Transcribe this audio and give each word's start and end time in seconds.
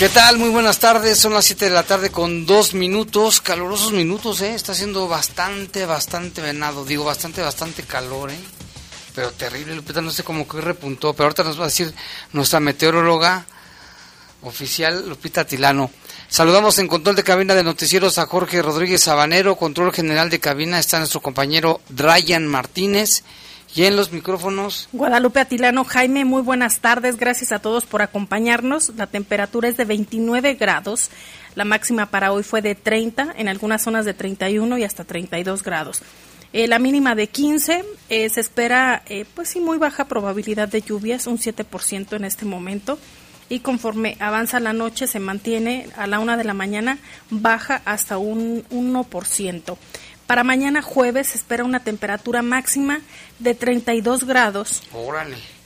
¿Qué 0.00 0.08
tal? 0.08 0.38
Muy 0.38 0.48
buenas 0.48 0.78
tardes. 0.78 1.18
Son 1.18 1.34
las 1.34 1.44
7 1.44 1.66
de 1.66 1.72
la 1.72 1.82
tarde 1.82 2.08
con 2.08 2.46
dos 2.46 2.72
minutos, 2.72 3.42
calurosos 3.42 3.92
minutos, 3.92 4.40
¿eh? 4.40 4.54
Está 4.54 4.72
haciendo 4.72 5.06
bastante, 5.08 5.84
bastante 5.84 6.40
venado. 6.40 6.86
Digo, 6.86 7.04
bastante, 7.04 7.42
bastante 7.42 7.82
calor, 7.82 8.30
¿eh? 8.30 8.40
Pero 9.14 9.30
terrible, 9.32 9.74
Lupita, 9.74 10.00
no 10.00 10.10
sé 10.10 10.22
cómo 10.22 10.48
que 10.48 10.58
repuntó. 10.62 11.12
Pero 11.12 11.24
ahorita 11.24 11.44
nos 11.44 11.58
va 11.58 11.64
a 11.64 11.66
decir 11.66 11.92
nuestra 12.32 12.60
meteoróloga 12.60 13.44
oficial, 14.40 15.06
Lupita 15.06 15.44
Tilano. 15.44 15.90
Saludamos 16.30 16.78
en 16.78 16.88
control 16.88 17.14
de 17.14 17.22
cabina 17.22 17.54
de 17.54 17.62
noticieros 17.62 18.16
a 18.16 18.24
Jorge 18.24 18.62
Rodríguez 18.62 19.02
Sabanero, 19.02 19.56
control 19.56 19.92
general 19.92 20.30
de 20.30 20.40
cabina 20.40 20.78
está 20.78 20.98
nuestro 20.98 21.20
compañero 21.20 21.82
Ryan 21.90 22.46
Martínez 22.46 23.22
y 23.74 23.84
en 23.84 23.96
los 23.96 24.12
micrófonos. 24.12 24.88
Guadalupe 24.92 25.40
Atilano, 25.40 25.84
Jaime, 25.84 26.24
muy 26.24 26.42
buenas 26.42 26.80
tardes, 26.80 27.16
gracias 27.16 27.52
a 27.52 27.60
todos 27.60 27.86
por 27.86 28.02
acompañarnos. 28.02 28.92
La 28.96 29.06
temperatura 29.06 29.68
es 29.68 29.76
de 29.76 29.84
29 29.84 30.54
grados, 30.54 31.10
la 31.54 31.64
máxima 31.64 32.06
para 32.06 32.32
hoy 32.32 32.42
fue 32.42 32.62
de 32.62 32.74
30, 32.74 33.34
en 33.36 33.48
algunas 33.48 33.82
zonas 33.82 34.04
de 34.04 34.14
31 34.14 34.78
y 34.78 34.84
hasta 34.84 35.04
32 35.04 35.62
grados. 35.62 36.02
Eh, 36.52 36.66
la 36.66 36.80
mínima 36.80 37.14
de 37.14 37.28
15, 37.28 37.84
eh, 38.08 38.28
se 38.28 38.40
espera, 38.40 39.02
eh, 39.06 39.24
pues 39.34 39.50
sí, 39.50 39.60
muy 39.60 39.78
baja 39.78 40.06
probabilidad 40.06 40.68
de 40.68 40.82
lluvias, 40.82 41.28
un 41.28 41.38
7% 41.38 42.16
en 42.16 42.24
este 42.24 42.44
momento 42.44 42.98
y 43.50 43.60
conforme 43.60 44.16
avanza 44.20 44.60
la 44.60 44.72
noche 44.72 45.06
se 45.06 45.18
mantiene 45.18 45.88
a 45.96 46.06
la 46.06 46.20
una 46.20 46.36
de 46.36 46.44
la 46.44 46.54
mañana 46.54 46.98
baja 47.30 47.82
hasta 47.84 48.16
un 48.16 48.64
1%. 48.70 49.76
Para 50.30 50.44
mañana 50.44 50.80
jueves 50.80 51.30
se 51.30 51.38
espera 51.38 51.64
una 51.64 51.80
temperatura 51.80 52.40
máxima 52.40 53.00
de 53.40 53.56
32 53.56 54.22
grados 54.22 54.80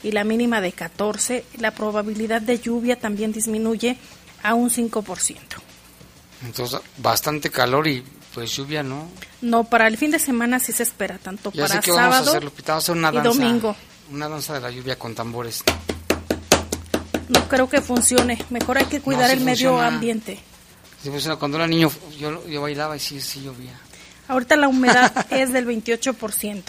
y 0.01 0.11
la 0.11 0.23
mínima 0.23 0.59
de 0.59 0.71
14. 0.71 1.45
La 1.59 1.69
probabilidad 1.69 2.41
de 2.41 2.57
lluvia 2.57 2.99
también 2.99 3.31
disminuye 3.31 3.95
a 4.41 4.55
un 4.55 4.71
5%. 4.71 5.37
Entonces, 6.45 6.79
bastante 6.97 7.51
calor 7.51 7.85
y 7.85 8.03
pues 8.33 8.55
lluvia, 8.55 8.81
¿no? 8.81 9.07
No, 9.39 9.65
para 9.65 9.87
el 9.87 9.97
fin 9.97 10.09
de 10.09 10.17
semana 10.17 10.57
sí 10.57 10.71
se 10.71 10.81
espera, 10.81 11.19
tanto 11.19 11.51
para 11.51 11.79
sábado 11.83 12.39
y 12.39 13.17
domingo. 13.21 13.75
Una 14.09 14.27
danza 14.27 14.55
de 14.55 14.61
la 14.61 14.71
lluvia 14.71 14.97
con 14.97 15.13
tambores 15.13 15.63
no 17.29 17.47
creo 17.47 17.69
que 17.69 17.81
funcione. 17.81 18.43
Mejor 18.49 18.79
hay 18.79 18.85
que 18.85 18.99
cuidar 18.99 19.29
el 19.29 19.41
medio 19.41 19.79
ambiente. 19.79 20.39
Sí 21.03 21.11
funciona. 21.11 21.35
Cuando 21.35 21.57
era 21.57 21.67
niño 21.67 21.91
yo, 22.17 22.47
yo 22.47 22.61
bailaba 22.63 22.95
y 22.95 22.99
sí, 22.99 23.21
sí 23.21 23.43
llovía. 23.43 23.79
Ahorita 24.27 24.55
la 24.55 24.67
humedad 24.67 25.27
es 25.31 25.53
del 25.53 25.67
28%. 25.67 26.63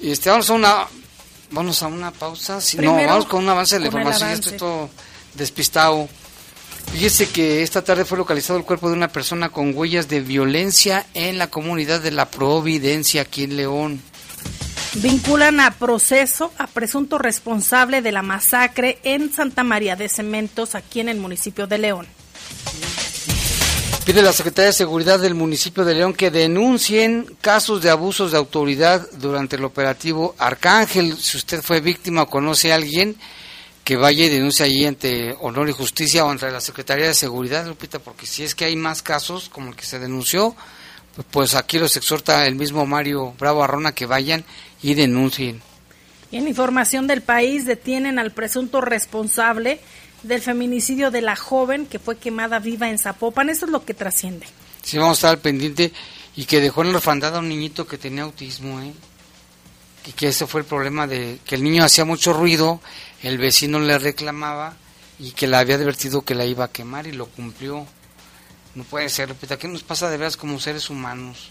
Este, 0.00 0.30
vamos 0.30 0.48
a 0.48 0.54
una 0.54 0.86
vamos 1.50 1.82
a 1.82 1.86
una 1.86 2.10
pausa, 2.10 2.60
si 2.60 2.78
no, 2.78 2.94
vamos 2.94 3.26
con 3.26 3.42
un 3.44 3.50
avance 3.50 3.76
de 3.76 3.80
la 3.80 3.86
información, 3.86 4.30
estoy 4.30 4.56
todo 4.56 4.90
despistado. 5.34 6.08
Fíjese 6.92 7.28
que 7.28 7.62
esta 7.62 7.82
tarde 7.82 8.04
fue 8.04 8.16
localizado 8.16 8.58
el 8.58 8.64
cuerpo 8.64 8.88
de 8.88 8.94
una 8.94 9.08
persona 9.08 9.48
con 9.48 9.76
huellas 9.76 10.08
de 10.08 10.20
violencia 10.20 11.06
en 11.14 11.36
la 11.36 11.48
comunidad 11.48 12.00
de 12.00 12.10
La 12.10 12.26
Providencia, 12.26 13.22
aquí 13.22 13.44
en 13.44 13.56
León. 13.56 14.02
Vinculan 14.94 15.60
a 15.60 15.72
proceso 15.72 16.52
a 16.56 16.66
presunto 16.66 17.18
responsable 17.18 18.00
de 18.00 18.12
la 18.12 18.22
masacre 18.22 18.98
en 19.02 19.32
Santa 19.32 19.62
María 19.62 19.94
de 19.96 20.08
Cementos, 20.08 20.74
aquí 20.74 21.00
en 21.00 21.10
el 21.10 21.18
municipio 21.18 21.66
de 21.66 21.78
León. 21.78 22.06
Pide 24.06 24.22
la 24.22 24.32
Secretaría 24.32 24.66
de 24.66 24.72
Seguridad 24.72 25.18
del 25.18 25.34
municipio 25.34 25.84
de 25.84 25.96
León 25.96 26.14
que 26.14 26.30
denuncien 26.30 27.26
casos 27.40 27.82
de 27.82 27.90
abusos 27.90 28.30
de 28.30 28.38
autoridad 28.38 29.04
durante 29.18 29.56
el 29.56 29.64
operativo 29.64 30.36
Arcángel. 30.38 31.16
Si 31.16 31.36
usted 31.36 31.60
fue 31.60 31.80
víctima 31.80 32.22
o 32.22 32.30
conoce 32.30 32.70
a 32.70 32.76
alguien, 32.76 33.16
que 33.82 33.96
vaya 33.96 34.24
y 34.24 34.28
denuncie 34.28 34.64
allí 34.64 34.86
ante 34.86 35.34
Honor 35.40 35.68
y 35.70 35.72
Justicia 35.72 36.24
o 36.24 36.30
ante 36.30 36.48
la 36.52 36.60
Secretaría 36.60 37.08
de 37.08 37.14
Seguridad, 37.14 37.66
Lupita, 37.66 37.98
porque 37.98 38.26
si 38.26 38.44
es 38.44 38.54
que 38.54 38.64
hay 38.64 38.76
más 38.76 39.02
casos 39.02 39.48
como 39.48 39.70
el 39.70 39.74
que 39.74 39.84
se 39.84 39.98
denunció, 39.98 40.54
pues 41.32 41.56
aquí 41.56 41.80
los 41.80 41.96
exhorta 41.96 42.46
el 42.46 42.54
mismo 42.54 42.86
Mario 42.86 43.34
Bravo 43.40 43.64
Arrona 43.64 43.90
que 43.90 44.06
vayan 44.06 44.44
y 44.84 44.94
denuncien. 44.94 45.60
En 46.30 46.46
información 46.46 47.08
del 47.08 47.22
país 47.22 47.66
detienen 47.66 48.20
al 48.20 48.30
presunto 48.30 48.80
responsable 48.80 49.80
del 50.22 50.42
feminicidio 50.42 51.10
de 51.10 51.20
la 51.20 51.36
joven 51.36 51.86
que 51.86 51.98
fue 51.98 52.18
quemada 52.18 52.58
viva 52.58 52.88
en 52.88 52.98
Zapopan. 52.98 53.50
Eso 53.50 53.66
es 53.66 53.72
lo 53.72 53.84
que 53.84 53.94
trasciende. 53.94 54.46
Sí, 54.82 54.98
vamos 54.98 55.16
a 55.16 55.18
estar 55.18 55.30
al 55.30 55.38
pendiente 55.38 55.92
y 56.36 56.44
que 56.44 56.60
dejó 56.60 56.82
en 56.82 56.92
la 56.92 56.98
orfandad 56.98 57.36
a 57.36 57.38
un 57.40 57.48
niñito 57.48 57.86
que 57.86 57.98
tenía 57.98 58.22
autismo, 58.22 58.80
¿eh? 58.80 58.92
Y 60.06 60.12
que 60.12 60.28
ese 60.28 60.46
fue 60.46 60.60
el 60.60 60.66
problema 60.66 61.06
de 61.06 61.40
que 61.44 61.56
el 61.56 61.64
niño 61.64 61.82
hacía 61.82 62.04
mucho 62.04 62.32
ruido, 62.32 62.80
el 63.22 63.38
vecino 63.38 63.80
le 63.80 63.98
reclamaba 63.98 64.76
y 65.18 65.32
que 65.32 65.48
le 65.48 65.56
había 65.56 65.74
advertido 65.74 66.22
que 66.22 66.34
la 66.34 66.44
iba 66.44 66.66
a 66.66 66.70
quemar 66.70 67.06
y 67.06 67.12
lo 67.12 67.26
cumplió. 67.26 67.86
No 68.76 68.84
puede 68.84 69.08
ser, 69.08 69.30
Lupita, 69.30 69.58
¿qué 69.58 69.66
nos 69.66 69.82
pasa 69.82 70.08
de 70.10 70.18
veras 70.18 70.36
como 70.36 70.60
seres 70.60 70.90
humanos? 70.90 71.50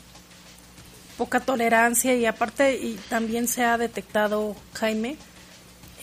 Poca 1.17 1.39
tolerancia 1.39 2.15
y 2.15 2.25
aparte 2.25 2.77
y 2.77 2.99
también 3.09 3.47
se 3.47 3.63
ha 3.63 3.77
detectado, 3.77 4.55
Jaime, 4.73 5.17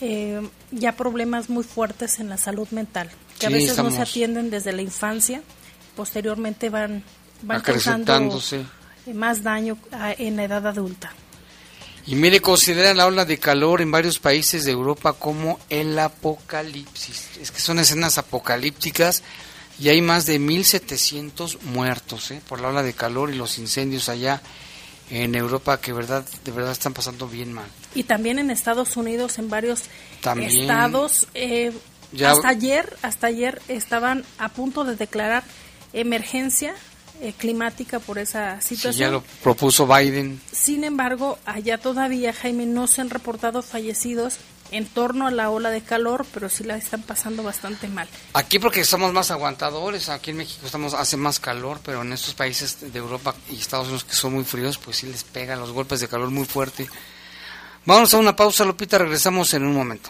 eh, 0.01 0.41
ya 0.71 0.93
problemas 0.95 1.49
muy 1.49 1.63
fuertes 1.63 2.19
en 2.19 2.29
la 2.29 2.37
salud 2.37 2.67
mental, 2.69 3.09
que 3.39 3.47
a 3.47 3.49
veces 3.49 3.77
no 3.77 3.91
se 3.91 4.01
atienden 4.01 4.49
desde 4.49 4.73
la 4.73 4.81
infancia, 4.81 5.41
posteriormente 5.95 6.69
van, 6.69 7.03
van 7.41 7.61
causando 7.61 8.39
más 9.13 9.43
daño 9.43 9.77
en 10.17 10.35
la 10.35 10.43
edad 10.45 10.65
adulta. 10.67 11.13
Y 12.05 12.15
mire, 12.15 12.41
consideran 12.41 12.97
la 12.97 13.05
ola 13.05 13.23
de 13.23 13.37
calor 13.37 13.81
en 13.81 13.91
varios 13.91 14.19
países 14.19 14.65
de 14.65 14.71
Europa 14.71 15.13
como 15.13 15.59
el 15.69 15.97
apocalipsis. 15.97 17.37
Es 17.39 17.51
que 17.51 17.61
son 17.61 17.79
escenas 17.79 18.17
apocalípticas 18.17 19.23
y 19.79 19.87
hay 19.87 20.01
más 20.01 20.25
de 20.25 20.39
1.700 20.39 21.61
muertos 21.61 22.31
¿eh? 22.31 22.41
por 22.47 22.59
la 22.59 22.67
ola 22.69 22.83
de 22.83 22.93
calor 22.93 23.29
y 23.29 23.35
los 23.35 23.57
incendios 23.57 24.09
allá 24.09 24.41
en 25.09 25.35
Europa 25.35 25.79
que 25.79 25.93
verdad 25.93 26.25
de 26.43 26.51
verdad 26.51 26.71
están 26.71 26.93
pasando 26.93 27.27
bien 27.27 27.53
mal. 27.53 27.67
Y 27.95 28.03
también 28.03 28.39
en 28.39 28.49
Estados 28.49 28.97
Unidos, 28.97 29.37
en 29.39 29.49
varios 29.49 29.83
estados. 30.21 31.27
Eh, 31.33 31.71
hasta 32.25 32.49
ayer, 32.49 32.95
hasta 33.01 33.27
ayer 33.27 33.61
estaban 33.67 34.23
a 34.37 34.49
punto 34.49 34.83
de 34.83 34.95
declarar 34.95 35.43
emergencia 35.93 36.75
eh, 37.23 37.33
climática 37.37 37.99
por 37.99 38.19
esa 38.19 38.59
situación. 38.59 39.07
ya 39.07 39.09
lo 39.09 39.23
propuso 39.41 39.87
Biden. 39.87 40.41
Sin 40.51 40.83
embargo, 40.83 41.39
allá 41.45 41.77
todavía, 41.77 42.33
Jaime, 42.33 42.65
no 42.65 42.85
se 42.85 42.99
han 42.99 43.09
reportado 43.09 43.61
fallecidos 43.61 44.39
en 44.71 44.85
torno 44.87 45.25
a 45.25 45.31
la 45.31 45.49
ola 45.49 45.69
de 45.69 45.81
calor, 45.81 46.25
pero 46.33 46.49
sí 46.49 46.65
la 46.65 46.75
están 46.75 47.01
pasando 47.01 47.41
bastante 47.41 47.87
mal. 47.87 48.09
Aquí 48.33 48.59
porque 48.59 48.83
somos 48.83 49.13
más 49.13 49.31
aguantadores, 49.31 50.09
aquí 50.09 50.31
en 50.31 50.37
México 50.37 50.65
estamos 50.65 50.93
hace 50.93 51.15
más 51.15 51.39
calor, 51.39 51.79
pero 51.85 52.01
en 52.01 52.11
estos 52.11 52.33
países 52.33 52.91
de 52.91 52.99
Europa 52.99 53.33
y 53.49 53.55
Estados 53.55 53.87
Unidos 53.87 54.03
que 54.03 54.15
son 54.15 54.33
muy 54.33 54.43
fríos, 54.43 54.77
pues 54.77 54.97
sí 54.97 55.07
les 55.07 55.23
pegan 55.23 55.61
los 55.61 55.71
golpes 55.71 56.01
de 56.01 56.09
calor 56.09 56.29
muy 56.29 56.45
fuerte. 56.45 56.89
Vamos 57.85 58.13
a 58.13 58.17
una 58.17 58.35
pausa, 58.35 58.65
Lupita, 58.65 58.97
regresamos 58.97 59.53
en 59.53 59.63
un 59.63 59.75
momento. 59.75 60.09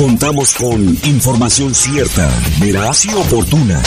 Contamos 0.00 0.54
con 0.54 0.80
información 1.04 1.74
cierta, 1.74 2.32
veraz 2.58 3.04
y 3.04 3.12
oportuna. 3.12 3.82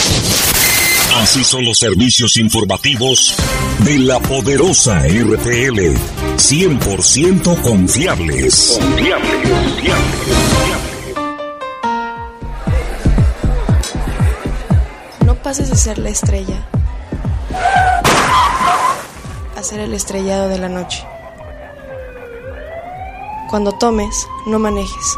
Así 1.15 1.44
son 1.44 1.65
los 1.65 1.80
servicios 1.80 2.38
informativos 2.38 3.36
de 3.80 3.98
la 3.98 4.19
poderosa 4.19 5.00
RTL. 5.07 5.98
100% 6.38 7.62
confiables. 7.63 8.77
Confiables, 8.80 9.31
confiables, 9.50 9.95
confiables. 10.30 11.15
No 15.25 15.33
pases 15.42 15.71
de 15.71 15.75
ser 15.75 15.98
la 15.98 16.09
estrella 16.09 16.63
a 19.57 19.63
ser 19.63 19.80
el 19.80 19.95
estrellado 19.95 20.48
de 20.50 20.59
la 20.59 20.69
noche. 20.69 21.04
Cuando 23.50 23.71
tomes, 23.71 24.27
no 24.45 24.59
manejes. 24.59 25.18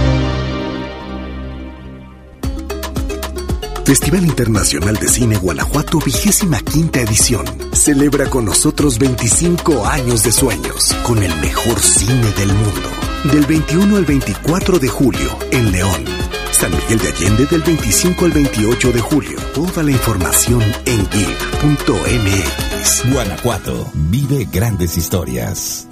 Festival 3.91 4.23
Internacional 4.23 4.95
de 4.95 5.09
Cine 5.09 5.35
Guanajuato, 5.35 5.99
vigésima 5.99 6.61
quinta 6.61 7.01
edición. 7.01 7.43
Celebra 7.73 8.29
con 8.29 8.45
nosotros 8.45 8.97
25 8.97 9.85
años 9.85 10.23
de 10.23 10.31
sueños, 10.31 10.95
con 11.03 11.21
el 11.21 11.35
mejor 11.41 11.77
cine 11.77 12.31
del 12.37 12.53
mundo. 12.53 12.89
Del 13.33 13.45
21 13.45 13.97
al 13.97 14.05
24 14.05 14.79
de 14.79 14.87
julio, 14.87 15.37
en 15.51 15.73
León. 15.73 16.05
San 16.53 16.71
Miguel 16.71 16.99
de 16.99 17.09
Allende 17.09 17.45
del 17.47 17.63
25 17.63 18.23
al 18.23 18.31
28 18.31 18.91
de 18.93 19.01
julio. 19.01 19.37
Toda 19.53 19.83
la 19.83 19.91
información 19.91 20.61
en 20.85 21.09
geek.mx. 21.09 23.11
Guanajuato, 23.11 23.91
vive 23.93 24.47
grandes 24.49 24.95
historias. 24.95 25.85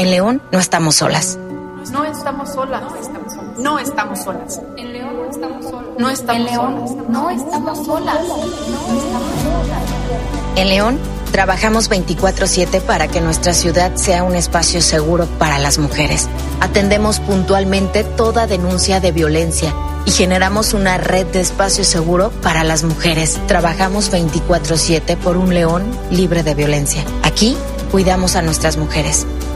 En 0.00 0.10
León 0.10 0.40
no 0.50 0.58
estamos 0.58 0.94
solas. 0.94 1.36
No 1.92 2.06
estamos 2.06 2.48
solas. 2.54 2.82
No 3.58 3.78
estamos 3.78 4.18
solas. 4.20 4.58
En 4.78 4.94
León 4.94 5.14
no 5.14 5.30
estamos 5.30 5.64
solas. 5.66 5.90
No 5.98 6.08
estamos 6.08 6.40
en 6.40 6.46
León 6.46 6.88
solas. 6.88 7.08
no 7.10 7.28
estamos 7.28 7.84
solas. 7.84 8.18
En 10.56 10.68
León 10.70 10.98
trabajamos 11.32 11.90
24/7 11.90 12.80
para 12.80 13.08
que 13.08 13.20
nuestra 13.20 13.52
ciudad 13.52 13.94
sea 13.96 14.22
un 14.24 14.36
espacio 14.36 14.80
seguro 14.80 15.26
para 15.38 15.58
las 15.58 15.76
mujeres. 15.76 16.30
Atendemos 16.60 17.20
puntualmente 17.20 18.02
toda 18.02 18.46
denuncia 18.46 19.00
de 19.00 19.12
violencia 19.12 19.74
y 20.06 20.12
generamos 20.12 20.72
una 20.72 20.96
red 20.96 21.26
de 21.26 21.40
espacio 21.40 21.84
seguro 21.84 22.30
para 22.42 22.64
las 22.64 22.84
mujeres. 22.84 23.38
Trabajamos 23.46 24.10
24/7 24.10 25.18
por 25.18 25.36
un 25.36 25.52
León 25.52 25.82
libre 26.10 26.42
de 26.42 26.54
violencia. 26.54 27.04
Aquí 27.22 27.54
cuidamos 27.90 28.34
a 28.34 28.40
nuestras 28.40 28.78
mujeres. 28.78 29.26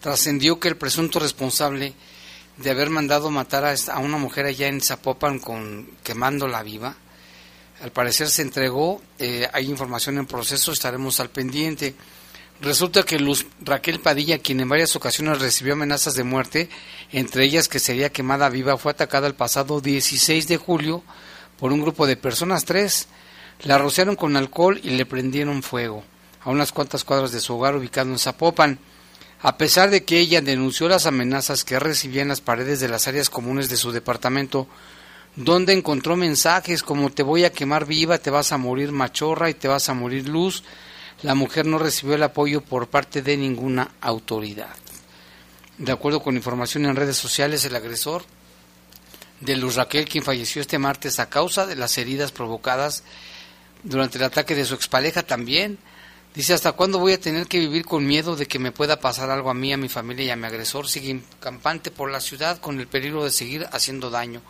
trascendió 0.00 0.60
que 0.60 0.68
el 0.68 0.76
presunto 0.76 1.18
responsable 1.18 1.94
de 2.58 2.70
haber 2.70 2.90
mandado 2.90 3.30
matar 3.30 3.64
a, 3.64 3.98
una 3.98 4.18
mujer 4.18 4.44
allá 4.44 4.68
en 4.68 4.82
Zapopan 4.82 5.38
con 5.38 5.88
quemándola 6.02 6.62
viva, 6.62 6.94
al 7.82 7.92
parecer 7.92 8.28
se 8.28 8.42
entregó, 8.42 9.00
eh, 9.18 9.48
hay 9.52 9.70
información 9.70 10.18
en 10.18 10.26
proceso, 10.26 10.72
estaremos 10.72 11.18
al 11.18 11.30
pendiente. 11.30 11.94
Resulta 12.60 13.04
que 13.04 13.18
Luz 13.18 13.46
Raquel 13.62 14.00
Padilla, 14.00 14.38
quien 14.38 14.60
en 14.60 14.68
varias 14.68 14.94
ocasiones 14.96 15.40
recibió 15.40 15.72
amenazas 15.72 16.14
de 16.14 16.24
muerte, 16.24 16.68
entre 17.10 17.44
ellas 17.44 17.68
que 17.68 17.78
sería 17.78 18.12
quemada 18.12 18.50
viva, 18.50 18.76
fue 18.76 18.92
atacada 18.92 19.26
el 19.26 19.34
pasado 19.34 19.80
16 19.80 20.46
de 20.46 20.58
julio 20.58 21.02
por 21.58 21.72
un 21.72 21.80
grupo 21.80 22.06
de 22.06 22.18
personas, 22.18 22.66
tres. 22.66 23.08
La 23.62 23.78
rociaron 23.78 24.14
con 24.16 24.36
alcohol 24.36 24.78
y 24.82 24.90
le 24.90 25.06
prendieron 25.06 25.62
fuego 25.62 26.04
a 26.42 26.50
unas 26.50 26.72
cuantas 26.72 27.04
cuadras 27.04 27.32
de 27.32 27.40
su 27.40 27.54
hogar 27.54 27.76
ubicado 27.76 28.10
en 28.10 28.18
Zapopan. 28.18 28.78
A 29.40 29.56
pesar 29.56 29.88
de 29.88 30.04
que 30.04 30.18
ella 30.18 30.42
denunció 30.42 30.86
las 30.86 31.06
amenazas 31.06 31.64
que 31.64 31.78
recibía 31.78 32.20
en 32.20 32.28
las 32.28 32.42
paredes 32.42 32.80
de 32.80 32.88
las 32.88 33.08
áreas 33.08 33.30
comunes 33.30 33.70
de 33.70 33.76
su 33.76 33.90
departamento, 33.90 34.68
donde 35.36 35.72
encontró 35.72 36.16
mensajes 36.16 36.82
como 36.82 37.10
te 37.10 37.22
voy 37.22 37.44
a 37.44 37.52
quemar 37.52 37.86
viva, 37.86 38.18
te 38.18 38.30
vas 38.30 38.52
a 38.52 38.58
morir 38.58 38.92
machorra 38.92 39.50
y 39.50 39.54
te 39.54 39.68
vas 39.68 39.88
a 39.88 39.94
morir 39.94 40.28
luz, 40.28 40.64
la 41.22 41.34
mujer 41.34 41.66
no 41.66 41.78
recibió 41.78 42.14
el 42.14 42.22
apoyo 42.22 42.62
por 42.62 42.88
parte 42.88 43.22
de 43.22 43.36
ninguna 43.36 43.90
autoridad. 44.00 44.74
De 45.78 45.92
acuerdo 45.92 46.22
con 46.22 46.36
información 46.36 46.84
en 46.86 46.96
redes 46.96 47.16
sociales, 47.16 47.64
el 47.64 47.76
agresor 47.76 48.24
de 49.40 49.56
Luz 49.56 49.76
Raquel, 49.76 50.08
quien 50.08 50.24
falleció 50.24 50.60
este 50.60 50.78
martes 50.78 51.18
a 51.18 51.30
causa 51.30 51.66
de 51.66 51.76
las 51.76 51.96
heridas 51.96 52.32
provocadas 52.32 53.02
durante 53.82 54.18
el 54.18 54.24
ataque 54.24 54.54
de 54.54 54.64
su 54.64 54.74
expareja 54.74 55.22
también. 55.22 55.78
Dice, 56.34 56.54
¿hasta 56.54 56.72
cuándo 56.72 56.98
voy 56.98 57.14
a 57.14 57.20
tener 57.20 57.46
que 57.46 57.58
vivir 57.58 57.84
con 57.84 58.06
miedo 58.06 58.36
de 58.36 58.46
que 58.46 58.58
me 58.58 58.72
pueda 58.72 59.00
pasar 59.00 59.30
algo 59.30 59.50
a 59.50 59.54
mí, 59.54 59.72
a 59.72 59.76
mi 59.76 59.88
familia 59.88 60.26
y 60.26 60.30
a 60.30 60.36
mi 60.36 60.46
agresor? 60.46 60.86
Sigue 60.86 61.22
campante 61.40 61.90
por 61.90 62.10
la 62.10 62.20
ciudad 62.20 62.58
con 62.58 62.78
el 62.78 62.86
peligro 62.86 63.24
de 63.24 63.30
seguir 63.30 63.66
haciendo 63.72 64.10
daño. 64.10 64.40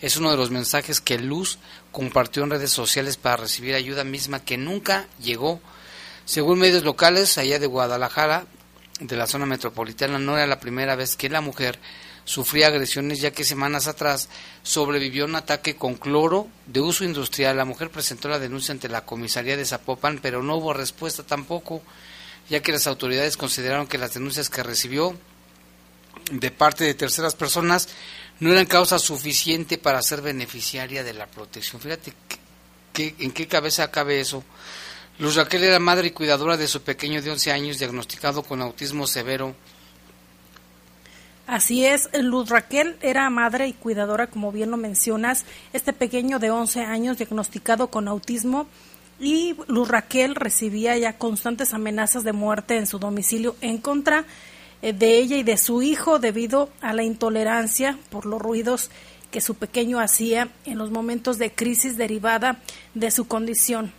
Es 0.00 0.16
uno 0.16 0.30
de 0.30 0.36
los 0.36 0.50
mensajes 0.50 1.00
que 1.00 1.18
Luz 1.18 1.58
compartió 1.90 2.44
en 2.44 2.50
redes 2.50 2.70
sociales 2.70 3.16
para 3.16 3.38
recibir 3.38 3.74
ayuda 3.74 4.04
misma 4.04 4.44
que 4.44 4.58
nunca 4.58 5.08
llegó. 5.22 5.60
Según 6.26 6.58
medios 6.58 6.84
locales, 6.84 7.38
allá 7.38 7.58
de 7.58 7.66
Guadalajara, 7.66 8.46
de 9.00 9.16
la 9.16 9.26
zona 9.26 9.46
metropolitana, 9.46 10.18
no 10.18 10.36
era 10.36 10.46
la 10.46 10.60
primera 10.60 10.96
vez 10.96 11.16
que 11.16 11.30
la 11.30 11.40
mujer 11.40 11.78
sufría 12.24 12.66
agresiones, 12.66 13.20
ya 13.20 13.30
que 13.30 13.44
semanas 13.44 13.86
atrás 13.86 14.28
sobrevivió 14.62 15.24
a 15.24 15.28
un 15.28 15.36
ataque 15.36 15.76
con 15.76 15.94
cloro 15.94 16.48
de 16.66 16.80
uso 16.80 17.04
industrial. 17.04 17.56
La 17.56 17.64
mujer 17.64 17.90
presentó 17.90 18.28
la 18.28 18.38
denuncia 18.38 18.72
ante 18.72 18.88
la 18.88 19.06
comisaría 19.06 19.56
de 19.56 19.64
Zapopan, 19.64 20.18
pero 20.20 20.42
no 20.42 20.56
hubo 20.56 20.74
respuesta 20.74 21.22
tampoco, 21.22 21.80
ya 22.50 22.60
que 22.60 22.72
las 22.72 22.86
autoridades 22.86 23.36
consideraron 23.36 23.86
que 23.86 23.96
las 23.96 24.12
denuncias 24.12 24.50
que 24.50 24.62
recibió 24.62 25.16
de 26.30 26.50
parte 26.50 26.84
de 26.84 26.94
terceras 26.94 27.34
personas 27.34 27.88
no 28.40 28.52
eran 28.52 28.66
causa 28.66 28.98
suficiente 28.98 29.78
para 29.78 30.02
ser 30.02 30.20
beneficiaria 30.20 31.02
de 31.02 31.14
la 31.14 31.26
protección. 31.26 31.80
Fíjate 31.80 32.12
que, 32.92 33.14
en 33.18 33.32
qué 33.32 33.46
cabeza 33.46 33.90
cabe 33.90 34.20
eso. 34.20 34.44
Luz 35.18 35.36
Raquel 35.36 35.64
era 35.64 35.78
madre 35.78 36.08
y 36.08 36.10
cuidadora 36.10 36.56
de 36.56 36.68
su 36.68 36.82
pequeño 36.82 37.22
de 37.22 37.30
11 37.30 37.52
años 37.52 37.78
diagnosticado 37.78 38.42
con 38.42 38.60
autismo 38.60 39.06
severo. 39.06 39.54
Así 41.46 41.86
es, 41.86 42.10
Luz 42.20 42.50
Raquel 42.50 42.96
era 43.00 43.30
madre 43.30 43.68
y 43.68 43.72
cuidadora, 43.72 44.26
como 44.26 44.50
bien 44.50 44.70
lo 44.70 44.76
mencionas, 44.76 45.44
este 45.72 45.92
pequeño 45.92 46.38
de 46.38 46.50
11 46.50 46.80
años 46.80 47.18
diagnosticado 47.18 47.86
con 47.88 48.08
autismo 48.08 48.66
y 49.20 49.54
Luz 49.68 49.88
Raquel 49.88 50.34
recibía 50.34 50.96
ya 50.98 51.16
constantes 51.16 51.72
amenazas 51.72 52.24
de 52.24 52.32
muerte 52.32 52.76
en 52.76 52.86
su 52.86 52.98
domicilio 52.98 53.56
en 53.60 53.78
contra 53.78 54.24
de 54.82 55.18
ella 55.18 55.36
y 55.36 55.42
de 55.42 55.56
su 55.56 55.82
hijo 55.82 56.18
debido 56.18 56.70
a 56.80 56.92
la 56.92 57.02
intolerancia 57.02 57.98
por 58.10 58.26
los 58.26 58.40
ruidos 58.40 58.90
que 59.30 59.40
su 59.40 59.54
pequeño 59.54 60.00
hacía 60.00 60.48
en 60.64 60.78
los 60.78 60.90
momentos 60.90 61.38
de 61.38 61.50
crisis 61.50 61.96
derivada 61.96 62.58
de 62.94 63.10
su 63.10 63.26
condición. 63.26 63.92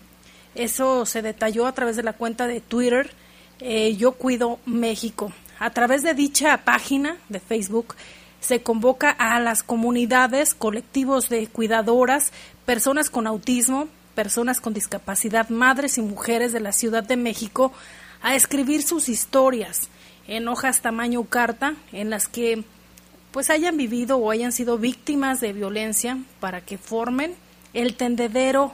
Eso 0.55 1.05
se 1.05 1.21
detalló 1.21 1.67
a 1.67 1.73
través 1.73 1.95
de 1.95 2.03
la 2.03 2.13
cuenta 2.13 2.47
de 2.47 2.61
Twitter 2.61 3.11
eh, 3.59 3.95
Yo 3.95 4.13
Cuido 4.13 4.59
México. 4.65 5.31
A 5.59 5.71
través 5.71 6.03
de 6.03 6.13
dicha 6.13 6.57
página 6.63 7.17
de 7.29 7.39
Facebook 7.39 7.95
se 8.39 8.61
convoca 8.61 9.09
a 9.09 9.39
las 9.39 9.63
comunidades, 9.63 10.53
colectivos 10.53 11.29
de 11.29 11.47
cuidadoras, 11.47 12.31
personas 12.65 13.09
con 13.09 13.27
autismo, 13.27 13.87
personas 14.15 14.61
con 14.61 14.73
discapacidad, 14.73 15.49
madres 15.49 15.97
y 15.97 16.01
mujeres 16.01 16.53
de 16.53 16.59
la 16.59 16.71
Ciudad 16.71 17.03
de 17.03 17.17
México 17.17 17.71
a 18.21 18.35
escribir 18.35 18.81
sus 18.81 19.09
historias 19.09 19.89
en 20.27 20.47
hojas 20.47 20.81
tamaño 20.81 21.23
carta 21.23 21.75
en 21.91 22.09
las 22.09 22.27
que 22.27 22.63
pues 23.31 23.49
hayan 23.49 23.77
vivido 23.77 24.17
o 24.17 24.31
hayan 24.31 24.51
sido 24.51 24.77
víctimas 24.77 25.39
de 25.39 25.53
violencia 25.53 26.17
para 26.39 26.61
que 26.61 26.77
formen 26.77 27.35
el 27.73 27.95
tendedero 27.95 28.73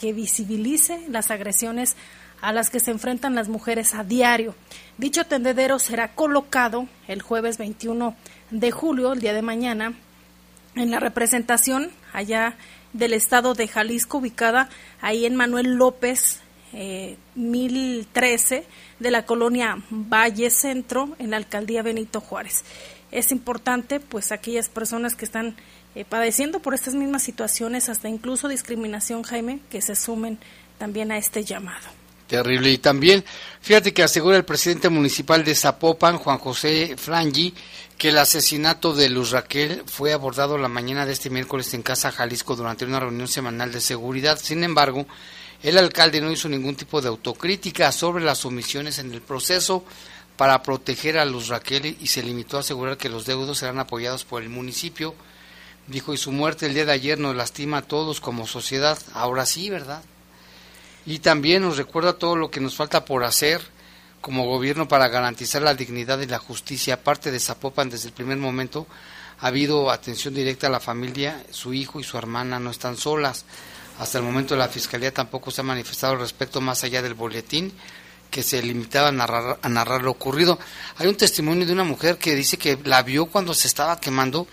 que 0.00 0.12
visibilice 0.12 1.04
las 1.08 1.30
agresiones 1.30 1.96
a 2.40 2.52
las 2.52 2.70
que 2.70 2.80
se 2.80 2.90
enfrentan 2.90 3.34
las 3.34 3.48
mujeres 3.48 3.94
a 3.94 4.04
diario. 4.04 4.54
Dicho 4.96 5.24
tendedero 5.24 5.78
será 5.78 6.14
colocado 6.14 6.86
el 7.08 7.20
jueves 7.20 7.58
21 7.58 8.14
de 8.50 8.70
julio, 8.70 9.12
el 9.12 9.20
día 9.20 9.32
de 9.34 9.42
mañana, 9.42 9.94
en 10.74 10.90
la 10.90 11.00
representación 11.00 11.90
allá 12.12 12.54
del 12.92 13.12
estado 13.12 13.54
de 13.54 13.68
Jalisco, 13.68 14.18
ubicada 14.18 14.68
ahí 15.00 15.26
en 15.26 15.36
Manuel 15.36 15.74
López, 15.74 16.40
eh, 16.72 17.16
1013, 17.34 18.64
de 18.98 19.10
la 19.10 19.24
colonia 19.26 19.78
Valle 19.90 20.50
Centro, 20.50 21.16
en 21.18 21.30
la 21.30 21.36
alcaldía 21.36 21.82
Benito 21.82 22.20
Juárez. 22.20 22.64
Es 23.10 23.32
importante, 23.32 24.00
pues, 24.00 24.32
aquellas 24.32 24.68
personas 24.68 25.14
que 25.14 25.24
están 25.24 25.56
eh, 25.94 26.04
padeciendo 26.04 26.60
por 26.60 26.74
estas 26.74 26.94
mismas 26.94 27.22
situaciones, 27.22 27.88
hasta 27.88 28.08
incluso 28.08 28.48
discriminación, 28.48 29.22
Jaime, 29.22 29.60
que 29.70 29.80
se 29.80 29.96
sumen 29.96 30.38
también 30.78 31.10
a 31.10 31.18
este 31.18 31.44
llamado. 31.44 31.88
Terrible. 32.28 32.70
Y 32.70 32.78
también, 32.78 33.24
fíjate 33.62 33.94
que 33.94 34.02
asegura 34.02 34.36
el 34.36 34.44
presidente 34.44 34.90
municipal 34.90 35.42
de 35.44 35.54
Zapopan, 35.54 36.18
Juan 36.18 36.38
José 36.38 36.94
Frangi, 36.98 37.54
que 37.96 38.10
el 38.10 38.18
asesinato 38.18 38.92
de 38.92 39.08
Luz 39.08 39.30
Raquel 39.30 39.82
fue 39.86 40.12
abordado 40.12 40.58
la 40.58 40.68
mañana 40.68 41.06
de 41.06 41.14
este 41.14 41.30
miércoles 41.30 41.72
en 41.72 41.82
Casa 41.82 42.12
Jalisco 42.12 42.54
durante 42.54 42.84
una 42.84 43.00
reunión 43.00 43.28
semanal 43.28 43.72
de 43.72 43.80
seguridad. 43.80 44.38
Sin 44.38 44.62
embargo, 44.62 45.06
el 45.62 45.76
alcalde 45.76 46.20
no 46.20 46.30
hizo 46.30 46.48
ningún 46.48 46.76
tipo 46.76 47.00
de 47.00 47.08
autocrítica 47.08 47.90
sobre 47.90 48.24
las 48.24 48.44
omisiones 48.44 48.98
en 48.98 49.12
el 49.12 49.20
proceso 49.20 49.84
para 50.36 50.62
proteger 50.62 51.18
a 51.18 51.24
Luz 51.24 51.48
Raquel 51.48 51.96
y 52.00 52.06
se 52.06 52.22
limitó 52.22 52.56
a 52.56 52.60
asegurar 52.60 52.96
que 52.96 53.08
los 53.08 53.26
deudos 53.26 53.58
serán 53.58 53.80
apoyados 53.80 54.24
por 54.24 54.42
el 54.42 54.48
municipio. 54.48 55.14
Dijo, 55.88 56.14
y 56.14 56.16
su 56.16 56.30
muerte 56.30 56.66
el 56.66 56.74
día 56.74 56.84
de 56.84 56.92
ayer 56.92 57.18
nos 57.18 57.34
lastima 57.34 57.78
a 57.78 57.82
todos 57.82 58.20
como 58.20 58.46
sociedad. 58.46 58.98
Ahora 59.14 59.46
sí, 59.46 59.68
¿verdad? 59.68 60.02
Y 61.06 61.18
también 61.18 61.62
nos 61.62 61.76
recuerda 61.76 62.12
todo 62.12 62.36
lo 62.36 62.50
que 62.50 62.60
nos 62.60 62.76
falta 62.76 63.04
por 63.04 63.24
hacer 63.24 63.60
como 64.20 64.46
gobierno 64.46 64.86
para 64.86 65.08
garantizar 65.08 65.62
la 65.62 65.74
dignidad 65.74 66.20
y 66.20 66.26
la 66.26 66.38
justicia. 66.38 66.94
Aparte 66.94 67.30
de 67.32 67.40
Zapopan, 67.40 67.90
desde 67.90 68.08
el 68.08 68.14
primer 68.14 68.36
momento 68.38 68.86
ha 69.40 69.48
habido 69.48 69.90
atención 69.90 70.34
directa 70.34 70.66
a 70.66 70.70
la 70.70 70.80
familia, 70.80 71.44
su 71.50 71.72
hijo 71.72 71.98
y 71.98 72.04
su 72.04 72.16
hermana 72.18 72.60
no 72.60 72.70
están 72.70 72.96
solas. 72.96 73.44
Hasta 73.98 74.18
el 74.18 74.24
momento 74.24 74.56
la 74.56 74.68
Fiscalía 74.68 75.12
tampoco 75.12 75.50
se 75.50 75.60
ha 75.60 75.64
manifestado 75.64 76.14
al 76.14 76.20
respecto 76.20 76.60
más 76.60 76.84
allá 76.84 77.02
del 77.02 77.14
boletín 77.14 77.72
que 78.30 78.42
se 78.42 78.62
limitaba 78.62 79.08
a 79.08 79.12
narrar, 79.12 79.58
a 79.62 79.68
narrar 79.68 80.02
lo 80.02 80.10
ocurrido. 80.10 80.58
Hay 80.98 81.06
un 81.06 81.16
testimonio 81.16 81.66
de 81.66 81.72
una 81.72 81.84
mujer 81.84 82.18
que 82.18 82.34
dice 82.34 82.58
que 82.58 82.78
la 82.84 83.02
vio 83.02 83.26
cuando 83.26 83.54
se 83.54 83.66
estaba 83.66 84.00
quemando. 84.00 84.46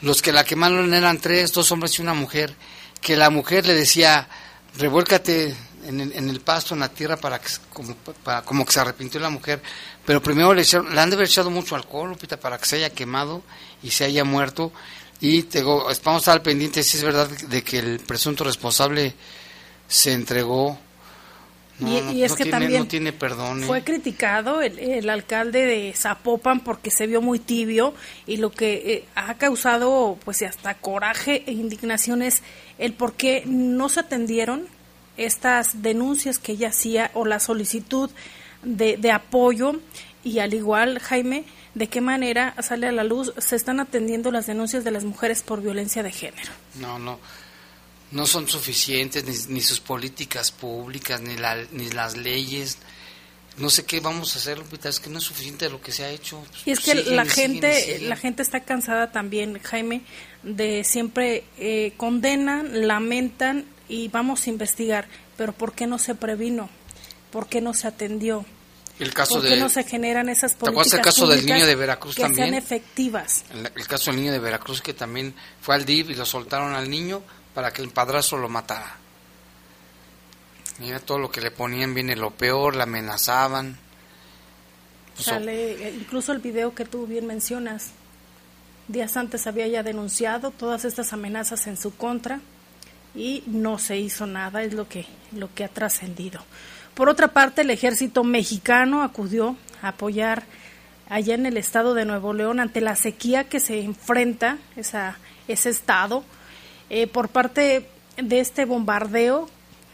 Los 0.00 0.22
que 0.22 0.32
la 0.32 0.44
quemaron 0.44 0.92
eran 0.94 1.18
tres, 1.18 1.52
dos 1.52 1.70
hombres 1.72 1.98
y 1.98 2.02
una 2.02 2.14
mujer. 2.14 2.54
Que 3.00 3.16
la 3.16 3.30
mujer 3.30 3.66
le 3.66 3.74
decía, 3.74 4.28
revuélcate 4.76 5.54
en 5.84 6.00
el, 6.00 6.12
en 6.12 6.30
el 6.30 6.40
pasto, 6.40 6.74
en 6.74 6.80
la 6.80 6.88
tierra, 6.88 7.16
para 7.16 7.40
que 7.40 7.48
como, 7.72 7.94
para, 7.94 8.42
como 8.42 8.64
que 8.64 8.72
se 8.72 8.80
arrepintió 8.80 9.20
la 9.20 9.30
mujer. 9.30 9.62
Pero 10.04 10.22
primero 10.22 10.54
le, 10.54 10.62
le 10.62 11.00
han 11.00 11.10
de 11.10 11.16
haber 11.16 11.26
echado 11.26 11.50
mucho 11.50 11.76
alcohol, 11.76 12.10
Lupita, 12.10 12.38
para 12.38 12.58
que 12.58 12.66
se 12.66 12.76
haya 12.76 12.90
quemado 12.90 13.42
y 13.82 13.90
se 13.90 14.04
haya 14.04 14.24
muerto. 14.24 14.72
Y 15.22 15.44
te 15.44 15.58
digo, 15.58 15.84
vamos 15.84 16.04
a 16.04 16.18
estar 16.18 16.34
al 16.34 16.42
pendiente 16.42 16.82
si 16.82 16.96
es 16.96 17.04
verdad 17.04 17.30
de 17.30 17.62
que 17.62 17.78
el 17.78 18.00
presunto 18.00 18.42
responsable 18.42 19.14
se 19.86 20.12
entregó. 20.12 20.76
No, 21.78 21.88
y, 21.88 22.00
no, 22.00 22.12
y 22.12 22.24
es 22.24 22.32
no 22.32 22.36
que 22.36 22.42
tiene, 22.42 22.58
también 22.58 22.88
tiene 22.88 23.12
perdón. 23.12 23.62
¿eh? 23.62 23.66
fue 23.66 23.84
criticado 23.84 24.60
el, 24.60 24.80
el 24.80 25.08
alcalde 25.08 25.64
de 25.64 25.92
Zapopan 25.94 26.60
porque 26.60 26.90
se 26.90 27.06
vio 27.06 27.22
muy 27.22 27.38
tibio 27.38 27.94
y 28.26 28.38
lo 28.38 28.50
que 28.50 28.74
eh, 28.74 29.04
ha 29.14 29.34
causado 29.34 30.18
pues 30.24 30.42
hasta 30.42 30.74
coraje 30.74 31.44
e 31.46 31.52
indignación 31.52 32.22
es 32.22 32.42
el 32.78 32.92
por 32.92 33.14
qué 33.14 33.44
no 33.46 33.88
se 33.88 34.00
atendieron 34.00 34.66
estas 35.16 35.82
denuncias 35.82 36.40
que 36.40 36.52
ella 36.52 36.68
hacía 36.70 37.12
o 37.14 37.24
la 37.24 37.38
solicitud 37.38 38.10
de, 38.64 38.96
de 38.96 39.12
apoyo 39.12 39.76
y 40.24 40.40
al 40.40 40.52
igual 40.52 40.98
Jaime 40.98 41.44
de 41.74 41.86
qué 41.88 42.00
manera 42.00 42.54
sale 42.62 42.86
a 42.86 42.92
la 42.92 43.04
luz 43.04 43.32
se 43.38 43.56
están 43.56 43.80
atendiendo 43.80 44.30
las 44.30 44.46
denuncias 44.46 44.84
de 44.84 44.90
las 44.90 45.04
mujeres 45.04 45.42
por 45.42 45.62
violencia 45.62 46.02
de 46.02 46.12
género. 46.12 46.52
No, 46.74 46.98
no. 46.98 47.18
No 48.10 48.26
son 48.26 48.46
suficientes 48.46 49.24
ni, 49.24 49.54
ni 49.54 49.60
sus 49.62 49.80
políticas 49.80 50.50
públicas, 50.52 51.20
ni, 51.22 51.36
la, 51.36 51.56
ni 51.72 51.90
las 51.90 52.16
leyes. 52.16 52.76
No 53.56 53.70
sé 53.70 53.84
qué 53.86 54.00
vamos 54.00 54.34
a 54.34 54.38
hacer, 54.38 54.58
Lupita, 54.58 54.88
es 54.88 55.00
que 55.00 55.08
no 55.10 55.18
es 55.18 55.24
suficiente 55.24 55.68
lo 55.70 55.80
que 55.80 55.92
se 55.92 56.04
ha 56.04 56.10
hecho. 56.10 56.42
Y 56.66 56.72
es 56.72 56.80
que 56.80 56.92
Siguen 56.92 57.16
la 57.16 57.24
siguen 57.24 57.52
gente, 57.52 57.80
siguen. 57.80 58.08
la 58.10 58.16
gente 58.16 58.42
está 58.42 58.60
cansada 58.60 59.12
también, 59.12 59.58
Jaime, 59.62 60.02
de 60.42 60.84
siempre 60.84 61.44
eh, 61.58 61.92
condenan, 61.96 62.86
lamentan 62.86 63.66
y 63.88 64.08
vamos 64.08 64.46
a 64.46 64.50
investigar, 64.50 65.06
pero 65.36 65.52
¿por 65.52 65.74
qué 65.74 65.86
no 65.86 65.98
se 65.98 66.14
previno? 66.14 66.68
¿Por 67.30 67.46
qué 67.48 67.60
no 67.62 67.72
se 67.74 67.88
atendió? 67.88 68.44
El 69.02 69.12
caso 69.14 69.34
¿Por 69.34 69.42
qué 69.42 69.50
de, 69.50 69.56
no 69.56 69.68
se 69.68 69.82
generan 69.84 70.28
esas 70.28 70.52
¿Te 70.52 70.58
políticas 70.58 70.92
el 70.92 71.00
caso 71.00 71.26
del 71.26 71.44
niño 71.44 71.66
de 71.66 71.74
Veracruz 71.74 72.14
que 72.14 72.22
también? 72.22 72.50
sean 72.50 72.54
efectivas? 72.54 73.44
el, 73.52 73.70
el 73.74 73.86
caso 73.88 74.10
del 74.10 74.20
niño 74.20 74.32
de 74.32 74.38
Veracruz 74.38 74.80
que 74.80 74.94
también 74.94 75.34
fue 75.60 75.74
al 75.74 75.84
DIV 75.84 76.10
y 76.10 76.14
lo 76.14 76.24
soltaron 76.24 76.74
al 76.74 76.88
niño 76.88 77.22
para 77.54 77.72
que 77.72 77.82
el 77.82 77.90
padrastro 77.90 78.38
lo 78.38 78.48
matara. 78.48 78.96
Mira 80.78 81.00
todo 81.00 81.18
lo 81.18 81.30
que 81.30 81.40
le 81.40 81.50
ponían, 81.50 81.94
viene 81.94 82.16
lo 82.16 82.30
peor, 82.30 82.76
la 82.76 82.84
amenazaban. 82.84 83.76
Pues, 85.14 85.26
Sale, 85.26 85.72
eh, 85.72 85.94
incluso 85.98 86.32
el 86.32 86.38
video 86.38 86.74
que 86.74 86.84
tú 86.84 87.06
bien 87.06 87.26
mencionas. 87.26 87.90
Días 88.88 89.16
antes 89.16 89.46
había 89.46 89.66
ya 89.68 89.82
denunciado 89.82 90.50
todas 90.50 90.84
estas 90.84 91.12
amenazas 91.12 91.66
en 91.66 91.76
su 91.76 91.94
contra 91.96 92.40
y 93.14 93.44
no 93.46 93.78
se 93.78 93.98
hizo 93.98 94.26
nada, 94.26 94.62
es 94.62 94.72
lo 94.72 94.88
que, 94.88 95.06
lo 95.32 95.54
que 95.54 95.64
ha 95.64 95.68
trascendido. 95.68 96.42
Por 96.94 97.08
otra 97.08 97.28
parte, 97.28 97.62
el 97.62 97.70
ejército 97.70 98.24
mexicano 98.24 99.02
acudió 99.02 99.56
a 99.80 99.88
apoyar 99.88 100.44
allá 101.08 101.34
en 101.34 101.46
el 101.46 101.56
estado 101.56 101.94
de 101.94 102.04
Nuevo 102.04 102.32
León 102.32 102.60
ante 102.60 102.80
la 102.80 102.96
sequía 102.96 103.44
que 103.44 103.60
se 103.60 103.80
enfrenta 103.80 104.58
esa, 104.76 105.18
ese 105.48 105.70
estado 105.70 106.24
eh, 106.90 107.06
por 107.06 107.28
parte 107.28 107.86
de 108.16 108.40
este 108.40 108.64
bombardeo 108.64 109.48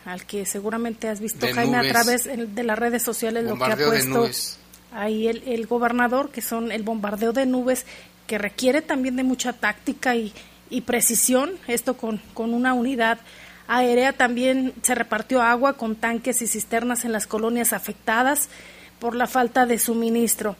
al 0.05 0.25
que 0.25 0.47
seguramente 0.47 1.09
has 1.09 1.21
visto 1.21 1.45
De 1.45 1.52
Jaime 1.52 1.76
a 1.76 1.88
través 1.88 2.25
de 2.25 2.62
las 2.62 2.78
redes 2.78 3.02
sociales 3.02 3.45
lo 3.45 3.59
que 3.59 3.64
ha 3.64 3.76
puesto 3.76 4.28
ahí 4.93 5.28
el, 5.28 5.43
el 5.47 5.67
gobernador, 5.67 6.31
que 6.31 6.40
son 6.40 6.73
el 6.73 6.83
bombardeo 6.83 7.33
de 7.33 7.47
nubes, 7.47 7.85
que 8.26 8.38
requiere 8.38 8.81
también 8.83 9.17
de 9.17 9.23
mucha 9.23 9.52
táctica 9.52 10.17
y, 10.17 10.33
y 10.71 10.83
precisión, 10.83 11.52
esto 11.67 11.97
con, 11.97 12.21
con 12.35 12.55
una 12.55 12.75
unidad 12.75 13.19
aérea. 13.69 14.13
También 14.13 14.73
se 14.83 14.95
repartió 14.95 15.43
agua 15.43 15.75
con 15.75 15.95
tanques 15.95 16.43
y 16.43 16.49
cisternas 16.49 17.05
en 17.05 17.13
las 17.13 17.27
colonias 17.27 17.73
afectadas 17.73 18.49
por 18.99 19.15
la 19.15 19.29
falta 19.29 19.67
de 19.67 19.79
suministro. 19.79 20.57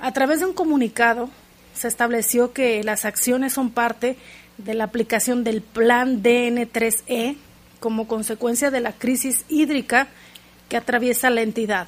A 0.00 0.12
través 0.12 0.40
de 0.40 0.46
un 0.46 0.54
comunicado 0.54 1.30
se 1.74 1.88
estableció 1.88 2.52
que 2.52 2.82
las 2.82 3.04
acciones 3.04 3.52
son 3.52 3.70
parte 3.70 4.16
de 4.58 4.74
la 4.74 4.84
aplicación 4.84 5.44
del 5.44 5.60
Plan 5.60 6.22
DN3E 6.22 7.36
como 7.80 8.08
consecuencia 8.08 8.70
de 8.70 8.80
la 8.80 8.92
crisis 8.92 9.44
hídrica 9.48 10.08
que 10.68 10.76
atraviesa 10.76 11.30
la 11.30 11.42
entidad. 11.42 11.86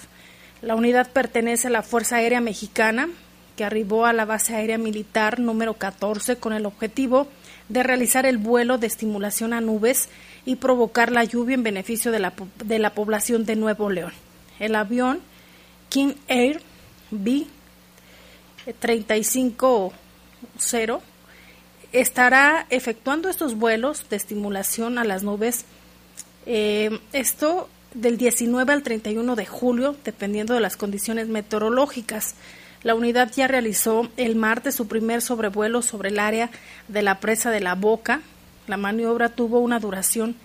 La 0.61 0.75
unidad 0.75 1.11
pertenece 1.11 1.69
a 1.69 1.71
la 1.71 1.83
Fuerza 1.83 2.17
Aérea 2.17 2.41
Mexicana, 2.41 3.09
que 3.57 3.65
arribó 3.65 4.07
a 4.07 4.13
la 4.13 4.25
base 4.25 4.55
aérea 4.55 4.79
militar 4.79 5.41
número 5.41 5.75
14 5.75 6.37
con 6.37 6.53
el 6.53 6.67
objetivo 6.67 7.27
de 7.69 7.83
realizar 7.83 8.27
el 8.27 8.39
vuelo 8.39 8.79
de 8.79 8.87
estimulación 8.87 9.53
a 9.53 9.61
nubes 9.61 10.09
y 10.45 10.57
provocar 10.57 11.13
la 11.13 11.25
lluvia 11.25 11.55
en 11.55 11.63
beneficio 11.63 12.13
de 12.13 12.19
la, 12.19 12.33
de 12.65 12.79
la 12.79 12.95
población 12.95 13.45
de 13.45 13.57
Nuevo 13.57 13.91
León. 13.91 14.13
El 14.59 14.75
avión 14.75 15.21
King 15.89 16.15
Air 16.29 16.63
B 17.11 17.47
350 18.79 19.97
estará 21.93 22.67
efectuando 22.71 23.29
estos 23.29 23.55
vuelos 23.55 24.09
de 24.11 24.17
estimulación 24.17 24.99
a 24.99 25.05
las 25.05 25.23
nubes. 25.23 25.65
Eh, 26.47 26.99
esto 27.13 27.69
del 27.95 28.19
19 28.19 28.73
al 28.73 28.83
31 28.83 29.37
de 29.37 29.47
julio, 29.47 29.97
dependiendo 30.05 30.55
de 30.55 30.61
las 30.61 30.77
condiciones 30.77 31.29
meteorológicas. 31.29 32.35
La 32.83 32.95
unidad 32.95 33.33
ya 33.35 33.49
realizó 33.49 34.09
el 34.17 34.37
martes 34.37 34.75
su 34.75 34.87
primer 34.87 35.21
sobrevuelo 35.21 35.83
sobre 35.83 36.11
el 36.11 36.19
área 36.19 36.51
de 36.87 37.03
la 37.03 37.19
presa 37.19 37.51
de 37.51 37.61
la 37.61 37.75
Boca. 37.75 38.21
La 38.67 38.77
maniobra 38.77 39.31
tuvo 39.31 39.59
una 39.59 39.81
duración 39.81 40.37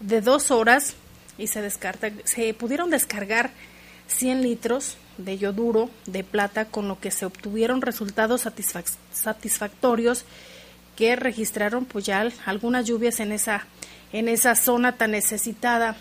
de 0.00 0.20
dos 0.20 0.50
horas 0.50 0.94
y 1.36 1.48
se, 1.48 1.60
descarta, 1.60 2.10
se 2.24 2.54
pudieron 2.54 2.90
descargar 2.90 3.50
100 4.06 4.42
litros 4.42 4.96
de 5.18 5.38
yoduro 5.38 5.90
de 6.06 6.24
plata, 6.24 6.64
con 6.66 6.88
lo 6.88 6.98
que 6.98 7.10
se 7.10 7.26
obtuvieron 7.26 7.82
resultados 7.82 8.48
satisfactorios 9.12 10.24
que 10.96 11.16
registraron 11.16 11.84
pues 11.84 12.04
ya 12.04 12.28
algunas 12.44 12.86
lluvias 12.86 13.20
en 13.20 13.32
esa, 13.32 13.66
en 14.12 14.28
esa 14.28 14.54
zona 14.54 14.96
tan 14.96 15.12
necesitada. 15.12 15.96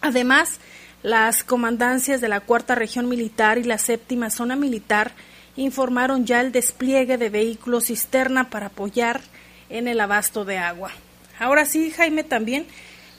Además, 0.00 0.58
las 1.04 1.44
comandancias 1.44 2.22
de 2.22 2.28
la 2.28 2.40
cuarta 2.40 2.74
región 2.74 3.10
militar 3.10 3.58
y 3.58 3.64
la 3.64 3.76
séptima 3.76 4.30
zona 4.30 4.56
militar 4.56 5.12
informaron 5.54 6.24
ya 6.24 6.40
el 6.40 6.50
despliegue 6.50 7.18
de 7.18 7.28
vehículos 7.28 7.84
cisterna 7.88 8.48
para 8.48 8.66
apoyar 8.66 9.20
en 9.68 9.86
el 9.86 10.00
abasto 10.00 10.46
de 10.46 10.56
agua. 10.56 10.92
Ahora 11.38 11.66
sí, 11.66 11.90
Jaime, 11.90 12.24
también 12.24 12.66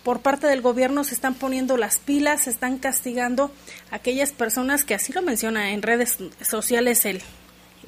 por 0.04 0.22
parte 0.22 0.48
del 0.48 0.62
gobierno 0.62 1.04
se 1.04 1.14
están 1.14 1.36
poniendo 1.36 1.78
las 1.78 2.00
pilas, 2.00 2.42
se 2.42 2.50
están 2.50 2.80
castigando 2.80 3.52
a 3.92 3.98
aquellas 3.98 4.32
personas 4.32 4.84
que 4.84 4.96
así 4.96 5.14
lo 5.14 5.22
menciona 5.22 5.70
en 5.70 5.84
redes 5.84 6.18
sociales 6.42 7.06
el, 7.06 7.22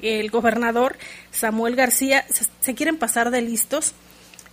el 0.00 0.30
gobernador 0.30 0.96
Samuel 1.32 1.74
García, 1.74 2.24
se, 2.60 2.74
quieren 2.76 2.98
pasar 2.98 3.32
de 3.32 3.42
listos 3.42 3.94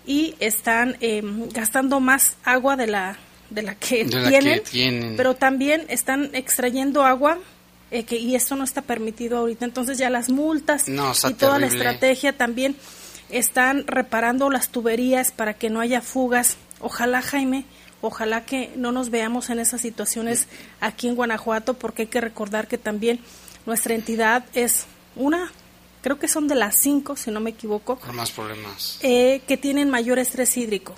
y 0.08 0.36
están 0.40 0.98
em, 1.02 1.50
gastando 1.50 2.00
más 2.00 2.36
agua 2.44 2.75
de 2.78 2.88
la 2.88 3.20
de 3.55 3.63
la 3.63 3.75
que, 3.75 4.05
tienen, 4.05 5.15
pero 5.15 5.35
también 5.35 5.85
están 5.88 6.29
extrayendo 6.33 7.03
agua 7.03 7.39
eh, 7.91 8.03
que, 8.03 8.17
y 8.17 8.35
esto 8.35 8.55
no 8.55 8.63
está 8.63 8.81
permitido 8.81 9.38
ahorita. 9.38 9.65
Entonces 9.65 9.97
ya 9.97 10.09
las 10.09 10.29
multas 10.29 10.88
y 10.88 11.33
toda 11.33 11.59
la 11.59 11.67
estrategia 11.67 12.35
también 12.35 12.75
están 13.29 13.88
reparando 13.88 14.50
las 14.50 14.69
tuberías 14.69 15.31
para 15.31 15.53
que 15.53 15.69
no 15.69 15.79
haya 15.79 16.01
fugas. 16.01 16.57
Ojalá, 16.79 17.21
Jaime, 17.21 17.65
ojalá 18.01 18.45
que 18.45 18.71
no 18.75 18.91
nos 18.91 19.09
veamos 19.09 19.50
en 19.50 19.59
esas 19.59 19.81
situaciones 19.81 20.47
aquí 20.81 21.07
en 21.07 21.15
Guanajuato, 21.15 21.75
porque 21.75 22.03
hay 22.03 22.07
que 22.07 22.21
recordar 22.21 22.67
que 22.67 22.77
también 22.77 23.19
nuestra 23.65 23.95
entidad 23.95 24.45
es 24.53 24.85
una, 25.15 25.51
creo 26.01 26.19
que 26.19 26.27
son 26.27 26.47
de 26.47 26.55
las 26.55 26.75
cinco, 26.75 27.15
si 27.15 27.31
no 27.31 27.39
me 27.39 27.51
equivoco, 27.51 28.00
más 28.13 28.31
problemas. 28.31 29.00
Eh, 29.01 29.41
que 29.47 29.57
tienen 29.57 29.89
mayor 29.89 30.19
estrés 30.19 30.55
hídrico. 30.57 30.95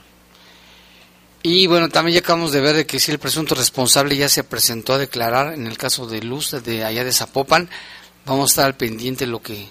Y 1.43 1.67
bueno, 1.67 1.89
también 1.89 2.15
ya 2.15 2.19
acabamos 2.19 2.51
de 2.51 2.61
ver 2.61 2.75
de 2.75 2.85
que 2.85 2.99
si 2.99 3.11
el 3.11 3.19
presunto 3.19 3.55
responsable 3.55 4.17
ya 4.17 4.27
se 4.27 4.43
presentó 4.43 4.93
a 4.93 4.97
declarar 4.97 5.53
en 5.53 5.67
el 5.67 5.77
caso 5.77 6.07
de 6.07 6.21
Luz 6.21 6.51
de 6.63 6.83
allá 6.83 7.03
de 7.03 7.13
Zapopan. 7.13 7.69
Vamos 8.25 8.49
a 8.49 8.51
estar 8.51 8.65
al 8.65 8.75
pendiente 8.75 9.25
lo 9.27 9.41
que 9.41 9.69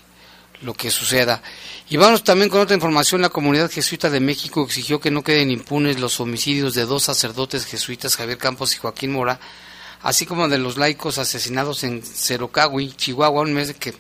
lo 0.63 0.75
que 0.75 0.91
suceda. 0.91 1.43
Y 1.89 1.97
vamos 1.97 2.25
también 2.25 2.51
con 2.51 2.61
otra 2.61 2.75
información. 2.75 3.21
La 3.21 3.29
comunidad 3.29 3.71
jesuita 3.71 4.11
de 4.11 4.21
México 4.21 4.65
exigió 4.65 5.01
que 5.01 5.11
no 5.11 5.23
queden 5.23 5.51
impunes 5.51 6.01
los 6.01 6.21
homicidios 6.21 6.75
de 6.75 6.87
dos 6.87 7.05
sacerdotes 7.05 7.67
jesuitas, 7.67 8.17
Javier 8.17 8.39
Campos 8.39 8.75
y 8.75 8.79
Joaquín 8.79 9.13
Mora, 9.13 9.39
así 10.03 10.27
como 10.27 10.49
de 10.49 10.59
los 10.59 10.77
laicos 10.77 11.19
asesinados 11.19 11.85
en 11.85 12.03
Cerocagui, 12.03 12.93
Chihuahua, 12.93 13.43
un 13.43 13.53
mes 13.53 13.69
de 13.69 13.75
que 13.75 13.95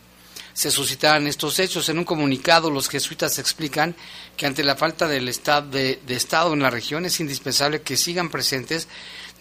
se 0.57 0.71
suscitaran 0.71 1.27
estos 1.27 1.59
hechos. 1.59 1.91
En 1.91 1.99
un 1.99 2.07
comunicado, 2.07 2.71
los 2.71 2.89
jesuitas 2.89 3.39
explican 3.39 3.95
que 4.39 4.47
ante 4.47 4.65
la 4.65 4.75
falta 4.75 5.07
del 5.07 5.29
estado 5.29 5.69
de, 5.69 6.01
Estado 6.09 6.55
en 6.55 6.63
la 6.63 6.71
región 6.71 7.05
es 7.05 7.21
indispensable 7.21 7.83
que 7.83 7.99
sigan 7.99 8.31
presentes 8.31 8.89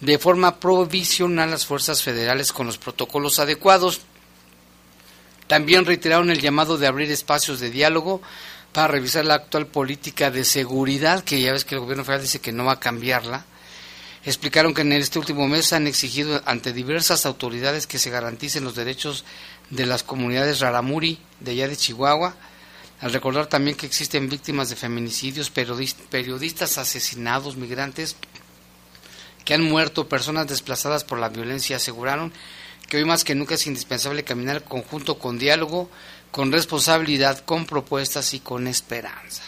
de 0.02 0.18
forma 0.18 0.60
provisional 0.60 1.50
las 1.50 1.64
fuerzas 1.64 2.02
federales 2.02 2.52
con 2.52 2.66
los 2.66 2.76
protocolos 2.76 3.38
adecuados. 3.38 4.02
También 5.46 5.86
reiteraron 5.86 6.30
el 6.30 6.42
llamado 6.42 6.76
de 6.76 6.86
abrir 6.86 7.10
espacios 7.10 7.60
de 7.60 7.70
diálogo 7.70 8.20
para 8.74 8.88
revisar 8.88 9.24
la 9.24 9.36
actual 9.36 9.68
política 9.68 10.30
de 10.30 10.44
seguridad, 10.44 11.24
que 11.24 11.40
ya 11.40 11.52
ves 11.52 11.64
que 11.64 11.76
el 11.76 11.80
gobierno 11.80 12.04
federal 12.04 12.24
dice 12.24 12.40
que 12.40 12.52
no 12.52 12.66
va 12.66 12.72
a 12.72 12.80
cambiarla. 12.80 13.46
Explicaron 14.26 14.74
que 14.74 14.82
en 14.82 14.92
este 14.92 15.20
último 15.20 15.46
mes 15.46 15.72
han 15.72 15.86
exigido 15.86 16.42
ante 16.46 16.72
diversas 16.72 17.24
autoridades 17.26 17.86
que 17.86 18.00
se 18.00 18.10
garanticen 18.10 18.64
los 18.64 18.74
derechos 18.74 19.24
de 19.70 19.86
las 19.86 20.02
comunidades 20.02 20.60
Raramuri 20.60 21.18
de 21.40 21.52
allá 21.52 21.68
de 21.68 21.76
Chihuahua, 21.76 22.34
al 23.00 23.12
recordar 23.12 23.46
también 23.46 23.76
que 23.76 23.86
existen 23.86 24.28
víctimas 24.28 24.70
de 24.70 24.76
feminicidios, 24.76 25.50
periodistas 25.50 26.78
asesinados, 26.78 27.56
migrantes 27.56 28.16
que 29.44 29.54
han 29.54 29.62
muerto, 29.62 30.08
personas 30.08 30.48
desplazadas 30.48 31.04
por 31.04 31.18
la 31.18 31.28
violencia, 31.28 31.76
aseguraron 31.76 32.32
que 32.88 32.96
hoy 32.96 33.04
más 33.04 33.24
que 33.24 33.34
nunca 33.34 33.54
es 33.54 33.66
indispensable 33.66 34.24
caminar 34.24 34.64
conjunto 34.64 35.18
con 35.18 35.38
diálogo, 35.38 35.88
con 36.30 36.52
responsabilidad, 36.52 37.38
con 37.44 37.66
propuestas 37.66 38.34
y 38.34 38.40
con 38.40 38.66
esperanza. 38.66 39.42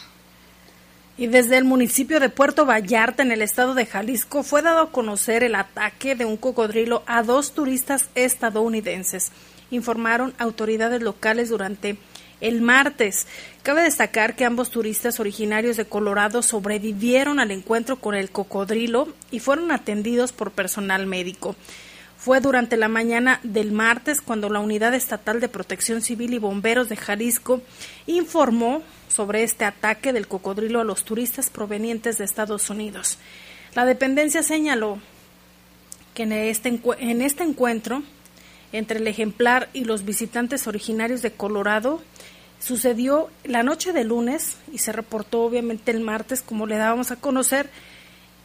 Y 1.17 1.27
desde 1.27 1.59
el 1.59 1.65
municipio 1.65 2.21
de 2.21 2.29
Puerto 2.29 2.65
Vallarta, 2.65 3.25
en 3.25 3.33
el 3.33 3.43
estado 3.43 3.75
de 3.75 3.87
Jalisco, 3.87 4.45
fue 4.45 4.63
dado 4.63 4.83
a 4.83 4.93
conocer 4.93 5.43
el 5.43 5.57
ataque 5.57 6.15
de 6.15 6.25
un 6.25 6.37
cocodrilo 6.37 7.03
a 7.07 7.25
dos 7.25 7.53
turistas 7.55 8.09
estadounidenses 8.15 9.33
informaron 9.71 10.35
autoridades 10.39 11.03
locales 11.03 11.49
durante 11.49 11.99
el 12.41 12.61
martes. 12.61 13.27
Cabe 13.63 13.83
destacar 13.83 14.37
que 14.37 14.45
ambos 14.45 14.71
turistas 14.71 15.21
originarios 15.21 15.77
de 15.77 15.87
Colorado 15.87 16.43
sobrevivieron 16.43 17.41
al 17.41 17.51
encuentro 17.51 17.97
con 17.97 18.15
el 18.15 18.31
cocodrilo 18.31 19.09
y 19.31 19.41
fueron 19.41 19.73
atendidos 19.73 20.33
por 20.33 20.53
personal 20.53 21.07
médico. 21.07 21.57
Fue 22.17 22.41
durante 22.41 22.77
la 22.77 22.89
mañana 22.89 23.39
del 23.45 23.71
martes 23.71 24.21
cuando 24.21 24.51
la 24.51 24.59
Unidad 24.59 24.93
Estatal 24.95 25.41
de 25.41 25.49
Protección 25.49 26.03
Civil 26.03 26.35
y 26.35 26.39
Bomberos 26.39 26.89
de 26.89 26.97
Jalisco 26.97 27.63
informó 28.07 28.83
sobre 29.09 29.45
este 29.45 29.65
ataque 29.65 30.13
del 30.13 30.27
cocodrilo 30.27 30.81
a 30.81 30.85
los 30.85 31.05
turistas 31.05 31.49
provenientes 31.49 32.19
de 32.19 32.25
Estados 32.25 32.71
Unidos. 32.71 33.19
La 33.75 33.85
dependencia 33.85 34.43
señaló 34.43 34.99
que 36.15 36.25
en 36.25 36.33
este, 36.33 36.81
en 36.99 37.23
encuentro 37.23 38.03
entre 38.73 38.99
el 38.99 39.07
ejemplar 39.07 39.69
y 39.73 39.85
los 39.85 40.05
visitantes 40.05 40.67
originarios 40.67 41.23
de 41.23 41.33
Colorado 41.33 42.03
sucedió 42.59 43.29
la 43.45 43.63
noche 43.63 43.93
de 43.93 44.05
lunes 44.05 44.57
y 44.73 44.79
se 44.79 44.93
reportó 44.93 45.43
obviamente 45.43 45.91
el 45.91 46.01
martes, 46.01 46.43
como 46.43 46.67
le 46.67 46.77
dábamos 46.77 47.11
a 47.11 47.17
conocer, 47.17 47.71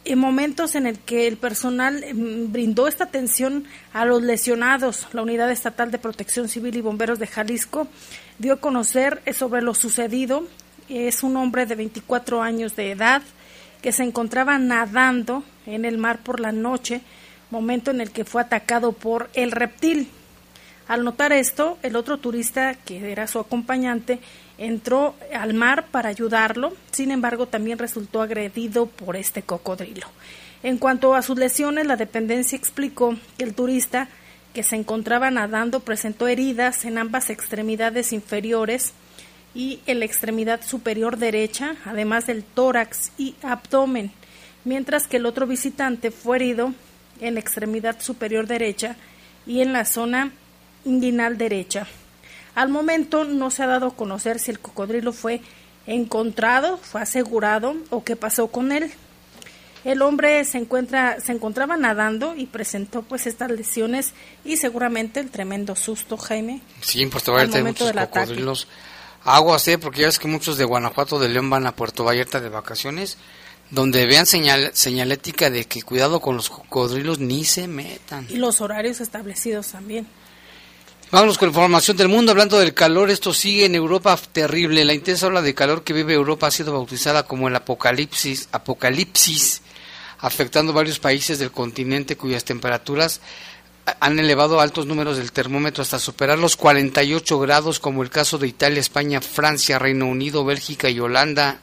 en 0.04 0.18
momentos 0.18 0.74
en 0.74 0.86
el 0.86 0.98
que 0.98 1.26
el 1.26 1.36
personal 1.36 2.04
em, 2.04 2.52
brindó 2.52 2.86
esta 2.86 3.04
atención 3.04 3.64
a 3.92 4.04
los 4.04 4.22
lesionados. 4.22 5.08
La 5.12 5.22
Unidad 5.22 5.50
Estatal 5.50 5.90
de 5.90 5.98
Protección 5.98 6.48
Civil 6.48 6.76
y 6.76 6.82
Bomberos 6.82 7.18
de 7.18 7.26
Jalisco 7.26 7.88
dio 8.38 8.54
a 8.54 8.60
conocer 8.60 9.22
eh, 9.24 9.32
sobre 9.32 9.62
lo 9.62 9.74
sucedido. 9.74 10.46
Es 10.88 11.22
un 11.22 11.36
hombre 11.36 11.64
de 11.64 11.74
24 11.74 12.42
años 12.42 12.76
de 12.76 12.90
edad 12.90 13.22
que 13.80 13.92
se 13.92 14.02
encontraba 14.02 14.58
nadando 14.58 15.42
en 15.66 15.84
el 15.84 15.98
mar 15.98 16.18
por 16.22 16.40
la 16.40 16.52
noche 16.52 17.00
momento 17.54 17.90
en 17.90 18.00
el 18.00 18.10
que 18.10 18.24
fue 18.24 18.42
atacado 18.42 18.92
por 18.92 19.30
el 19.34 19.52
reptil. 19.52 20.08
Al 20.86 21.04
notar 21.04 21.32
esto, 21.32 21.78
el 21.82 21.96
otro 21.96 22.18
turista, 22.18 22.74
que 22.74 23.10
era 23.10 23.26
su 23.26 23.38
acompañante, 23.38 24.18
entró 24.58 25.14
al 25.32 25.54
mar 25.54 25.86
para 25.90 26.10
ayudarlo, 26.10 26.74
sin 26.90 27.10
embargo 27.10 27.46
también 27.46 27.78
resultó 27.78 28.20
agredido 28.20 28.86
por 28.86 29.16
este 29.16 29.42
cocodrilo. 29.42 30.06
En 30.62 30.78
cuanto 30.78 31.14
a 31.14 31.22
sus 31.22 31.38
lesiones, 31.38 31.86
la 31.86 31.96
dependencia 31.96 32.56
explicó 32.56 33.16
que 33.38 33.44
el 33.44 33.54
turista 33.54 34.08
que 34.52 34.62
se 34.62 34.76
encontraba 34.76 35.30
nadando 35.30 35.80
presentó 35.80 36.28
heridas 36.28 36.84
en 36.84 36.98
ambas 36.98 37.30
extremidades 37.30 38.12
inferiores 38.12 38.92
y 39.54 39.80
en 39.86 40.00
la 40.00 40.04
extremidad 40.04 40.62
superior 40.62 41.16
derecha, 41.16 41.76
además 41.84 42.26
del 42.26 42.44
tórax 42.44 43.12
y 43.16 43.36
abdomen, 43.42 44.12
mientras 44.64 45.06
que 45.06 45.18
el 45.18 45.26
otro 45.26 45.46
visitante 45.46 46.10
fue 46.10 46.36
herido 46.36 46.74
en 47.20 47.34
la 47.34 47.40
extremidad 47.40 48.00
superior 48.00 48.46
derecha 48.46 48.96
y 49.46 49.60
en 49.60 49.72
la 49.72 49.84
zona 49.84 50.32
inguinal 50.84 51.38
derecha. 51.38 51.86
Al 52.54 52.68
momento 52.68 53.24
no 53.24 53.50
se 53.50 53.62
ha 53.62 53.66
dado 53.66 53.88
a 53.88 53.96
conocer 53.96 54.38
si 54.38 54.50
el 54.50 54.60
cocodrilo 54.60 55.12
fue 55.12 55.40
encontrado, 55.86 56.78
fue 56.78 57.02
asegurado 57.02 57.74
o 57.90 58.04
qué 58.04 58.16
pasó 58.16 58.48
con 58.48 58.72
él. 58.72 58.92
El 59.84 60.00
hombre 60.00 60.44
se 60.46 60.56
encuentra 60.56 61.20
se 61.20 61.32
encontraba 61.32 61.76
nadando 61.76 62.34
y 62.34 62.46
presentó 62.46 63.02
pues 63.02 63.26
estas 63.26 63.50
lesiones 63.50 64.14
y 64.44 64.56
seguramente 64.56 65.20
el 65.20 65.30
tremendo 65.30 65.76
susto, 65.76 66.16
Jaime. 66.16 66.62
Sí, 66.80 67.04
pues 67.06 67.24
te 67.24 67.30
va 67.30 67.42
a 67.42 67.46
muchos 67.46 67.92
cocodrilos 67.92 68.66
Aguas, 69.24 69.66
¿eh? 69.68 69.78
Porque 69.78 70.02
ya 70.02 70.06
ves 70.06 70.18
que 70.18 70.28
muchos 70.28 70.58
de 70.58 70.64
Guanajuato 70.64 71.18
de 71.18 71.28
León 71.28 71.48
van 71.48 71.66
a 71.66 71.74
Puerto 71.74 72.04
Vallarta 72.04 72.40
de 72.40 72.50
vacaciones, 72.50 73.16
donde 73.74 74.06
vean 74.06 74.26
señal, 74.26 74.70
señalética 74.72 75.50
de 75.50 75.64
que 75.64 75.82
cuidado 75.82 76.20
con 76.20 76.36
los 76.36 76.48
cocodrilos 76.48 77.18
ni 77.18 77.44
se 77.44 77.66
metan. 77.66 78.26
Y 78.30 78.36
los 78.36 78.60
horarios 78.60 79.00
establecidos 79.00 79.68
también. 79.68 80.06
Vámonos 81.10 81.38
con 81.38 81.48
información 81.48 81.96
del 81.96 82.08
mundo, 82.08 82.32
hablando 82.32 82.58
del 82.58 82.74
calor, 82.74 83.10
esto 83.10 83.32
sigue 83.32 83.66
en 83.66 83.74
Europa 83.74 84.18
terrible. 84.32 84.84
La 84.84 84.94
intensa 84.94 85.26
ola 85.26 85.42
de 85.42 85.54
calor 85.54 85.84
que 85.84 85.92
vive 85.92 86.14
Europa 86.14 86.46
ha 86.46 86.50
sido 86.50 86.72
bautizada 86.72 87.24
como 87.24 87.46
el 87.46 87.54
apocalipsis, 87.54 88.48
apocalipsis, 88.50 89.62
afectando 90.18 90.72
varios 90.72 90.98
países 90.98 91.38
del 91.38 91.52
continente 91.52 92.16
cuyas 92.16 92.44
temperaturas 92.44 93.20
han 94.00 94.18
elevado 94.18 94.60
altos 94.60 94.86
números 94.86 95.18
del 95.18 95.30
termómetro 95.30 95.82
hasta 95.82 95.98
superar 95.98 96.38
los 96.38 96.56
48 96.56 97.38
grados, 97.38 97.80
como 97.80 98.02
el 98.02 98.10
caso 98.10 98.38
de 98.38 98.48
Italia, 98.48 98.80
España, 98.80 99.20
Francia, 99.20 99.78
Reino 99.78 100.06
Unido, 100.06 100.44
Bélgica 100.44 100.88
y 100.88 100.98
Holanda. 101.00 101.60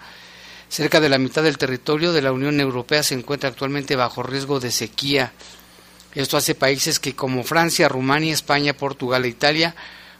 Cerca 0.71 1.01
de 1.01 1.09
la 1.09 1.17
mitad 1.17 1.43
del 1.43 1.57
territorio 1.57 2.13
de 2.13 2.21
la 2.21 2.31
Unión 2.31 2.57
Europea 2.61 3.03
se 3.03 3.13
encuentra 3.13 3.49
actualmente 3.49 3.97
bajo 3.97 4.23
riesgo 4.23 4.61
de 4.61 4.71
sequía. 4.71 5.33
Esto 6.15 6.37
hace 6.37 6.55
países 6.55 6.97
que 6.97 7.13
como 7.13 7.43
Francia, 7.43 7.89
Rumania, 7.89 8.33
España, 8.33 8.71
Portugal 8.71 9.25
e 9.25 9.27
Italia 9.27 9.75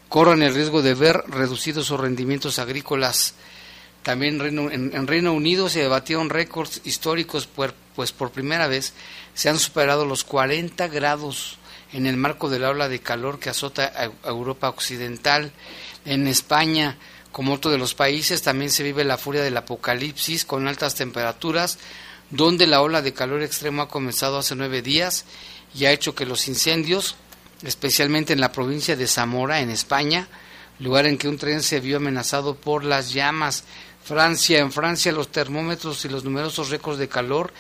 corran 0.09 0.41
el 0.41 0.53
riesgo 0.53 0.81
de 0.81 0.93
ver 0.93 1.23
reducidos 1.29 1.87
sus 1.87 1.97
rendimientos 1.97 2.59
agrícolas. 2.59 3.33
También 4.03 4.41
en, 4.41 5.07
Reino 5.07 5.31
Unido 5.31 5.69
se 5.69 5.83
debatieron 5.83 6.29
récords 6.29 6.81
históricos, 6.83 7.47
pues 7.95 8.11
por 8.11 8.31
primera 8.31 8.67
vez 8.67 8.91
se 9.33 9.47
han 9.47 9.57
superado 9.57 10.03
los 10.03 10.25
40 10.25 10.89
grados 10.89 11.59
en 11.93 12.05
el 12.07 12.17
marco 12.17 12.49
del 12.49 12.65
ola 12.65 12.89
de 12.89 12.99
calor 12.99 13.39
que 13.39 13.49
azota 13.49 13.93
a 13.95 14.27
Europa 14.27 14.67
Occidental. 14.67 15.53
En 16.03 16.27
España, 16.27 16.97
como 17.32 17.54
otro 17.54 17.72
de 17.72 17.78
los 17.78 17.94
países, 17.94 18.41
también 18.41 18.72
se 18.72 18.84
vive 18.84 19.04
la 19.04 19.17
furia 19.17 19.44
del 19.44 19.58
apocalipsis 19.58 20.46
con 20.46 20.67
altas 20.67 20.96
temperaturas, 20.96 21.78
donde 22.30 22.67
la 22.67 22.82
ola 22.82 23.02
de 23.02 23.13
calor 23.13 23.41
extremo 23.41 23.82
ha 23.82 23.88
comenzado 23.88 24.38
hace 24.38 24.56
nueve 24.56 24.82
días 24.82 25.26
y 25.76 25.86
ha 25.86 25.91
hecho 25.91 26.15
que 26.15 26.26
los 26.26 26.48
incendios, 26.48 27.15
especialmente 27.63 28.34
en 28.34 28.41
la 28.41 28.52
provincia 28.52 28.96
de 28.96 29.08
Zamora, 29.08 29.62
en 29.62 29.70
España, 29.70 30.28
lugar 30.80 31.06
en 31.06 31.17
que 31.17 31.28
un 31.28 31.38
tren 31.38 31.62
se 31.62 31.80
vio 31.80 31.98
amenazado 31.98 32.56
por 32.56 32.84
las 32.84 33.13
llamas. 33.13 33.63
Francia, 34.04 34.60
en 34.60 34.72
Francia 34.72 35.12
los 35.12 35.30
termómetros 35.30 36.04
y 36.06 36.10
los 36.10 36.24
numerosos 36.24 36.70
récords 36.70 37.00
de 37.00 37.08
calor 37.08 37.54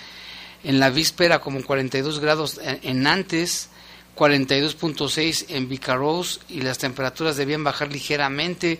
en 0.63 0.79
la 0.79 0.89
víspera 0.89 1.39
como 1.39 1.63
42 1.63 2.19
grados 2.19 2.59
en 2.63 3.03
Nantes, 3.03 3.69
42.6 4.15 5.45
en 5.49 5.69
Vicarros 5.69 6.41
y 6.49 6.61
las 6.61 6.77
temperaturas 6.77 7.37
debían 7.37 7.63
bajar 7.63 7.91
ligeramente. 7.91 8.79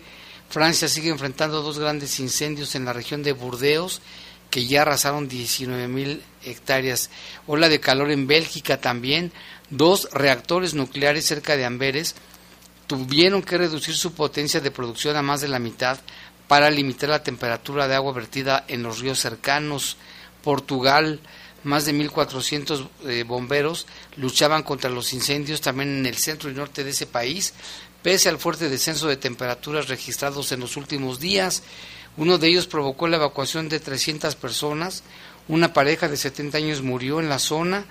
Francia 0.52 0.90
sigue 0.90 1.10
enfrentando 1.10 1.62
dos 1.62 1.80
grandes 1.80 2.20
incendios 2.20 2.76
en 2.76 2.84
la 2.84 2.92
región 2.92 3.24
de 3.24 3.32
Burdeos 3.32 4.02
que 4.50 4.66
ya 4.66 4.82
arrasaron 4.82 5.30
19.000 5.30 6.20
hectáreas. 6.44 7.10
Ola 7.48 7.70
de 7.70 7.80
calor 7.80 8.12
en 8.12 8.28
Bélgica 8.28 8.82
también. 8.82 9.32
Dos 9.70 10.10
reactores 10.12 10.74
nucleares 10.74 11.26
cerca 11.26 11.56
de 11.56 11.64
Amberes 11.64 12.16
tuvieron 12.86 13.42
que 13.42 13.58
reducir 13.58 13.96
su 13.96 14.14
potencia 14.14 14.60
de 14.60 14.72
producción 14.72 15.16
a 15.16 15.22
más 15.22 15.40
de 15.40 15.48
la 15.48 15.60
mitad 15.60 15.98
para 16.50 16.70
limitar 16.70 17.10
la 17.10 17.24
temperatura 17.24 17.88
de 17.88 17.96
agua 17.96 18.12
vertida 18.12 18.66
en 18.68 18.84
los 18.84 19.00
ríos 19.00 19.20
cercanos. 19.20 19.96
Portugal 20.44 21.22
más 21.64 21.86
de 21.86 21.94
1.400 21.94 22.90
eh, 23.06 23.24
bomberos 23.24 23.86
luchaban 24.18 24.64
contra 24.64 24.90
los 24.90 25.14
incendios 25.14 25.62
también 25.62 26.00
en 26.00 26.06
el 26.06 26.18
centro 26.18 26.50
y 26.50 26.54
norte 26.54 26.84
de 26.84 26.90
ese 26.90 27.06
país, 27.06 27.54
pese 28.04 28.30
al 28.30 28.40
fuerte 28.40 28.70
descenso 28.70 29.08
de 29.08 29.18
temperaturas 29.18 29.88
registrados 29.88 30.52
en 30.52 30.60
los 30.60 30.78
últimos 30.78 31.20
días. 31.20 31.64
Uno 32.18 32.38
de 32.38 32.48
ellos 32.48 32.68
provocó 32.68 33.08
la 33.08 33.18
evacuación 33.18 33.70
de 33.70 33.80
300 33.80 34.36
personas. 34.36 35.04
Una 35.48 35.74
pareja 35.74 36.08
de 36.08 36.18
70 36.18 36.58
años 36.58 36.82
murió 36.82 37.20
en 37.20 37.30
la 37.30 37.40
zona 37.40 37.86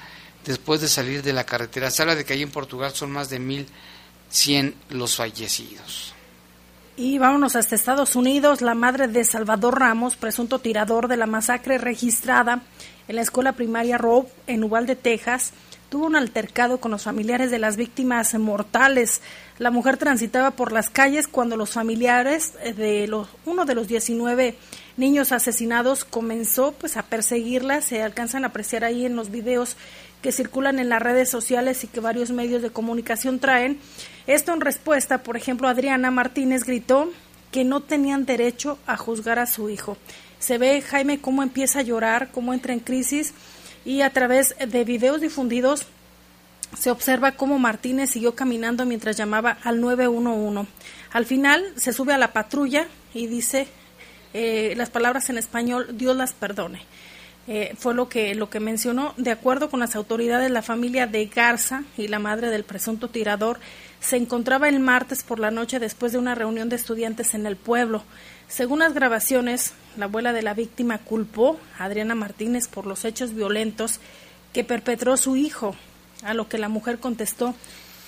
después 0.44 0.80
de 0.80 0.88
salir 0.88 1.22
de 1.22 1.32
la 1.32 1.44
carretera. 1.44 1.90
Se 1.90 2.02
habla 2.02 2.14
de 2.14 2.24
que 2.24 2.32
allí 2.32 2.42
en 2.42 2.50
Portugal 2.50 2.92
son 2.94 3.10
más 3.10 3.30
de 3.30 3.40
1.100 3.40 4.74
los 4.90 5.16
fallecidos. 5.16 6.14
Y 6.96 7.18
vámonos 7.18 7.56
hasta 7.56 7.74
Estados 7.74 8.14
Unidos. 8.14 8.60
La 8.60 8.74
madre 8.74 9.08
de 9.08 9.24
Salvador 9.24 9.78
Ramos, 9.80 10.16
presunto 10.16 10.58
tirador 10.58 11.08
de 11.08 11.16
la 11.16 11.26
masacre 11.26 11.78
registrada 11.78 12.62
en 13.08 13.16
la 13.16 13.22
escuela 13.22 13.52
primaria 13.52 13.96
Rob 13.96 14.26
en 14.46 14.64
Uvalde, 14.64 14.96
Texas, 14.96 15.52
tuvo 15.90 16.06
un 16.06 16.16
altercado 16.16 16.78
con 16.78 16.92
los 16.92 17.02
familiares 17.02 17.50
de 17.50 17.58
las 17.58 17.76
víctimas 17.76 18.32
mortales. 18.34 19.20
La 19.58 19.70
mujer 19.70 19.96
transitaba 19.98 20.52
por 20.52 20.72
las 20.72 20.88
calles 20.88 21.28
cuando 21.28 21.56
los 21.56 21.70
familiares 21.70 22.54
de 22.76 23.06
los, 23.08 23.28
uno 23.44 23.66
de 23.66 23.74
los 23.74 23.88
19 23.88 24.56
niños 24.96 25.32
asesinados 25.32 26.04
comenzó 26.04 26.72
pues 26.72 26.96
a 26.96 27.02
perseguirla. 27.02 27.82
Se 27.82 28.02
alcanzan 28.02 28.44
a 28.44 28.48
apreciar 28.48 28.84
ahí 28.84 29.04
en 29.04 29.16
los 29.16 29.30
videos 29.30 29.76
que 30.22 30.32
circulan 30.32 30.78
en 30.78 30.88
las 30.88 31.02
redes 31.02 31.28
sociales 31.28 31.82
y 31.82 31.88
que 31.88 32.00
varios 32.00 32.30
medios 32.30 32.62
de 32.62 32.70
comunicación 32.70 33.40
traen. 33.40 33.80
Esto 34.28 34.54
en 34.54 34.60
respuesta, 34.60 35.24
por 35.24 35.36
ejemplo, 35.36 35.66
Adriana 35.66 36.12
Martínez 36.12 36.62
gritó 36.64 37.10
que 37.50 37.64
no 37.64 37.80
tenían 37.80 38.26
derecho 38.26 38.78
a 38.86 38.96
juzgar 38.96 39.40
a 39.40 39.46
su 39.46 39.68
hijo. 39.68 39.96
Se 40.38 40.56
ve 40.56 40.80
Jaime 40.82 41.20
cómo 41.20 41.42
empieza 41.42 41.80
a 41.80 41.82
llorar, 41.82 42.30
cómo 42.30 42.54
entra 42.54 42.72
en 42.72 42.80
crisis 42.80 43.34
y 43.84 44.02
a 44.02 44.10
través 44.10 44.54
de 44.58 44.84
videos 44.84 45.20
difundidos 45.20 45.86
se 46.78 46.90
observa 46.90 47.32
cómo 47.32 47.58
Martínez 47.58 48.10
siguió 48.10 48.34
caminando 48.34 48.86
mientras 48.86 49.16
llamaba 49.16 49.58
al 49.64 49.80
911. 49.80 50.70
Al 51.12 51.26
final 51.26 51.64
se 51.76 51.92
sube 51.92 52.12
a 52.12 52.18
la 52.18 52.32
patrulla 52.32 52.86
y 53.12 53.26
dice 53.26 53.66
eh, 54.32 54.74
las 54.76 54.90
palabras 54.90 55.28
en 55.30 55.38
español, 55.38 55.88
Dios 55.92 56.16
las 56.16 56.32
perdone. 56.32 56.82
Eh, 57.48 57.74
fue 57.76 57.94
lo 57.94 58.08
que, 58.08 58.34
lo 58.34 58.48
que 58.48 58.60
mencionó. 58.60 59.14
De 59.16 59.32
acuerdo 59.32 59.70
con 59.70 59.80
las 59.80 59.96
autoridades, 59.96 60.50
la 60.50 60.62
familia 60.62 61.06
de 61.06 61.26
Garza 61.26 61.82
y 61.96 62.06
la 62.06 62.20
madre 62.20 62.50
del 62.50 62.62
presunto 62.62 63.08
tirador 63.08 63.58
se 63.98 64.16
encontraba 64.16 64.68
el 64.68 64.78
martes 64.78 65.24
por 65.24 65.40
la 65.40 65.50
noche 65.50 65.80
después 65.80 66.12
de 66.12 66.18
una 66.18 66.34
reunión 66.36 66.68
de 66.68 66.76
estudiantes 66.76 67.34
en 67.34 67.46
el 67.46 67.56
pueblo. 67.56 68.04
Según 68.50 68.80
las 68.80 68.94
grabaciones, 68.94 69.74
la 69.96 70.06
abuela 70.06 70.32
de 70.32 70.42
la 70.42 70.54
víctima 70.54 70.98
culpó 70.98 71.60
a 71.78 71.84
Adriana 71.84 72.16
Martínez 72.16 72.66
por 72.66 72.84
los 72.84 73.04
hechos 73.04 73.32
violentos 73.32 74.00
que 74.52 74.64
perpetró 74.64 75.16
su 75.16 75.36
hijo, 75.36 75.76
a 76.24 76.34
lo 76.34 76.48
que 76.48 76.58
la 76.58 76.68
mujer 76.68 76.98
contestó, 76.98 77.54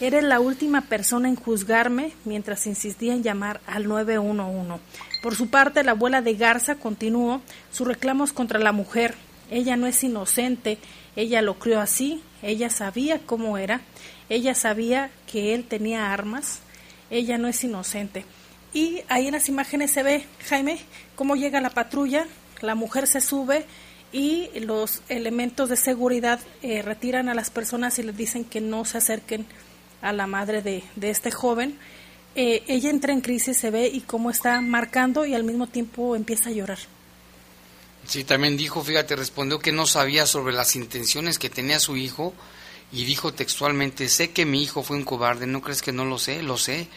Eres 0.01 0.25
la 0.25 0.41
última 0.41 0.81
persona 0.81 1.29
en 1.29 1.37
juzgarme 1.37 2.13
mientras 2.25 2.67
insistía 2.67 3.13
en 3.13 3.23
llamar 3.23 3.61
al 3.69 3.87
911. 3.87 4.83
Por 5.23 5.37
su 5.37 5.49
parte, 5.49 5.85
la 5.85 5.93
abuela 5.93 6.23
de 6.23 6.35
Garza 6.35 6.75
continuó 6.75 7.41
sus 7.71 7.87
reclamos 7.87 8.33
contra 8.33 8.59
la 8.59 8.73
mujer. 8.73 9.15
Ella 9.49 9.77
no 9.77 9.87
es 9.87 10.03
inocente, 10.03 10.79
ella 11.15 11.41
lo 11.41 11.57
crió 11.61 11.81
así, 11.81 12.21
ella 12.43 12.69
sabía 12.69 13.21
cómo 13.21 13.59
era, 13.59 13.81
ella 14.29 14.57
sabía 14.57 15.13
que 15.31 15.55
él 15.55 15.63
tenía 15.69 16.13
armas, 16.13 16.63
ella 17.09 17.39
no 17.39 17.47
es 17.47 17.63
inocente. 17.63 18.25
Y 18.73 19.03
ahí 19.09 19.27
en 19.27 19.33
las 19.33 19.49
imágenes 19.49 19.91
se 19.91 20.03
ve, 20.03 20.27
Jaime, 20.49 20.79
cómo 21.15 21.37
llega 21.37 21.61
la 21.61 21.71
patrulla, 21.71 22.27
la 22.61 22.75
mujer 22.75 23.07
se 23.07 23.21
sube 23.21 23.67
y 24.13 24.49
los 24.61 25.03
elementos 25.09 25.69
de 25.69 25.77
seguridad 25.77 26.41
eh, 26.63 26.83
retiran 26.83 27.29
a 27.29 27.35
las 27.35 27.51
personas 27.51 27.99
y 27.99 28.03
les 28.03 28.17
dicen 28.17 28.45
que 28.45 28.61
no 28.61 28.85
se 28.85 28.99
acerquen 28.99 29.47
a 30.01 30.13
la 30.13 30.27
madre 30.27 30.63
de, 30.63 30.83
este 31.03 31.31
joven. 31.31 31.79
Eh, 32.35 32.63
ella 32.67 32.91
entra 32.91 33.13
en 33.13 33.21
crisis, 33.21 33.59
se 33.59 33.71
ve 33.71 33.89
y 33.89 34.01
cómo 34.01 34.31
está 34.31 34.61
marcando 34.61 35.27
y 35.27 35.35
al 35.35 35.45
mismo 35.45 35.67
tiempo 35.67 36.17
empieza 36.17 36.49
a 36.49 36.53
llorar. 36.53 36.79
Sí, 38.07 38.25
también 38.25 38.57
dijo, 38.57 38.83
fíjate, 38.83 39.17
respondió 39.17 39.61
que 39.61 39.73
no 39.73 39.87
sabía 39.87 40.27
sobre 40.27 40.55
las 40.55 40.77
intenciones 40.77 41.39
que 41.39 41.51
tenía 41.51 41.79
su 41.79 41.97
hijo 41.97 42.35
y 42.91 43.05
dijo 43.05 43.33
textualmente, 43.33 44.09
sé 44.09 44.31
que 44.31 44.45
mi 44.45 44.63
hijo 44.63 44.83
fue 44.83 44.97
un 44.97 45.05
cobarde, 45.05 45.47
¿no 45.47 45.63
crees 45.63 45.83
que 45.83 45.93
no 45.93 46.05
lo 46.05 46.19
sé? 46.19 46.43
Lo 46.43 46.59
sé. 46.59 46.89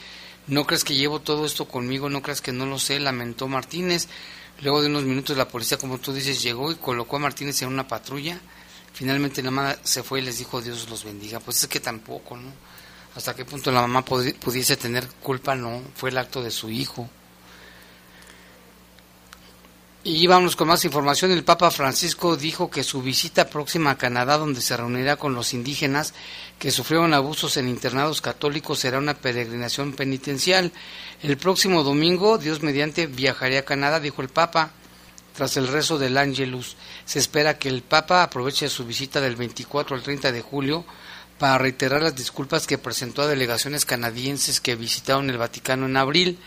¿No 0.47 0.65
crees 0.67 0.83
que 0.83 0.95
llevo 0.95 1.19
todo 1.19 1.45
esto 1.45 1.67
conmigo? 1.67 2.09
¿No 2.09 2.21
crees 2.21 2.41
que 2.41 2.51
no 2.51 2.65
lo 2.65 2.77
sé? 2.77 2.99
Lamentó 2.99 3.47
Martínez. 3.47 4.07
Luego 4.61 4.81
de 4.81 4.87
unos 4.87 5.03
minutos 5.03 5.35
la 5.35 5.47
policía, 5.47 5.77
como 5.77 5.97
tú 5.97 6.13
dices, 6.13 6.41
llegó 6.41 6.71
y 6.71 6.75
colocó 6.75 7.15
a 7.15 7.19
Martínez 7.19 7.61
en 7.61 7.69
una 7.69 7.87
patrulla. 7.87 8.39
Finalmente 8.93 9.41
la 9.41 9.51
mamá 9.51 9.75
se 9.83 10.03
fue 10.03 10.19
y 10.19 10.21
les 10.21 10.37
dijo 10.37 10.61
Dios 10.61 10.89
los 10.89 11.03
bendiga. 11.03 11.39
Pues 11.39 11.63
es 11.63 11.67
que 11.67 11.79
tampoco, 11.79 12.37
¿no? 12.37 12.51
Hasta 13.15 13.35
qué 13.35 13.43
punto 13.43 13.71
la 13.71 13.81
mamá 13.81 14.03
pudiese 14.05 14.77
tener 14.77 15.07
culpa, 15.21 15.55
no. 15.55 15.81
Fue 15.95 16.09
el 16.09 16.17
acto 16.17 16.43
de 16.43 16.51
su 16.51 16.69
hijo. 16.69 17.09
Y 20.07 20.27
vamos 20.27 20.55
con 20.55 20.67
más 20.67 20.85
información. 20.85 21.31
El 21.31 21.43
Papa 21.43 21.71
Francisco 21.71 22.37
dijo 22.37 22.69
que 22.69 22.83
su 22.83 23.01
visita 23.01 23.49
próxima 23.49 23.89
a 23.89 23.97
Canadá, 23.97 24.37
donde 24.37 24.61
se 24.61 24.77
reunirá 24.77 25.15
con 25.15 25.33
los 25.33 25.51
indígenas 25.55 26.13
que 26.59 26.69
sufrieron 26.69 27.15
abusos 27.15 27.57
en 27.57 27.67
internados 27.67 28.21
católicos, 28.21 28.77
será 28.77 28.99
una 28.99 29.15
peregrinación 29.15 29.93
penitencial. 29.93 30.71
El 31.23 31.37
próximo 31.37 31.81
domingo, 31.81 32.37
Dios 32.37 32.61
mediante, 32.61 33.07
viajaré 33.07 33.57
a 33.57 33.65
Canadá, 33.65 33.99
dijo 33.99 34.21
el 34.21 34.29
Papa. 34.29 34.73
Tras 35.35 35.57
el 35.57 35.67
rezo 35.67 35.97
del 35.97 36.19
Ángelus, 36.19 36.77
se 37.03 37.17
espera 37.17 37.57
que 37.57 37.69
el 37.69 37.81
Papa 37.81 38.21
aproveche 38.21 38.69
su 38.69 38.85
visita 38.85 39.19
del 39.21 39.35
24 39.35 39.95
al 39.95 40.03
30 40.03 40.31
de 40.31 40.41
julio 40.41 40.85
para 41.39 41.57
reiterar 41.57 42.03
las 42.03 42.15
disculpas 42.15 42.67
que 42.67 42.77
presentó 42.77 43.23
a 43.23 43.27
delegaciones 43.27 43.85
canadienses 43.85 44.61
que 44.61 44.75
visitaron 44.75 45.31
el 45.31 45.39
Vaticano 45.39 45.87
en 45.87 45.97
abril 45.97 46.37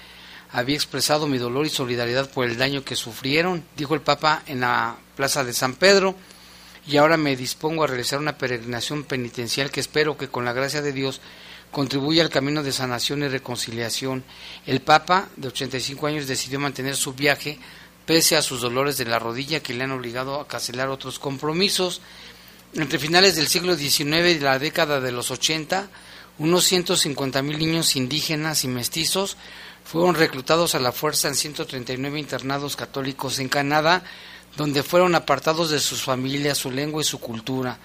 había 0.51 0.77
expresado 0.77 1.27
mi 1.27 1.39
dolor 1.39 1.67
y 1.67 1.71
solidaridad 1.71 2.31
por 2.31 2.47
el 2.47 2.57
daño 2.57 2.85
que 2.85 2.97
sufrieron, 2.97 3.65
dijo 3.77 3.95
el 3.95 4.01
Papa 4.01 4.43
en 4.47 4.61
la 4.61 4.97
Plaza 5.17 5.45
de 5.45 5.53
San 5.53 5.75
Pedro, 5.75 6.15
y 6.87 6.97
ahora 6.97 7.19
me 7.19 7.37
dispongo 7.37 7.85
a 7.85 7.87
realizar 7.87 8.19
una 8.19 8.39
peregrinación 8.39 9.05
penitencial 9.05 9.71
que 9.71 9.81
espero 9.81 10.17
que 10.17 10.29
con 10.29 10.45
la 10.47 10.55
gracia 10.55 10.81
de 10.81 10.93
Dios 10.93 11.21
contribuya 11.71 12.23
al 12.23 12.31
camino 12.31 12.63
de 12.63 12.73
sanación 12.73 13.23
y 13.23 13.29
reconciliación. 13.29 14.25
El 14.65 14.81
Papa, 14.81 15.29
de 15.37 15.49
85 15.49 16.07
años, 16.07 16.27
decidió 16.27 16.59
mantener 16.59 16.97
su 16.97 17.13
viaje 17.13 17.59
pese 18.07 18.37
a 18.37 18.43
sus 18.43 18.63
dolores 18.63 18.97
de 18.97 19.05
la 19.05 19.19
rodilla 19.19 19.61
que 19.61 19.75
le 19.75 19.85
han 19.85 19.93
obligado 19.93 20.41
a 20.41 20.49
cancelar 20.49 20.89
otros 20.89 21.19
compromisos. 21.19 22.01
Entre 22.73 22.99
finales 22.99 23.37
del 23.37 23.49
siglo 23.49 23.77
XIX 23.77 24.31
y 24.31 24.39
la 24.39 24.59
década 24.59 24.99
de 24.99 25.13
los 25.13 25.31
80, 25.31 25.91
unos 26.39 26.65
150 26.65 27.43
mil 27.43 27.59
niños 27.59 27.97
indígenas 27.97 28.65
y 28.65 28.69
mestizos 28.69 29.37
fueron 29.90 30.16
reclutados 30.16 30.74
a 30.74 30.81
la 30.81 30.92
fuerza 30.92 31.29
en 31.29 31.35
139 31.35 32.20
internados 32.20 32.77
católicos 32.77 33.38
en 33.38 33.48
Canadá, 33.48 34.05
donde 34.55 34.83
fueron 34.83 35.14
apartados 35.14 35.70
de 35.70 35.81
sus 35.81 36.03
familias, 36.03 36.59
su 36.59 36.70
lengua 36.70 37.01
y 37.01 37.07
su 37.07 37.18
cultura. 37.18 37.79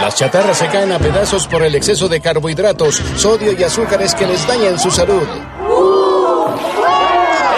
Las 0.00 0.16
chatarras 0.16 0.58
se 0.58 0.66
caen 0.66 0.92
a 0.92 0.98
pedazos 0.98 1.46
por 1.46 1.62
el 1.62 1.74
exceso 1.74 2.08
de 2.08 2.20
carbohidratos, 2.20 3.00
sodio 3.16 3.52
y 3.58 3.62
azúcares 3.62 4.14
que 4.14 4.26
les 4.26 4.46
dañan 4.46 4.78
su 4.78 4.90
salud. 4.90 5.26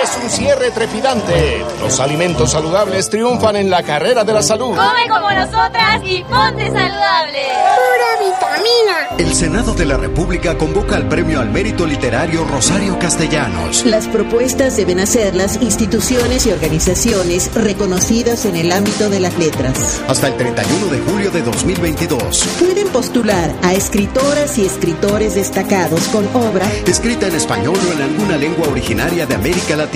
Es 0.06 0.22
un 0.22 0.30
cierre 0.30 0.70
trepidante. 0.70 1.64
Los 1.80 1.98
alimentos 1.98 2.52
saludables 2.52 3.10
triunfan 3.10 3.56
en 3.56 3.70
la 3.70 3.82
carrera 3.82 4.22
de 4.22 4.32
la 4.32 4.40
salud. 4.40 4.76
Come 4.76 5.08
como 5.08 5.28
nosotras 5.32 6.00
y 6.04 6.22
ponte 6.22 6.66
saludable. 6.66 7.42
Pura 7.74 8.30
vitamina. 8.30 9.18
El 9.18 9.34
Senado 9.34 9.74
de 9.74 9.84
la 9.84 9.96
República 9.96 10.56
convoca 10.56 10.94
al 10.94 11.08
Premio 11.08 11.40
al 11.40 11.50
Mérito 11.50 11.86
Literario 11.86 12.44
Rosario 12.44 12.96
Castellanos. 13.00 13.84
Las 13.84 14.06
propuestas 14.06 14.76
deben 14.76 15.00
hacer 15.00 15.34
las 15.34 15.60
instituciones 15.60 16.46
y 16.46 16.52
organizaciones 16.52 17.52
reconocidas 17.54 18.44
en 18.44 18.54
el 18.54 18.70
ámbito 18.70 19.10
de 19.10 19.18
las 19.18 19.36
letras. 19.38 20.00
Hasta 20.06 20.28
el 20.28 20.36
31 20.36 20.86
de 20.86 21.00
julio 21.00 21.30
de 21.32 21.42
2022. 21.42 22.44
Pueden 22.60 22.88
postular 22.90 23.52
a 23.64 23.74
escritoras 23.74 24.56
y 24.58 24.66
escritores 24.66 25.34
destacados 25.34 26.06
con 26.08 26.28
obra 26.36 26.66
escrita 26.86 27.26
en 27.26 27.34
español 27.34 27.76
o 27.88 27.92
en 27.92 28.02
alguna 28.02 28.36
lengua 28.36 28.68
originaria 28.68 29.26
de 29.26 29.34
América 29.34 29.74
Latina. 29.74 29.95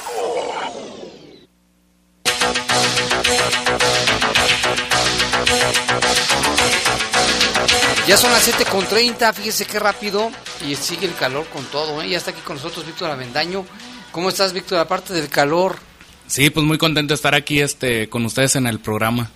Ya 8.07 8.17
son 8.17 8.31
las 8.31 8.47
7.30, 8.47 9.33
fíjese 9.33 9.65
qué 9.65 9.77
rápido 9.77 10.31
y 10.67 10.75
sigue 10.75 11.05
el 11.05 11.13
calor 11.15 11.45
con 11.53 11.63
todo. 11.65 12.01
¿eh? 12.01 12.09
Ya 12.09 12.17
está 12.17 12.31
aquí 12.31 12.41
con 12.41 12.55
nosotros 12.55 12.87
Víctor 12.87 13.11
Avendaño. 13.11 13.63
¿Cómo 14.11 14.29
estás, 14.29 14.51
Víctor? 14.51 14.79
Aparte 14.79 15.13
del 15.13 15.29
calor. 15.29 15.90
Sí, 16.27 16.49
pues 16.49 16.65
muy 16.65 16.77
contento 16.77 17.11
de 17.11 17.15
estar 17.15 17.35
aquí 17.35 17.59
este, 17.59 18.09
con 18.09 18.25
ustedes 18.25 18.55
en 18.55 18.67
el 18.67 18.79
programa. 18.79 19.29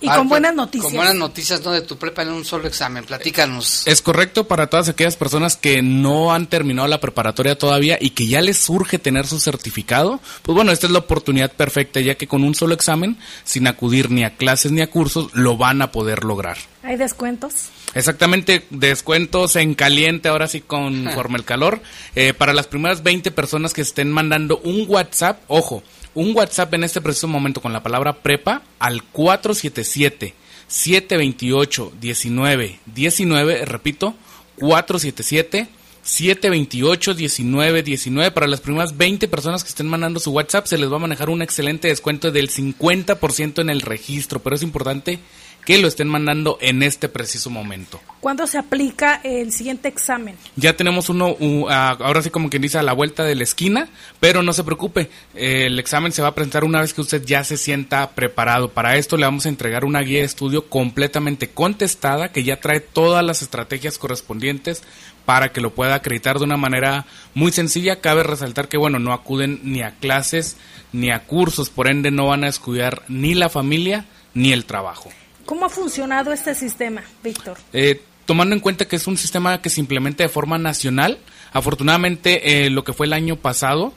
Y 0.00 0.08
con 0.08 0.28
buenas 0.28 0.54
noticias. 0.54 0.84
Con 0.84 0.96
buenas 0.96 1.14
noticias, 1.14 1.64
¿no? 1.64 1.72
De 1.72 1.80
tu 1.80 1.96
prepa 1.96 2.22
en 2.22 2.28
un 2.28 2.44
solo 2.44 2.68
examen. 2.68 3.04
Platícanos. 3.04 3.86
Es 3.86 4.02
correcto 4.02 4.46
para 4.46 4.66
todas 4.66 4.88
aquellas 4.88 5.16
personas 5.16 5.56
que 5.56 5.80
no 5.82 6.34
han 6.34 6.48
terminado 6.48 6.86
la 6.86 7.00
preparatoria 7.00 7.56
todavía 7.56 7.96
y 8.00 8.10
que 8.10 8.26
ya 8.26 8.42
les 8.42 8.58
surge 8.58 8.98
tener 8.98 9.26
su 9.26 9.40
certificado. 9.40 10.20
Pues 10.42 10.54
bueno, 10.54 10.70
esta 10.70 10.86
es 10.86 10.92
la 10.92 10.98
oportunidad 10.98 11.50
perfecta, 11.52 12.00
ya 12.00 12.16
que 12.16 12.26
con 12.26 12.44
un 12.44 12.54
solo 12.54 12.74
examen, 12.74 13.16
sin 13.44 13.66
acudir 13.66 14.10
ni 14.10 14.22
a 14.22 14.36
clases 14.36 14.70
ni 14.70 14.82
a 14.82 14.90
cursos, 14.90 15.30
lo 15.32 15.56
van 15.56 15.80
a 15.80 15.92
poder 15.92 16.24
lograr. 16.24 16.58
¿Hay 16.82 16.96
descuentos? 16.96 17.70
Exactamente, 17.94 18.66
descuentos 18.68 19.56
en 19.56 19.74
caliente, 19.74 20.28
ahora 20.28 20.46
sí 20.46 20.60
conforme 20.60 21.38
el 21.38 21.44
calor. 21.44 21.80
Eh, 22.14 22.32
para 22.32 22.54
las 22.54 22.66
primeras 22.66 23.02
20 23.02 23.30
personas 23.30 23.74
que 23.74 23.82
estén 23.82 24.10
mandando 24.10 24.58
un 24.64 24.86
WhatsApp, 24.88 25.42
ojo, 25.48 25.82
un 26.16 26.34
WhatsApp 26.34 26.72
en 26.74 26.82
este 26.82 27.02
preciso 27.02 27.28
momento 27.28 27.60
con 27.60 27.74
la 27.74 27.82
palabra 27.82 28.14
prepa 28.14 28.62
al 28.78 29.04
477 29.04 30.34
728 30.66 31.92
19 32.00 32.80
19, 32.86 33.64
repito, 33.66 34.14
477 34.56 35.68
728 36.02 37.14
19 37.14 37.82
19 37.82 38.30
para 38.30 38.46
las 38.46 38.60
primeras 38.60 38.96
20 38.96 39.28
personas 39.28 39.62
que 39.62 39.68
estén 39.68 39.88
mandando 39.88 40.18
su 40.18 40.30
WhatsApp 40.30 40.66
se 40.66 40.78
les 40.78 40.90
va 40.90 40.96
a 40.96 41.00
manejar 41.00 41.28
un 41.28 41.42
excelente 41.42 41.88
descuento 41.88 42.30
del 42.30 42.48
50% 42.50 43.60
en 43.60 43.68
el 43.68 43.82
registro, 43.82 44.40
pero 44.40 44.56
es 44.56 44.62
importante 44.62 45.18
que 45.66 45.78
lo 45.78 45.88
estén 45.88 46.08
mandando 46.08 46.56
en 46.62 46.82
este 46.82 47.10
preciso 47.10 47.50
momento. 47.50 48.00
¿Cuándo 48.20 48.46
se 48.46 48.56
aplica 48.56 49.20
el 49.22 49.52
siguiente 49.52 49.88
examen? 49.88 50.36
Ya 50.54 50.76
tenemos 50.76 51.10
uno, 51.10 51.36
ahora 51.68 52.22
sí 52.22 52.30
como 52.30 52.48
quien 52.48 52.62
dice, 52.62 52.78
a 52.78 52.82
la 52.82 52.92
vuelta 52.92 53.24
de 53.24 53.34
la 53.34 53.42
esquina, 53.42 53.88
pero 54.20 54.42
no 54.42 54.52
se 54.52 54.64
preocupe, 54.64 55.10
el 55.34 55.78
examen 55.78 56.12
se 56.12 56.22
va 56.22 56.28
a 56.28 56.34
presentar 56.34 56.64
una 56.64 56.80
vez 56.80 56.94
que 56.94 57.00
usted 57.00 57.22
ya 57.24 57.44
se 57.44 57.56
sienta 57.56 58.10
preparado. 58.10 58.70
Para 58.70 58.96
esto 58.96 59.16
le 59.16 59.26
vamos 59.26 59.44
a 59.44 59.48
entregar 59.48 59.84
una 59.84 60.00
guía 60.00 60.20
de 60.20 60.24
estudio 60.24 60.68
completamente 60.68 61.50
contestada 61.50 62.30
que 62.30 62.44
ya 62.44 62.60
trae 62.60 62.80
todas 62.80 63.24
las 63.24 63.42
estrategias 63.42 63.98
correspondientes 63.98 64.82
para 65.24 65.50
que 65.50 65.60
lo 65.60 65.74
pueda 65.74 65.96
acreditar 65.96 66.38
de 66.38 66.44
una 66.44 66.56
manera 66.56 67.06
muy 67.34 67.50
sencilla. 67.50 68.00
Cabe 68.00 68.22
resaltar 68.22 68.68
que, 68.68 68.78
bueno, 68.78 69.00
no 69.00 69.12
acuden 69.12 69.60
ni 69.64 69.82
a 69.82 69.96
clases 69.96 70.56
ni 70.92 71.10
a 71.10 71.24
cursos, 71.24 71.70
por 71.70 71.88
ende 71.88 72.12
no 72.12 72.28
van 72.28 72.44
a 72.44 72.46
descuidar 72.46 73.02
ni 73.08 73.34
la 73.34 73.48
familia 73.48 74.06
ni 74.32 74.52
el 74.52 74.64
trabajo. 74.64 75.10
¿Cómo 75.46 75.64
ha 75.64 75.68
funcionado 75.68 76.32
este 76.32 76.54
sistema, 76.54 77.02
Víctor? 77.22 77.56
Eh, 77.72 78.02
tomando 78.26 78.54
en 78.54 78.60
cuenta 78.60 78.86
que 78.86 78.96
es 78.96 79.06
un 79.06 79.16
sistema 79.16 79.62
que 79.62 79.70
se 79.70 79.80
implementa 79.80 80.24
de 80.24 80.28
forma 80.28 80.58
nacional, 80.58 81.18
afortunadamente 81.52 82.66
eh, 82.66 82.70
lo 82.70 82.82
que 82.82 82.92
fue 82.92 83.06
el 83.06 83.12
año 83.12 83.36
pasado, 83.36 83.94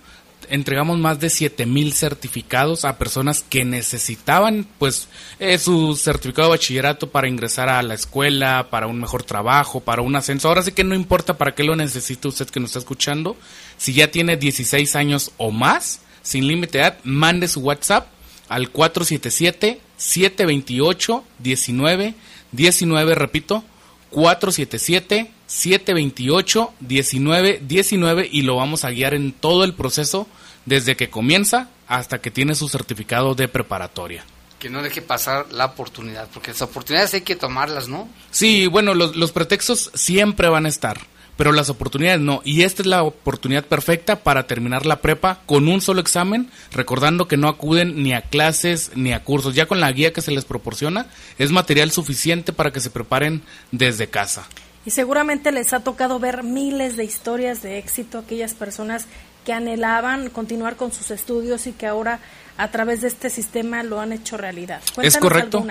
entregamos 0.50 1.00
más 1.00 1.20
de 1.20 1.32
7000 1.32 1.94
certificados 1.94 2.86
a 2.86 3.00
personas 3.00 3.44
que 3.48 3.66
necesitaban 3.66 4.68
pues 4.78 5.08
eh, 5.40 5.58
su 5.58 5.96
certificado 5.96 6.50
de 6.50 6.58
bachillerato 6.58 7.10
para 7.10 7.28
ingresar 7.28 7.68
a 7.68 7.82
la 7.82 7.96
escuela, 7.96 8.68
para 8.70 8.86
un 8.86 9.00
mejor 9.00 9.24
trabajo, 9.24 9.80
para 9.80 10.04
un 10.04 10.16
ascenso. 10.16 10.48
Ahora 10.48 10.62
sí 10.62 10.72
que 10.72 10.84
no 10.84 10.94
importa 10.94 11.38
para 11.38 11.56
qué 11.56 11.64
lo 11.64 11.76
necesite 11.76 12.28
usted 12.28 12.48
que 12.48 12.60
nos 12.60 12.70
está 12.70 12.80
escuchando, 12.80 13.36
si 13.78 13.94
ya 13.94 14.12
tiene 14.12 14.38
16 14.38 14.96
años 14.96 15.32
o 15.38 15.50
más, 15.50 16.02
sin 16.22 16.48
límite 16.48 16.78
de 16.78 16.84
edad, 16.84 16.98
mande 17.04 17.48
su 17.48 17.62
WhatsApp 17.62 18.08
al 18.50 18.70
477 18.70 19.80
728 19.98 21.24
19 21.40 22.16
19, 22.52 23.16
repito, 23.16 23.64
477 24.12 25.32
728 25.46 26.74
19 26.80 27.62
19 27.62 28.30
y 28.32 28.42
lo 28.42 28.56
vamos 28.56 28.86
a 28.86 28.92
guiar 28.92 29.14
en 29.14 29.32
todo 29.32 29.64
el 29.64 29.74
proceso 29.74 30.28
desde 30.66 30.96
que 30.96 31.10
comienza 31.10 31.70
hasta 31.88 32.20
que 32.20 32.32
tiene 32.32 32.56
su 32.56 32.68
certificado 32.68 33.36
de 33.36 33.48
preparatoria. 33.48 34.24
Que 34.60 34.70
no 34.70 34.84
deje 34.84 35.02
pasar 35.02 35.52
la 35.52 35.66
oportunidad, 35.66 36.28
porque 36.34 36.52
las 36.52 36.62
oportunidades 36.62 37.14
hay 37.14 37.22
que 37.22 37.36
tomarlas, 37.36 37.88
¿no? 37.88 38.10
Sí, 38.30 38.68
bueno, 38.68 38.94
los, 38.94 39.16
los 39.16 39.32
pretextos 39.32 39.90
siempre 39.94 40.50
van 40.50 40.66
a 40.66 40.70
estar 40.70 41.00
pero 41.40 41.54
las 41.54 41.70
oportunidades 41.70 42.20
no. 42.20 42.42
Y 42.44 42.64
esta 42.64 42.82
es 42.82 42.86
la 42.86 43.02
oportunidad 43.02 43.64
perfecta 43.64 44.24
para 44.24 44.46
terminar 44.46 44.86
la 44.86 45.00
prepa 45.00 45.40
con 45.46 45.70
un 45.70 45.80
solo 45.80 46.02
examen, 46.02 46.50
recordando 46.74 47.30
que 47.30 47.38
no 47.38 47.48
acuden 47.48 48.04
ni 48.04 48.12
a 48.12 48.24
clases 48.24 48.92
ni 48.96 49.14
a 49.14 49.24
cursos. 49.24 49.56
Ya 49.56 49.66
con 49.66 49.80
la 49.80 49.90
guía 49.90 50.12
que 50.12 50.22
se 50.22 50.32
les 50.32 50.44
proporciona 50.44 51.06
es 51.38 51.52
material 51.52 51.92
suficiente 51.92 52.52
para 52.52 52.72
que 52.74 52.82
se 52.82 52.90
preparen 52.90 53.42
desde 53.72 54.10
casa. 54.10 54.50
Y 54.86 54.92
seguramente 54.92 55.54
les 55.54 55.72
ha 55.72 55.80
tocado 55.80 56.20
ver 56.20 56.44
miles 56.44 56.98
de 56.98 57.06
historias 57.06 57.62
de 57.62 57.78
éxito, 57.78 58.18
aquellas 58.18 58.54
personas 58.54 59.06
que 59.46 59.54
anhelaban 59.54 60.30
continuar 60.32 60.76
con 60.76 60.92
sus 60.92 61.10
estudios 61.10 61.68
y 61.68 61.72
que 61.72 61.88
ahora 61.88 62.20
a 62.58 62.70
través 62.70 63.00
de 63.00 63.08
este 63.08 63.30
sistema 63.30 63.82
lo 63.84 64.02
han 64.02 64.12
hecho 64.12 64.36
realidad. 64.36 64.82
es 65.02 65.16
correcto. 65.16 65.66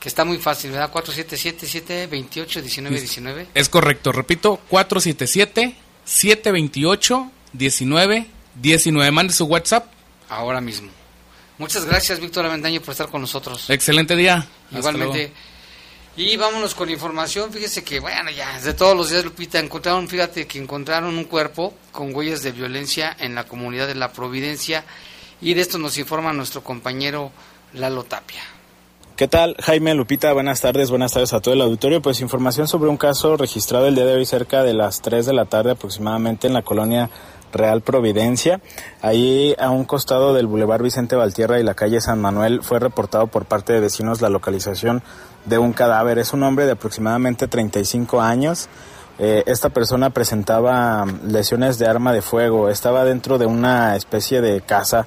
Que 0.00 0.08
está 0.08 0.24
muy 0.24 0.38
fácil, 0.38 0.72
¿verdad? 0.72 0.90
477-728-1919. 0.92 3.46
Es 3.54 3.68
correcto, 3.68 4.10
repito, 4.12 4.58
477 4.68 5.76
728 6.10 7.30
19 7.52 8.26
19. 8.56 9.10
Mande 9.12 9.32
su 9.32 9.44
WhatsApp. 9.44 9.86
Ahora 10.28 10.60
mismo. 10.60 10.90
Muchas 11.56 11.84
gracias, 11.84 12.18
Víctor 12.18 12.46
Avendaño, 12.46 12.80
por 12.80 12.92
estar 12.92 13.08
con 13.08 13.20
nosotros. 13.20 13.70
Excelente 13.70 14.16
día. 14.16 14.46
Igualmente. 14.72 15.32
Y 16.16 16.36
vámonos 16.36 16.74
con 16.74 16.90
información. 16.90 17.52
Fíjese 17.52 17.84
que, 17.84 18.00
bueno, 18.00 18.30
ya, 18.30 18.60
de 18.60 18.74
todos 18.74 18.96
los 18.96 19.10
días, 19.10 19.24
Lupita, 19.24 19.60
encontraron, 19.60 20.08
fíjate 20.08 20.46
que 20.46 20.58
encontraron 20.58 21.16
un 21.16 21.24
cuerpo 21.24 21.74
con 21.92 22.12
huellas 22.14 22.42
de 22.42 22.50
violencia 22.50 23.16
en 23.20 23.36
la 23.36 23.44
comunidad 23.44 23.86
de 23.86 23.94
La 23.94 24.12
Providencia. 24.12 24.84
Y 25.40 25.54
de 25.54 25.60
esto 25.60 25.78
nos 25.78 25.96
informa 25.96 26.32
nuestro 26.32 26.64
compañero 26.64 27.30
Lalo 27.72 28.02
Tapia. 28.02 28.42
¿Qué 29.20 29.28
tal? 29.28 29.54
Jaime 29.60 29.94
Lupita, 29.94 30.32
buenas 30.32 30.62
tardes, 30.62 30.88
buenas 30.88 31.12
tardes 31.12 31.34
a 31.34 31.40
todo 31.40 31.52
el 31.52 31.60
auditorio. 31.60 32.00
Pues 32.00 32.22
información 32.22 32.66
sobre 32.66 32.88
un 32.88 32.96
caso 32.96 33.36
registrado 33.36 33.86
el 33.86 33.94
día 33.94 34.06
de 34.06 34.14
hoy 34.14 34.24
cerca 34.24 34.62
de 34.62 34.72
las 34.72 35.02
3 35.02 35.26
de 35.26 35.34
la 35.34 35.44
tarde 35.44 35.72
aproximadamente 35.72 36.46
en 36.46 36.54
la 36.54 36.62
colonia 36.62 37.10
Real 37.52 37.82
Providencia. 37.82 38.62
Ahí 39.02 39.54
a 39.58 39.68
un 39.68 39.84
costado 39.84 40.32
del 40.32 40.46
Boulevard 40.46 40.82
Vicente 40.82 41.16
Valtierra 41.16 41.60
y 41.60 41.64
la 41.64 41.74
calle 41.74 42.00
San 42.00 42.18
Manuel 42.18 42.62
fue 42.62 42.78
reportado 42.78 43.26
por 43.26 43.44
parte 43.44 43.74
de 43.74 43.80
vecinos 43.80 44.22
la 44.22 44.30
localización 44.30 45.02
de 45.44 45.58
un 45.58 45.74
cadáver. 45.74 46.18
Es 46.18 46.32
un 46.32 46.42
hombre 46.42 46.64
de 46.64 46.72
aproximadamente 46.72 47.46
35 47.46 48.22
años. 48.22 48.70
Eh, 49.18 49.42
esta 49.44 49.68
persona 49.68 50.08
presentaba 50.08 51.04
lesiones 51.26 51.78
de 51.78 51.86
arma 51.86 52.14
de 52.14 52.22
fuego. 52.22 52.70
Estaba 52.70 53.04
dentro 53.04 53.36
de 53.36 53.44
una 53.44 53.96
especie 53.96 54.40
de 54.40 54.62
casa 54.62 55.06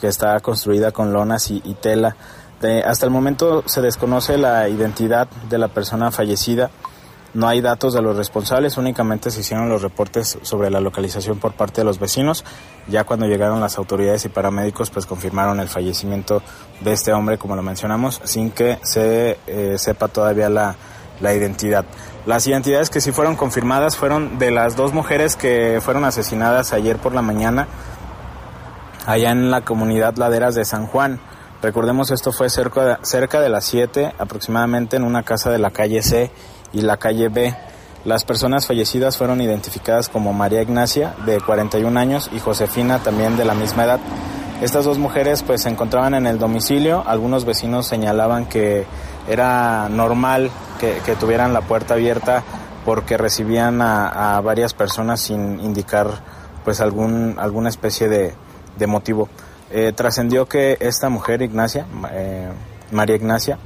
que 0.00 0.06
está 0.06 0.38
construida 0.38 0.92
con 0.92 1.12
lonas 1.12 1.50
y 1.50 1.74
tela. 1.82 2.14
De, 2.60 2.82
hasta 2.82 3.06
el 3.06 3.12
momento 3.12 3.62
se 3.66 3.80
desconoce 3.80 4.36
la 4.36 4.68
identidad 4.68 5.28
de 5.48 5.58
la 5.58 5.68
persona 5.68 6.10
fallecida. 6.10 6.70
No 7.34 7.46
hay 7.46 7.60
datos 7.60 7.92
de 7.92 8.00
los 8.00 8.16
responsables, 8.16 8.78
únicamente 8.78 9.30
se 9.30 9.40
hicieron 9.40 9.68
los 9.68 9.82
reportes 9.82 10.38
sobre 10.42 10.70
la 10.70 10.80
localización 10.80 11.38
por 11.38 11.52
parte 11.52 11.82
de 11.82 11.84
los 11.84 11.98
vecinos. 11.98 12.44
Ya 12.88 13.04
cuando 13.04 13.26
llegaron 13.26 13.60
las 13.60 13.76
autoridades 13.76 14.24
y 14.24 14.30
paramédicos, 14.30 14.90
pues 14.90 15.04
confirmaron 15.04 15.60
el 15.60 15.68
fallecimiento 15.68 16.42
de 16.80 16.92
este 16.94 17.12
hombre, 17.12 17.36
como 17.36 17.54
lo 17.54 17.62
mencionamos, 17.62 18.20
sin 18.24 18.50
que 18.50 18.78
se 18.82 19.38
eh, 19.46 19.74
sepa 19.76 20.08
todavía 20.08 20.48
la, 20.48 20.74
la 21.20 21.34
identidad. 21.34 21.84
Las 22.26 22.46
identidades 22.46 22.90
que 22.90 23.00
sí 23.00 23.12
fueron 23.12 23.36
confirmadas 23.36 23.96
fueron 23.96 24.38
de 24.38 24.50
las 24.50 24.76
dos 24.76 24.92
mujeres 24.92 25.36
que 25.36 25.80
fueron 25.82 26.04
asesinadas 26.04 26.72
ayer 26.72 26.96
por 26.96 27.14
la 27.14 27.22
mañana 27.22 27.68
allá 29.06 29.30
en 29.30 29.50
la 29.50 29.62
comunidad 29.62 30.16
Laderas 30.16 30.54
de 30.54 30.64
San 30.64 30.86
Juan. 30.86 31.20
Recordemos 31.60 32.12
esto 32.12 32.30
fue 32.30 32.50
cerca 32.50 32.84
de, 32.84 32.96
cerca 33.02 33.40
de 33.40 33.48
las 33.48 33.64
7 33.64 34.14
aproximadamente 34.18 34.96
en 34.96 35.02
una 35.02 35.24
casa 35.24 35.50
de 35.50 35.58
la 35.58 35.70
calle 35.70 36.02
C 36.02 36.30
y 36.72 36.82
la 36.82 36.98
calle 36.98 37.28
B. 37.28 37.54
Las 38.04 38.24
personas 38.24 38.66
fallecidas 38.66 39.18
fueron 39.18 39.40
identificadas 39.40 40.08
como 40.08 40.32
María 40.32 40.62
Ignacia, 40.62 41.16
de 41.26 41.40
41 41.40 41.98
años, 41.98 42.30
y 42.32 42.38
Josefina, 42.38 43.00
también 43.00 43.36
de 43.36 43.44
la 43.44 43.54
misma 43.54 43.84
edad. 43.84 44.00
Estas 44.62 44.84
dos 44.84 44.98
mujeres 44.98 45.42
pues 45.42 45.62
se 45.62 45.68
encontraban 45.68 46.14
en 46.14 46.26
el 46.26 46.38
domicilio. 46.38 47.02
Algunos 47.06 47.44
vecinos 47.44 47.86
señalaban 47.86 48.46
que 48.46 48.86
era 49.28 49.88
normal 49.88 50.50
que, 50.78 51.00
tuvieran 51.16 51.52
la 51.52 51.62
puerta 51.62 51.94
abierta 51.94 52.44
porque 52.84 53.16
recibían 53.16 53.82
a, 53.82 54.36
a, 54.36 54.40
varias 54.40 54.74
personas 54.74 55.20
sin 55.20 55.60
indicar 55.60 56.08
pues 56.64 56.80
algún, 56.80 57.34
alguna 57.38 57.68
especie 57.68 58.08
de, 58.08 58.34
de 58.78 58.86
motivo. 58.86 59.28
Eh, 59.70 59.92
trascendió 59.94 60.46
que 60.46 60.78
esta 60.80 61.08
mujer, 61.08 61.42
Ignacia, 61.42 61.86
eh, 62.12 62.48
María 62.90 63.16
Ignacia, 63.16 63.58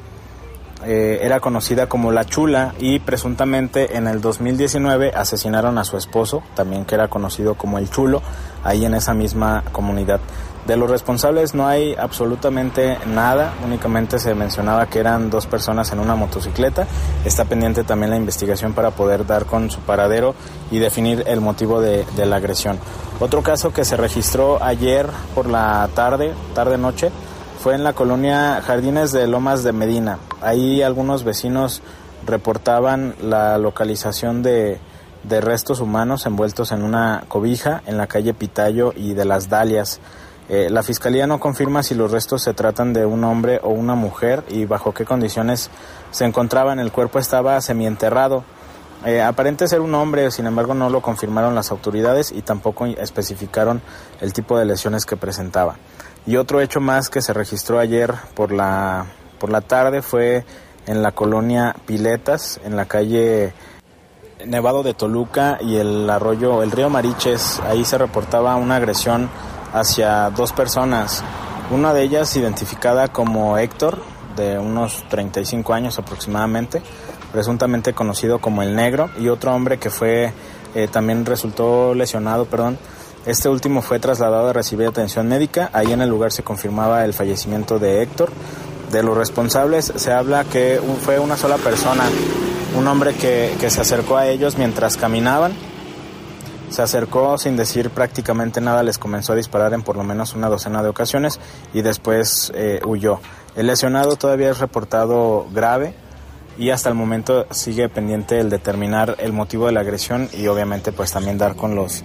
eh, 0.85 1.21
era 1.23 1.39
conocida 1.39 1.87
como 1.89 2.11
La 2.11 2.25
Chula 2.25 2.75
y 2.81 2.99
presuntamente 2.99 3.97
en 3.97 4.09
el 4.09 4.21
2019 4.21 5.13
asesinaron 5.15 5.79
a 5.79 5.85
su 5.85 5.97
esposo, 5.97 6.43
también 6.57 6.85
que 6.85 6.97
era 6.97 7.07
conocido 7.07 7.55
como 7.55 7.79
El 7.79 7.89
Chulo, 7.89 8.21
ahí 8.65 8.85
en 8.85 8.95
esa 8.95 9.15
misma 9.15 9.63
comunidad. 9.71 10.21
De 10.67 10.77
los 10.77 10.89
responsables 10.89 11.55
no 11.55 11.67
hay 11.67 11.97
absolutamente 11.97 12.97
nada, 13.07 13.53
únicamente 13.65 14.21
se 14.21 14.33
mencionaba 14.37 14.87
que 14.87 15.01
eran 15.01 15.29
dos 15.29 15.47
personas 15.47 15.91
en 15.91 15.99
una 15.99 16.15
motocicleta. 16.15 16.87
Está 17.25 17.45
pendiente 17.45 17.83
también 17.83 18.11
la 18.11 18.17
investigación 18.17 18.73
para 18.73 18.93
poder 18.93 19.27
dar 19.27 19.45
con 19.45 19.71
su 19.71 19.81
paradero 19.81 20.37
y 20.71 20.79
definir 20.79 21.25
el 21.27 21.41
motivo 21.41 21.81
de, 21.81 22.07
la 22.25 22.37
agresión. 22.37 22.79
Otro 23.19 23.43
caso 23.43 23.73
que 23.73 23.85
se 23.85 23.97
registró 23.97 24.63
ayer 24.63 25.09
por 25.35 25.49
la 25.49 25.89
tarde, 25.97 26.33
tarde-noche, 26.55 27.11
fue 27.61 27.75
en 27.75 27.83
la 27.83 27.93
colonia 27.93 28.63
Jardines 28.65 29.11
de 29.11 29.27
Lomas 29.27 29.65
de 29.65 29.73
Medina. 29.73 30.19
Ahí 30.41 30.81
algunos 30.83 31.25
vecinos 31.25 31.83
reportaban 32.25 33.17
la 33.21 33.59
localización 33.59 34.45
de, 34.45 34.79
de 35.25 35.41
restos 35.41 35.81
humanos 35.81 36.25
envueltos 36.27 36.71
en 36.71 36.83
una 36.83 37.25
cobija 37.27 37.83
en 37.87 37.97
la 37.97 38.07
calle 38.07 38.33
Pitayo 38.33 38.93
y 38.95 39.15
de 39.15 39.25
las 39.25 39.49
Dalias. 39.49 40.01
Eh, 40.49 40.69
la 40.71 40.83
fiscalía 40.83 41.27
no 41.27 41.39
confirma 41.41 41.83
si 41.83 41.95
los 41.95 42.11
restos 42.11 42.43
se 42.43 42.53
tratan 42.53 42.93
de 42.93 43.07
un 43.07 43.25
hombre 43.25 43.61
o 43.63 43.71
una 43.71 43.95
mujer 43.95 44.45
y 44.49 44.65
bajo 44.65 44.93
qué 44.93 45.05
condiciones 45.05 45.71
se 46.11 46.25
encontraban. 46.25 46.79
El 46.79 46.93
cuerpo 46.93 47.19
estaba 47.19 47.61
semienterrado. 47.61 48.45
Eh, 49.05 49.21
aparente 49.21 49.67
ser 49.67 49.81
un 49.81 49.95
hombre, 49.95 50.31
sin 50.31 50.47
embargo 50.47 50.75
no 50.75 50.89
lo 50.89 51.01
confirmaron 51.01 51.55
las 51.55 51.71
autoridades 51.71 52.31
y 52.31 52.43
tampoco 52.43 52.87
especificaron 52.87 53.83
el 54.21 54.33
tipo 54.33 54.59
de 54.59 54.65
lesiones 54.65 55.07
que 55.07 55.17
presentaba. 55.17 55.77
Y 56.25 56.37
otro 56.37 56.61
hecho 56.61 56.81
más 56.81 57.09
que 57.09 57.21
se 57.21 57.33
registró 57.33 57.81
ayer 57.81 58.15
por 58.35 58.53
la, 58.53 59.07
por 59.41 59.51
la 59.51 59.61
tarde 59.61 60.03
fue 60.03 60.45
en 60.87 61.03
la 61.03 61.13
colonia 61.13 61.75
Piletas, 61.87 62.61
en 62.65 62.77
la 62.77 62.85
calle 62.85 63.53
Nevado 64.47 64.83
de 64.83 64.95
Toluca 64.95 65.59
y 65.61 65.77
el 65.77 66.09
arroyo, 66.09 66.63
el 66.63 66.71
río 66.71 66.89
Mariches. 66.89 67.61
Ahí 67.67 67.85
se 67.85 67.99
reportaba 67.99 68.55
una 68.57 68.77
agresión 68.77 69.29
hacia 69.73 70.31
dos 70.31 70.53
personas. 70.53 71.23
Una 71.71 71.95
de 71.95 72.03
ellas 72.03 72.37
identificada 72.37 73.09
como 73.09 73.57
Héctor, 73.59 74.03
de 74.37 74.59
unos 74.59 75.05
35 75.09 75.75
años 75.75 75.99
aproximadamente, 75.99 76.83
presuntamente 77.33 77.93
conocido 77.95 78.41
como 78.41 78.63
el 78.63 78.75
negro, 78.75 79.11
y 79.19 79.29
otro 79.29 79.55
hombre 79.55 79.79
que 79.79 79.91
fue 79.91 80.33
eh, 80.75 80.89
también 80.91 81.25
resultó 81.25 81.95
lesionado, 81.95 82.45
perdón. 82.47 82.79
Este 83.25 83.49
último 83.49 83.83
fue 83.83 84.01
trasladado 84.01 84.49
a 84.49 84.53
recibir 84.53 84.89
atención 84.89 85.29
médica. 85.29 85.71
Ahí 85.73 85.93
en 85.93 86.03
el 86.03 86.11
lugar 86.11 86.33
se 86.33 86.43
confirmaba 86.43 87.05
el 87.05 87.15
fallecimiento 87.15 87.79
de 87.79 88.03
Héctor. 88.03 88.33
De 88.91 89.03
los 89.03 89.17
responsables 89.17 89.93
se 89.95 90.13
habla 90.13 90.45
que 90.45 90.81
fue 91.03 91.19
una 91.21 91.37
sola 91.37 91.57
persona, 91.57 92.03
un 92.77 92.87
hombre 92.89 93.15
que, 93.15 93.55
que 93.61 93.71
se 93.71 93.81
acercó 93.81 94.17
a 94.17 94.27
ellos 94.27 94.59
mientras 94.59 94.97
caminaban 94.97 95.53
se 96.73 96.83
acercó 96.83 97.39
sin 97.39 97.57
decir 97.57 97.91
prácticamente 97.91 98.61
nada, 98.61 98.83
les 98.83 98.99
comenzó 98.99 99.33
a 99.33 99.37
disparar 99.37 99.75
en 99.75 99.83
por 99.83 99.97
lo 99.97 100.05
menos 100.05 100.35
una 100.35 100.49
docena 100.49 100.83
de 100.83 100.89
ocasiones 100.89 101.39
y 101.73 101.83
después 101.83 102.53
eh, 102.55 102.81
huyó. 102.85 103.21
El 103.57 103.67
lesionado 103.67 104.17
todavía 104.17 104.51
es 104.51 104.59
reportado 104.59 105.47
grave 105.53 105.95
y 106.59 106.71
hasta 106.71 106.89
el 106.89 106.95
momento 106.95 107.47
sigue 107.51 107.89
pendiente 107.89 108.39
el 108.39 108.51
determinar 108.51 109.17
el 109.19 109.33
motivo 109.33 109.67
de 109.67 109.73
la 109.73 109.81
agresión 109.81 110.29
y 110.33 110.47
obviamente 110.47 110.93
pues 110.93 111.13
también 111.13 111.39
dar 111.39 111.57
con 111.57 111.75
los 111.75 112.05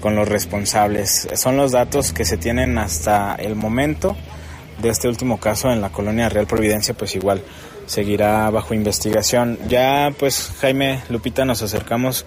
con 0.00 0.14
los 0.14 0.28
responsables. 0.28 1.28
Son 1.34 1.56
los 1.56 1.72
datos 1.72 2.12
que 2.12 2.24
se 2.24 2.36
tienen 2.36 2.78
hasta 2.78 3.34
el 3.34 3.56
momento 3.56 4.14
de 4.80 4.90
este 4.90 5.08
último 5.08 5.40
caso 5.40 5.70
en 5.70 5.80
la 5.80 5.90
colonia 5.90 6.28
Real 6.28 6.46
Providencia, 6.46 6.94
pues 6.94 7.14
igual 7.16 7.42
seguirá 7.86 8.48
bajo 8.50 8.74
investigación. 8.74 9.58
Ya 9.68 10.12
pues 10.18 10.52
Jaime 10.60 11.02
Lupita 11.08 11.44
nos 11.44 11.62
acercamos 11.62 12.26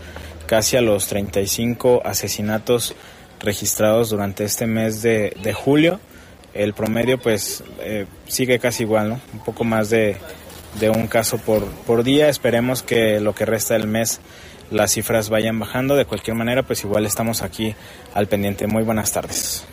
casi 0.49 0.77
a 0.77 0.81
los 0.81 1.05
35 1.05 2.01
asesinatos 2.03 2.95
registrados 3.39 4.09
durante 4.09 4.45
este 4.45 4.65
mes 4.65 5.03
de, 5.03 5.37
de 5.43 5.53
julio. 5.53 5.99
El 6.55 6.73
promedio 6.73 7.19
pues 7.19 7.63
eh, 7.81 8.07
sigue 8.27 8.57
casi 8.57 8.81
igual, 8.81 9.09
¿no? 9.09 9.21
Un 9.31 9.43
poco 9.43 9.63
más 9.63 9.91
de, 9.91 10.17
de 10.79 10.89
un 10.89 11.05
caso 11.05 11.37
por, 11.37 11.67
por 11.85 12.03
día. 12.03 12.29
Esperemos 12.29 12.81
que 12.81 13.19
lo 13.19 13.35
que 13.35 13.45
resta 13.45 13.75
del 13.75 13.85
mes 13.85 14.21
las 14.71 14.93
cifras 14.93 15.29
vayan 15.29 15.59
bajando. 15.59 15.95
De 15.95 16.05
cualquier 16.05 16.35
manera, 16.35 16.63
pues 16.63 16.83
igual 16.83 17.05
estamos 17.05 17.43
aquí 17.43 17.75
al 18.15 18.25
pendiente. 18.25 18.65
Muy 18.65 18.81
buenas 18.81 19.11
tardes. 19.11 19.65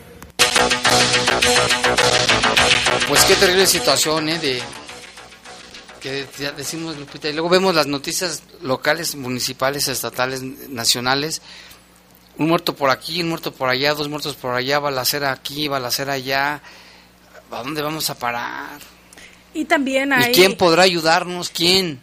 Pues 3.07 3.25
qué 3.25 3.33
terrible 3.33 3.65
situación, 3.65 4.29
¿eh? 4.29 4.37
De, 4.37 4.61
que 6.07 6.27
ya 6.39 6.51
decimos, 6.51 6.97
Lupita, 6.97 7.29
y 7.29 7.33
luego 7.33 7.49
vemos 7.49 7.75
las 7.75 7.87
noticias 7.87 8.43
locales, 8.61 9.15
municipales, 9.15 9.87
estatales, 9.87 10.41
nacionales. 10.41 11.41
Un 12.37 12.47
muerto 12.47 12.75
por 12.75 12.89
aquí, 12.89 13.21
un 13.21 13.29
muerto 13.29 13.51
por 13.51 13.69
allá, 13.69 13.93
dos 13.93 14.09
muertos 14.09 14.35
por 14.35 14.53
allá, 14.53 14.79
balacera 14.79 15.31
aquí, 15.31 15.67
balacera 15.67 16.13
allá. 16.13 16.61
¿A 17.51 17.63
dónde 17.63 17.81
vamos 17.81 18.09
a 18.09 18.15
parar? 18.15 18.79
Y 19.53 19.65
también 19.65 20.13
hay... 20.13 20.31
¿Y 20.31 20.35
quién 20.35 20.55
podrá 20.55 20.83
ayudarnos? 20.83 21.49
¿Quién? 21.49 21.99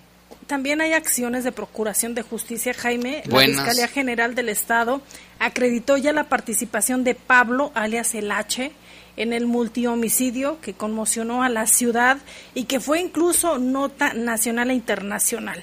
También 0.47 0.81
hay 0.81 0.93
acciones 0.93 1.45
de 1.45 1.53
procuración 1.53 2.15
de 2.15 2.23
justicia, 2.23 2.75
Jaime. 2.75 3.23
Buenas. 3.29 3.57
La 3.57 3.63
Fiscalía 3.65 3.89
General 3.89 4.35
del 4.35 4.49
Estado 4.49 5.01
acreditó 5.39 5.97
ya 5.97 6.13
la 6.13 6.29
participación 6.29 7.05
de 7.05 7.15
Pablo, 7.15 7.71
alias 7.75 8.15
El 8.15 8.31
H, 8.31 8.73
en 9.17 9.33
el 9.33 9.47
multihomicidio 9.47 10.61
que 10.61 10.75
conmocionó 10.75 11.43
a 11.43 11.49
la 11.49 11.67
ciudad 11.67 12.19
y 12.55 12.65
que 12.65 12.81
fue 12.81 13.01
incluso 13.01 13.59
nota 13.59 14.15
nacional 14.15 14.71
e 14.71 14.75
internacional. 14.75 15.63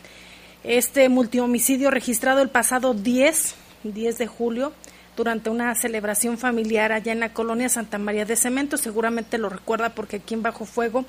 Este 0.63 1.09
multihomicidio 1.09 1.91
registrado 1.91 2.41
el 2.41 2.49
pasado 2.49 2.93
10, 2.93 3.55
10 3.83 4.17
de 4.17 4.27
julio 4.27 4.73
durante 5.17 5.49
una 5.49 5.75
celebración 5.75 6.37
familiar 6.37 6.91
allá 6.91 7.11
en 7.11 7.19
la 7.19 7.33
colonia 7.33 7.67
Santa 7.67 7.97
María 7.97 8.25
de 8.25 8.35
Cemento, 8.35 8.77
seguramente 8.77 9.37
lo 9.37 9.49
recuerda 9.49 9.89
porque 9.89 10.17
aquí 10.17 10.33
en 10.33 10.43
Bajo 10.43 10.65
Fuego 10.65 11.05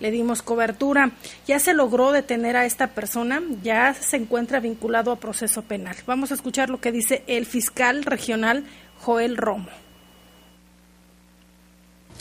le 0.00 0.10
dimos 0.10 0.42
cobertura. 0.42 1.12
Ya 1.46 1.58
se 1.58 1.74
logró 1.74 2.12
detener 2.12 2.56
a 2.56 2.66
esta 2.66 2.88
persona, 2.88 3.42
ya 3.62 3.94
se 3.94 4.16
encuentra 4.16 4.60
vinculado 4.60 5.12
a 5.12 5.20
proceso 5.20 5.62
penal. 5.62 5.96
Vamos 6.06 6.30
a 6.30 6.34
escuchar 6.34 6.68
lo 6.68 6.80
que 6.80 6.92
dice 6.92 7.22
el 7.26 7.46
fiscal 7.46 8.04
regional 8.04 8.64
Joel 9.00 9.36
Romo. 9.36 9.83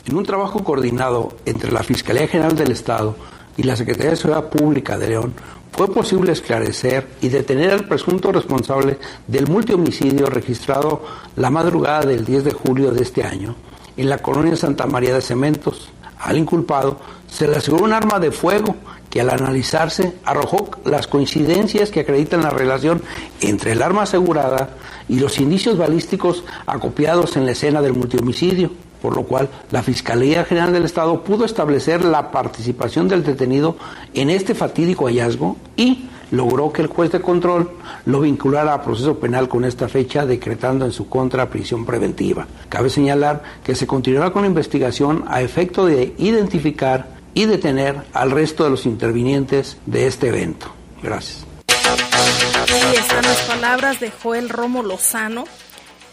En 0.05 0.17
un 0.17 0.25
trabajo 0.25 0.65
coordinado 0.65 1.37
entre 1.45 1.71
la 1.71 1.81
Fiscalía 1.81 2.27
General 2.27 2.55
del 2.57 2.71
Estado 2.71 3.15
y 3.55 3.63
la 3.63 3.77
Secretaría 3.77 4.11
de 4.11 4.17
Seguridad 4.17 4.49
Pública 4.49 4.97
de 4.97 5.07
León, 5.07 5.33
fue 5.71 5.87
posible 5.91 6.33
esclarecer 6.33 7.07
y 7.21 7.29
detener 7.29 7.71
al 7.71 7.87
presunto 7.87 8.31
responsable 8.33 8.99
del 9.27 9.47
multihomicidio 9.47 10.25
registrado 10.25 11.03
la 11.37 11.49
madrugada 11.49 12.05
del 12.05 12.25
10 12.25 12.43
de 12.43 12.51
julio 12.51 12.91
de 12.91 13.01
este 13.01 13.23
año 13.23 13.55
en 13.95 14.09
la 14.09 14.17
colonia 14.17 14.57
Santa 14.57 14.87
María 14.87 15.13
de 15.13 15.21
Cementos. 15.21 15.89
Al 16.19 16.37
inculpado 16.37 16.97
se 17.27 17.47
le 17.47 17.55
aseguró 17.55 17.85
un 17.85 17.93
arma 17.93 18.19
de 18.19 18.31
fuego 18.31 18.75
que 19.09 19.21
al 19.21 19.29
analizarse 19.29 20.17
arrojó 20.25 20.69
las 20.83 21.07
coincidencias 21.07 21.91
que 21.91 22.01
acreditan 22.01 22.41
la 22.41 22.49
relación 22.49 23.01
entre 23.39 23.71
el 23.71 23.81
arma 23.81 24.03
asegurada 24.03 24.71
y 25.07 25.19
los 25.19 25.39
indicios 25.39 25.77
balísticos 25.77 26.43
acopiados 26.65 27.37
en 27.37 27.45
la 27.45 27.53
escena 27.53 27.81
del 27.81 27.93
multihomicidio 27.93 28.69
por 29.03 29.17
lo 29.17 29.23
cual 29.23 29.49
la 29.69 29.83
Fiscalía 29.83 30.45
General 30.45 30.71
del 30.71 30.85
Estado 30.85 31.25
pudo 31.25 31.43
establecer 31.43 32.05
la 32.05 32.31
participación 32.31 33.09
del 33.09 33.21
detenido 33.21 33.75
en 34.13 34.29
este 34.29 34.55
fatídico 34.55 35.07
hallazgo 35.07 35.57
y 35.75 36.05
logró 36.31 36.71
que 36.71 36.83
el 36.83 36.87
juez 36.87 37.11
de 37.11 37.19
control 37.19 37.69
lo 38.05 38.21
vinculara 38.21 38.73
a 38.73 38.81
proceso 38.81 39.19
penal 39.19 39.49
con 39.49 39.65
esta 39.65 39.89
fecha, 39.89 40.25
decretando 40.25 40.85
en 40.85 40.93
su 40.93 41.09
contra 41.09 41.49
prisión 41.49 41.85
preventiva. 41.85 42.47
Cabe 42.69 42.89
señalar 42.89 43.43
que 43.61 43.75
se 43.75 43.85
continuará 43.85 44.31
con 44.31 44.43
la 44.43 44.47
investigación 44.47 45.25
a 45.27 45.41
efecto 45.41 45.85
de 45.85 46.15
identificar 46.17 47.07
y 47.33 47.43
detener 47.43 48.03
al 48.13 48.31
resto 48.31 48.63
de 48.63 48.69
los 48.69 48.85
intervinientes 48.85 49.75
de 49.85 50.07
este 50.07 50.29
evento. 50.29 50.67
Gracias. 51.03 51.45
Ahí 51.67 52.95
las 53.21 53.41
palabras 53.41 53.99
de 53.99 54.11
Joel 54.11 54.47
Romo 54.47 54.81
Lozano, 54.81 55.43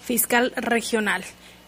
fiscal 0.05 0.53
regional. 0.57 1.23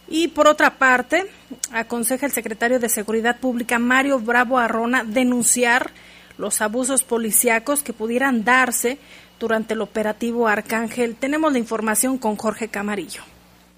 Y 0.08 0.28
por 0.28 0.48
otra 0.48 0.78
parte, 0.78 1.26
aconseja 1.72 2.26
el 2.26 2.32
secretario 2.32 2.78
de 2.78 2.88
Seguridad 2.88 3.38
Pública, 3.38 3.78
Mario 3.78 4.18
Bravo 4.18 4.58
Arrona, 4.58 5.04
denunciar 5.04 5.90
los 6.38 6.60
abusos 6.60 7.02
policíacos 7.04 7.82
que 7.82 7.92
pudieran 7.92 8.44
darse 8.44 8.98
durante 9.38 9.74
el 9.74 9.80
operativo 9.80 10.48
Arcángel. 10.48 11.16
Tenemos 11.16 11.52
la 11.52 11.58
información 11.58 12.18
con 12.18 12.36
Jorge 12.36 12.68
Camarillo. 12.68 13.22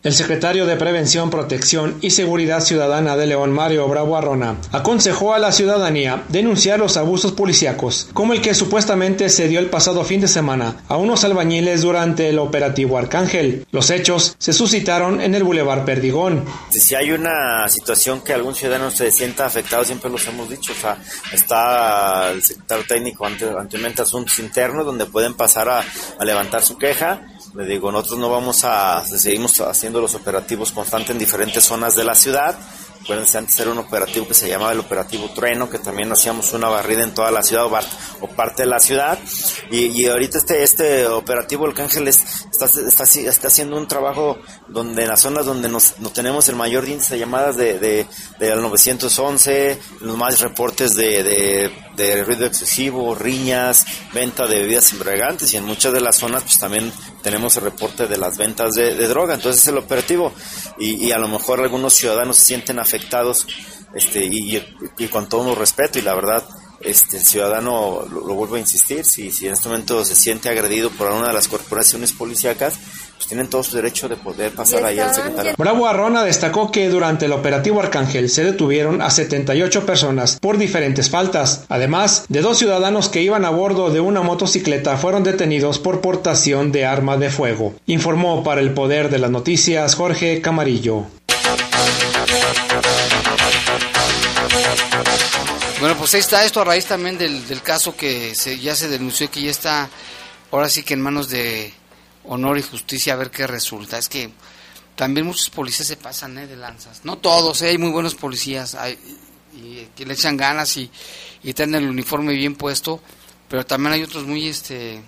El 0.04 0.12
secretario 0.12 0.66
de 0.66 0.76
Prevención, 0.76 1.30
Protección 1.30 1.96
y 2.02 2.10
Seguridad 2.10 2.60
Ciudadana 2.60 3.16
de 3.16 3.26
León, 3.26 3.52
Mario 3.52 3.88
Bravo 3.88 4.18
Arrona, 4.18 4.58
aconsejó 4.70 5.32
a 5.32 5.38
la 5.38 5.50
ciudadanía 5.50 6.24
denunciar 6.28 6.78
los 6.78 6.98
abusos 6.98 7.32
policíacos, 7.32 8.08
como 8.12 8.34
el 8.34 8.42
que 8.42 8.52
supuestamente 8.52 9.30
se 9.30 9.48
dio 9.48 9.60
el 9.60 9.70
pasado 9.70 10.04
fin 10.04 10.20
de 10.20 10.28
semana 10.28 10.76
a 10.88 10.98
unos 10.98 11.24
albañiles 11.24 11.80
durante 11.80 12.28
el 12.28 12.38
operativo 12.38 12.98
Arcángel. 12.98 13.66
Los 13.72 13.88
hechos 13.88 14.36
se 14.38 14.52
suscitaron 14.52 15.22
en 15.22 15.34
el 15.34 15.42
Boulevard 15.42 15.86
Perdigón. 15.86 16.44
Si 16.68 16.94
hay 16.94 17.10
una 17.10 17.66
situación 17.70 18.20
que 18.20 18.34
algún 18.34 18.54
ciudadano 18.54 18.90
se 18.90 19.10
sienta 19.10 19.46
afectado, 19.46 19.84
siempre 19.84 20.10
los 20.10 20.26
hemos 20.26 20.50
dicho, 20.50 20.72
o 20.72 20.76
sea, 20.82 20.98
está 21.32 22.30
el 22.30 22.42
secretario 22.42 22.84
técnico 22.86 23.24
ante, 23.24 23.46
ante 23.48 24.02
asuntos 24.02 24.38
internos 24.38 24.84
donde 24.84 25.06
pueden 25.06 25.32
pasar 25.32 25.70
a 25.70 25.82
levantar 26.22 26.60
su 26.60 26.76
queja 26.76 27.22
le 27.54 27.66
digo, 27.66 27.92
nosotros 27.92 28.18
no 28.18 28.30
vamos 28.30 28.64
a, 28.64 29.04
seguimos 29.06 29.60
haciendo 29.60 30.00
los 30.00 30.14
operativos 30.14 30.72
constantes 30.72 31.10
en 31.10 31.18
diferentes 31.18 31.64
zonas 31.64 31.94
de 31.94 32.04
la 32.04 32.14
ciudad. 32.14 32.58
Acuérdense, 33.04 33.36
antes 33.36 33.60
era 33.60 33.70
un 33.70 33.76
operativo 33.76 34.26
que 34.26 34.32
se 34.32 34.48
llamaba 34.48 34.72
el 34.72 34.80
operativo 34.80 35.28
Trueno, 35.34 35.68
que 35.68 35.78
también 35.78 36.10
hacíamos 36.10 36.54
una 36.54 36.68
barrida 36.68 37.02
en 37.02 37.12
toda 37.12 37.30
la 37.30 37.42
ciudad 37.42 37.66
o, 37.66 38.26
parte 38.28 38.62
de 38.62 38.68
la 38.68 38.80
ciudad. 38.80 39.18
Y, 39.70 39.88
y 39.88 40.06
ahorita 40.06 40.38
este, 40.38 40.62
este 40.62 41.06
operativo 41.06 41.66
Arcángel 41.66 42.08
está, 42.08 42.64
está, 42.64 43.04
está, 43.04 43.48
haciendo 43.48 43.76
un 43.76 43.86
trabajo 43.86 44.38
donde 44.68 45.02
en 45.02 45.08
las 45.08 45.20
zonas 45.20 45.44
donde 45.44 45.68
nos, 45.68 45.98
no 45.98 46.10
tenemos 46.10 46.48
el 46.48 46.56
mayor 46.56 46.88
índice 46.88 47.12
de 47.12 47.20
llamadas 47.20 47.58
de, 47.58 47.78
de, 47.78 48.06
de 48.38 48.56
911, 48.56 49.78
los 50.00 50.16
más 50.16 50.40
reportes 50.40 50.96
de, 50.96 51.22
de, 51.22 51.72
de 51.96 52.24
ruido 52.24 52.46
excesivo, 52.46 53.14
riñas, 53.14 53.84
venta 54.14 54.46
de 54.46 54.62
bebidas 54.62 54.90
embriagantes 54.92 55.52
y 55.52 55.58
en 55.58 55.64
muchas 55.64 55.92
de 55.92 56.00
las 56.00 56.16
zonas 56.16 56.42
pues 56.44 56.58
también 56.58 56.90
tenemos 57.24 57.56
el 57.56 57.64
reporte 57.64 58.06
de 58.06 58.18
las 58.18 58.36
ventas 58.36 58.74
de, 58.74 58.94
droga. 59.08 59.34
Entonces 59.34 59.62
es 59.62 59.68
el 59.68 59.78
operativo 59.78 60.32
y, 60.78 61.10
a 61.10 61.18
lo 61.18 61.26
mejor 61.26 61.60
algunos 61.60 61.94
ciudadanos 61.94 62.36
se 62.36 62.44
sienten 62.44 62.78
afectados 62.78 63.46
este, 63.94 64.24
y, 64.24 64.62
con 65.10 65.28
todo 65.28 65.54
respeto 65.56 65.98
y 65.98 66.02
la 66.02 66.14
verdad 66.14 66.44
este, 66.80 67.16
el 67.16 67.24
ciudadano, 67.24 68.06
lo, 68.08 68.34
vuelvo 68.34 68.56
a 68.56 68.60
insistir, 68.60 69.06
si, 69.06 69.32
si 69.32 69.46
en 69.46 69.54
este 69.54 69.68
momento 69.68 70.04
se 70.04 70.14
siente 70.14 70.50
agredido 70.50 70.90
por 70.90 71.10
una 71.10 71.28
de 71.28 71.32
las 71.32 71.48
corporaciones 71.48 72.12
policíacas, 72.12 72.74
pues 73.24 73.28
tienen 73.28 73.48
todo 73.48 73.62
su 73.62 73.74
derecho 73.74 74.06
de 74.06 74.16
poder 74.16 74.52
pasar 74.52 74.84
ahí 74.84 74.98
al 74.98 75.14
secretario. 75.14 75.54
Bravo 75.56 75.86
Arrona 75.86 76.24
destacó 76.24 76.70
que 76.70 76.90
durante 76.90 77.24
el 77.24 77.32
operativo 77.32 77.80
Arcángel 77.80 78.28
se 78.28 78.44
detuvieron 78.44 79.00
a 79.00 79.08
78 79.08 79.86
personas 79.86 80.38
por 80.38 80.58
diferentes 80.58 81.08
faltas. 81.08 81.64
Además, 81.70 82.26
de 82.28 82.42
dos 82.42 82.58
ciudadanos 82.58 83.08
que 83.08 83.22
iban 83.22 83.46
a 83.46 83.50
bordo 83.50 83.88
de 83.88 84.00
una 84.00 84.20
motocicleta 84.20 84.98
fueron 84.98 85.24
detenidos 85.24 85.78
por 85.78 86.02
portación 86.02 86.70
de 86.70 86.84
arma 86.84 87.16
de 87.16 87.30
fuego. 87.30 87.74
Informó 87.86 88.44
para 88.44 88.60
el 88.60 88.74
Poder 88.74 89.08
de 89.08 89.18
las 89.18 89.30
Noticias 89.30 89.94
Jorge 89.94 90.42
Camarillo. 90.42 91.06
Bueno, 95.80 95.96
pues 95.96 96.12
ahí 96.12 96.20
está 96.20 96.44
esto 96.44 96.60
a 96.60 96.64
raíz 96.64 96.84
también 96.84 97.16
del, 97.16 97.62
caso 97.62 97.96
que 97.96 98.34
se, 98.34 98.58
ya 98.58 98.74
se 98.74 98.88
denunció 98.88 99.30
que 99.30 99.40
ya 99.40 99.50
está 99.50 99.88
ahora 100.50 100.68
sí 100.68 100.82
que 100.82 100.92
en 100.92 101.00
manos 101.00 101.30
de 101.30 101.72
honor 102.24 102.58
y 102.58 102.62
justicia 102.62 103.12
a 103.12 103.16
ver 103.16 103.30
qué 103.30 103.46
resulta. 103.46 103.98
Es 103.98 104.08
que 104.08 104.30
también 104.96 105.26
muchos 105.26 105.50
policías 105.50 105.88
se 105.88 105.96
pasan 105.96 106.38
¿eh? 106.38 106.46
de 106.46 106.56
lanzas. 106.56 107.04
No 107.04 107.18
todos, 107.18 107.62
¿eh? 107.62 107.68
hay 107.68 107.78
muy 107.78 107.90
buenos 107.90 108.14
policías 108.14 108.74
hay, 108.74 108.98
que 109.94 110.04
le 110.04 110.14
echan 110.14 110.36
ganas 110.36 110.76
y, 110.76 110.90
y 111.42 111.52
tienen 111.52 111.82
el 111.82 111.90
uniforme 111.90 112.34
bien 112.34 112.56
puesto, 112.56 113.00
pero 113.48 113.64
también 113.64 113.92
hay 113.94 114.02
otros 114.02 114.24
muy, 114.24 114.48
este, 114.48 115.00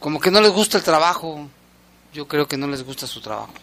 como 0.00 0.20
que 0.20 0.30
no 0.30 0.40
les 0.40 0.50
gusta 0.50 0.78
el 0.78 0.84
trabajo. 0.84 1.48
Yo 2.12 2.28
creo 2.28 2.46
que 2.46 2.56
no 2.56 2.66
les 2.66 2.84
gusta 2.84 3.06
su 3.06 3.20
trabajo. 3.20 3.54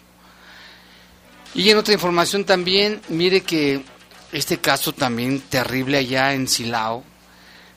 Y 1.54 1.70
en 1.70 1.78
otra 1.78 1.94
información 1.94 2.46
también, 2.46 3.02
mire 3.10 3.42
que 3.42 3.84
este 4.32 4.60
caso 4.60 4.94
también 4.94 5.42
terrible 5.42 5.98
allá 5.98 6.34
en 6.34 6.48
Silao. 6.48 7.04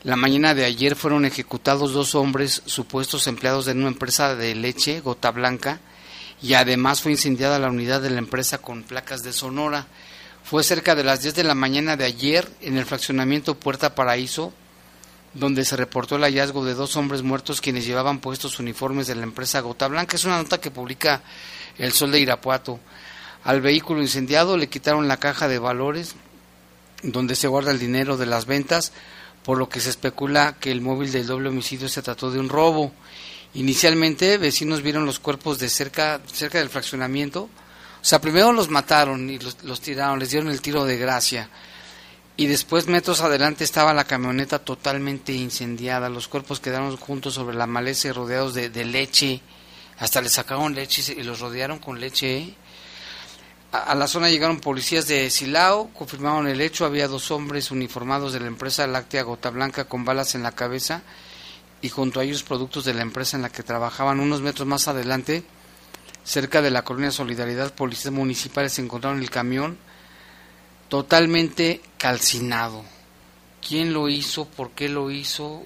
La 0.05 0.17
mañana 0.17 0.55
de 0.55 0.67
ayer 0.67 0.97
fueron 0.97 1.25
ejecutados 1.25 1.95
dos 1.95 2.15
hombres 2.15 2.61
supuestos 2.67 3.27
empleados 3.27 3.65
de 3.65 3.73
una 3.73 3.89
empresa 3.89 4.37
de 4.37 4.55
leche, 4.55 5.01
Gota 5.01 5.31
Blanca, 5.31 5.81
y 6.43 6.53
además 6.53 7.01
fue 7.01 7.13
incendiada 7.13 7.59
la 7.59 7.71
unidad 7.71 8.03
de 8.03 8.11
la 8.11 8.19
empresa 8.19 8.59
con 8.59 8.83
placas 8.83 9.23
de 9.23 9.33
Sonora. 9.33 9.87
Fue 10.43 10.63
cerca 10.63 10.95
de 10.95 11.05
las 11.05 11.23
10 11.23 11.37
de 11.37 11.45
la 11.45 11.55
mañana 11.55 11.97
de 11.97 12.05
ayer 12.05 12.47
en 12.61 12.77
el 12.77 12.85
fraccionamiento 12.85 13.55
Puerta 13.55 13.95
Paraíso, 13.95 14.53
donde 15.33 15.65
se 15.65 15.75
reportó 15.75 16.17
el 16.17 16.25
hallazgo 16.25 16.67
de 16.67 16.75
dos 16.75 16.97
hombres 16.97 17.23
muertos 17.23 17.63
quienes 17.63 17.87
llevaban 17.87 18.19
puestos 18.19 18.59
uniformes 18.59 19.07
de 19.07 19.15
la 19.15 19.23
empresa 19.23 19.61
Gota 19.61 19.89
Blanca. 19.89 20.17
Es 20.17 20.27
una 20.27 20.37
nota 20.37 20.61
que 20.61 20.71
publica 20.71 21.23
El 21.79 21.93
Sol 21.93 22.13
de 22.13 22.21
Irapuato. 22.21 22.79
Al 23.43 23.63
vehículo 23.63 24.03
incendiado 24.03 24.59
le 24.59 24.69
quitaron 24.69 25.09
la 25.09 25.17
caja 25.17 25.49
de 25.49 25.59
valores 25.59 26.15
donde 27.03 27.37
se 27.37 27.49
guarda 27.49 27.71
el 27.71 27.79
dinero 27.79 28.17
de 28.17 28.27
las 28.27 28.47
ventas, 28.47 28.93
por 29.45 29.59
lo 29.59 29.69
que 29.69 29.81
se 29.81 29.91
especula 29.91 30.57
que 30.59 30.73
el 30.73 30.81
móvil 30.81 31.13
del 31.13 31.27
doble 31.27 31.51
homicidio 31.51 31.89
se 31.89 32.03
trató 32.03 32.31
de 32.31 32.41
un 32.41 32.49
robo. 32.49 32.93
Inicialmente, 33.53 34.39
vecinos 34.39 34.83
vieron 34.83 35.07
los 35.07 35.21
cuerpos 35.21 35.59
de 35.59 35.69
cerca, 35.69 36.21
cerca 36.33 36.59
del 36.59 36.71
fraccionamiento. 36.71 37.43
O 37.43 38.07
sea, 38.07 38.21
primero 38.21 38.53
los 38.53 38.71
mataron 38.71 39.31
y 39.31 39.39
los, 39.39 39.81
tiraron, 39.81 40.19
les 40.19 40.31
dieron 40.31 40.51
el 40.51 40.63
tiro 40.63 40.85
de 40.85 40.97
gracia. 40.97 41.51
Y 42.37 42.47
después, 42.47 42.89
metros 42.89 43.21
adelante, 43.21 43.63
estaba 43.63 43.95
la 43.95 44.05
camioneta 44.05 44.59
totalmente 44.59 45.33
incendiada. 45.33 46.09
Los 46.09 46.27
cuerpos 46.27 46.59
quedaron 46.59 46.97
juntos 46.97 47.35
sobre 47.35 47.57
la 47.57 47.67
maleza 47.67 48.09
y 48.09 48.13
rodeados 48.13 48.55
de, 48.55 48.85
leche. 48.85 49.41
Hasta 49.99 50.21
les 50.21 50.33
sacaron 50.33 50.75
leche 50.75 51.15
y 51.17 51.23
los 51.23 51.39
rodearon 51.39 51.79
con 51.79 52.01
leche. 52.01 52.39
¿eh? 52.39 52.55
A, 53.75 53.97
la 53.97 54.07
zona 54.07 54.31
llegaron 54.31 54.61
policías 54.61 55.09
de 55.09 55.29
Silao, 55.31 55.91
confirmaron 55.95 56.47
el 56.47 56.61
hecho, 56.61 56.85
había 56.85 57.09
dos 57.09 57.33
hombres 57.33 57.73
uniformados 57.73 58.33
de 58.33 58.39
la 58.39 58.47
empresa 58.47 58.87
láctea 58.87 59.25
Gota 59.25 59.51
Blanca 59.51 59.87
con 59.87 60.05
balas 60.05 60.37
en 60.37 60.45
la 60.45 60.53
cabeza 60.53 61.03
y 61.83 61.89
junto 61.89 62.21
a 62.21 62.23
ellos 62.23 62.45
productos 62.45 62.85
de 62.85 62.95
la 62.95 63.03
empresa 63.03 63.37
en 63.37 63.43
la 63.43 63.51
que 63.51 63.65
trabajaban 63.65 64.21
unos 64.21 64.43
metros 64.43 64.69
más 64.69 64.87
adelante, 64.87 65.43
cerca 66.23 66.63
de 66.63 66.71
la 66.71 66.85
colonia 66.85 67.11
Solidaridad, 67.11 67.75
policías 67.75 68.15
municipales 68.15 68.79
encontraron 68.79 69.21
el 69.21 69.29
camión 69.29 69.77
totalmente 70.89 71.81
calcinado. 71.99 72.85
¿Quién 73.61 73.93
lo 73.93 74.09
hizo? 74.09 74.45
¿Por 74.45 74.71
qué 74.71 74.89
lo 74.89 75.11
hizo? 75.11 75.65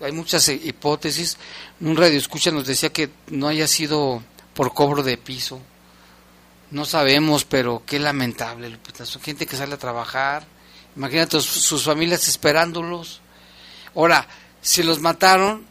Hay 0.00 0.10
muchas 0.10 0.48
hipótesis. 0.48 1.38
Un 1.78 1.96
radio 1.96 2.18
escucha 2.18 2.50
nos 2.50 2.66
decía 2.66 2.92
que 2.92 3.10
no 3.28 3.46
haya 3.46 3.68
sido 3.68 4.24
por 4.54 4.74
cobro 4.74 5.04
de 5.04 5.18
piso 5.18 5.62
no 6.72 6.86
sabemos, 6.86 7.44
pero 7.44 7.82
qué 7.86 7.98
lamentable, 7.98 8.70
Lupita. 8.70 9.04
Son 9.04 9.20
gente 9.20 9.46
que 9.46 9.56
sale 9.56 9.74
a 9.74 9.78
trabajar. 9.78 10.44
Imagínate 10.96 11.40
sus 11.40 11.84
familias 11.84 12.26
esperándolos. 12.28 13.20
Ahora, 13.94 14.26
si 14.62 14.82
los 14.82 14.98
mataron, 14.98 15.66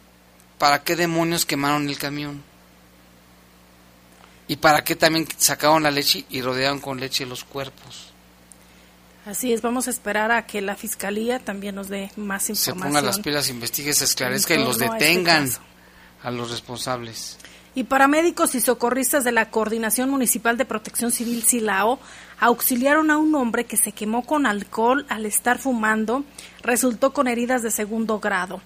¿para 0.58 0.84
qué 0.84 0.94
demonios 0.94 1.44
quemaron 1.44 1.88
el 1.88 1.98
camión? 1.98 2.44
¿Y 4.46 4.56
para 4.56 4.84
qué 4.84 4.94
también 4.94 5.26
sacaron 5.38 5.82
la 5.82 5.90
leche 5.90 6.24
y 6.30 6.40
rodearon 6.40 6.78
con 6.78 7.00
leche 7.00 7.26
los 7.26 7.42
cuerpos? 7.42 8.12
Así 9.26 9.52
es, 9.52 9.60
vamos 9.60 9.88
a 9.88 9.90
esperar 9.90 10.30
a 10.30 10.46
que 10.46 10.60
la 10.60 10.76
fiscalía 10.76 11.40
también 11.40 11.74
nos 11.74 11.88
dé 11.88 12.12
más 12.16 12.48
información. 12.48 12.78
Se 12.78 12.88
pongan 12.88 13.06
las 13.06 13.18
pilas, 13.18 13.48
investigue, 13.48 13.92
se 13.92 14.04
esclarezca 14.04 14.54
y 14.54 14.58
los 14.58 14.80
este 14.80 14.92
detengan 14.92 15.50
a 16.22 16.30
los 16.30 16.50
responsables. 16.50 17.38
Y 17.74 17.84
paramédicos 17.84 18.54
y 18.54 18.60
socorristas 18.60 19.24
de 19.24 19.32
la 19.32 19.48
Coordinación 19.48 20.10
Municipal 20.10 20.58
de 20.58 20.66
Protección 20.66 21.10
Civil 21.10 21.42
Silao 21.42 21.98
auxiliaron 22.38 23.10
a 23.10 23.16
un 23.16 23.34
hombre 23.34 23.64
que 23.64 23.78
se 23.78 23.92
quemó 23.92 24.26
con 24.26 24.44
alcohol 24.44 25.06
al 25.08 25.24
estar 25.24 25.58
fumando, 25.58 26.24
resultó 26.62 27.14
con 27.14 27.28
heridas 27.28 27.62
de 27.62 27.70
segundo 27.70 28.20
grado. 28.20 28.60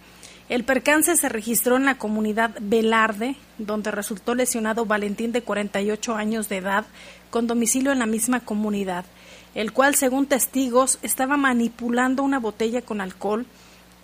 El 0.49 0.65
percance 0.65 1.15
se 1.17 1.29
registró 1.29 1.77
en 1.77 1.85
la 1.85 1.99
comunidad 1.99 2.57
Velarde, 2.61 3.37
donde 3.59 3.93
resultó 3.93 4.35
lesionado 4.35 4.87
Valentín 4.87 5.31
de 5.31 5.43
48 5.43 6.17
años 6.17 6.49
de 6.49 6.57
edad, 6.57 6.85
con 7.31 7.47
domicilio 7.47 7.93
en 7.93 8.01
la 8.01 8.07
misma 8.07 8.41
comunidad, 8.41 9.05
el 9.55 9.73
cual, 9.73 9.95
según 9.95 10.27
testigos, 10.27 10.99
estaba 11.03 11.37
manipulando 11.37 12.25
una 12.25 12.41
botella 12.41 12.83
con 12.83 13.01
alcohol 13.01 13.47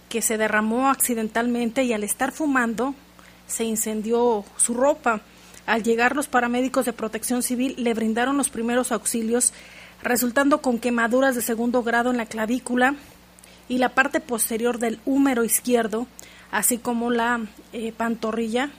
que 0.09 0.22
se 0.22 0.36
derramó 0.38 0.90
accidentalmente 0.90 1.82
y 1.82 1.92
al 1.92 2.05
estar 2.05 2.30
fumando 2.30 2.94
se 3.53 3.64
incendió 3.64 4.44
su 4.57 4.74
ropa. 4.74 5.20
Al 5.66 5.82
llegar 5.82 6.16
los 6.16 6.26
paramédicos 6.26 6.86
de 6.86 6.92
protección 6.92 7.42
civil 7.42 7.74
le 7.78 7.94
brindaron 7.94 8.36
los 8.36 8.48
primeros 8.48 8.90
auxilios, 8.90 9.53
resultando 10.03 10.61
con 10.61 10.78
quemaduras 10.78 11.36
de 11.36 11.42
segundo 11.42 11.82
grado 11.82 12.11
en 12.11 12.16
la 12.16 12.26
clavícula 12.26 12.96
y 13.68 13.78
la 13.78 13.90
parte 13.90 14.20
posterior 14.20 14.78
del 14.78 14.98
húmero 15.05 15.44
izquierdo, 15.44 16.07
así 16.50 16.78
como 16.78 17.11
la 17.11 17.40
eh, 17.72 17.92
pantorrilla 17.92 18.70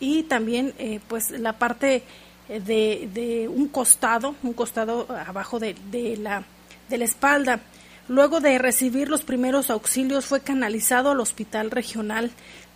y 0.00 0.24
también 0.24 0.74
eh, 0.78 1.00
pues 1.08 1.30
la 1.30 1.54
parte 1.54 2.02
de, 2.48 3.08
de, 3.14 3.48
un 3.48 3.68
costado, 3.68 4.34
un 4.42 4.52
costado 4.52 5.06
abajo 5.26 5.58
de, 5.58 5.76
la, 6.18 6.44
de 6.88 6.98
la 6.98 7.04
espalda. 7.04 7.60
Luego 8.08 8.40
de 8.40 8.58
recibir 8.58 9.08
los 9.08 9.22
primeros 9.22 9.70
auxilios 9.70 10.26
fue 10.26 10.40
canalizado 10.40 11.12
al 11.12 11.20
hospital 11.20 11.70
regional 11.70 12.32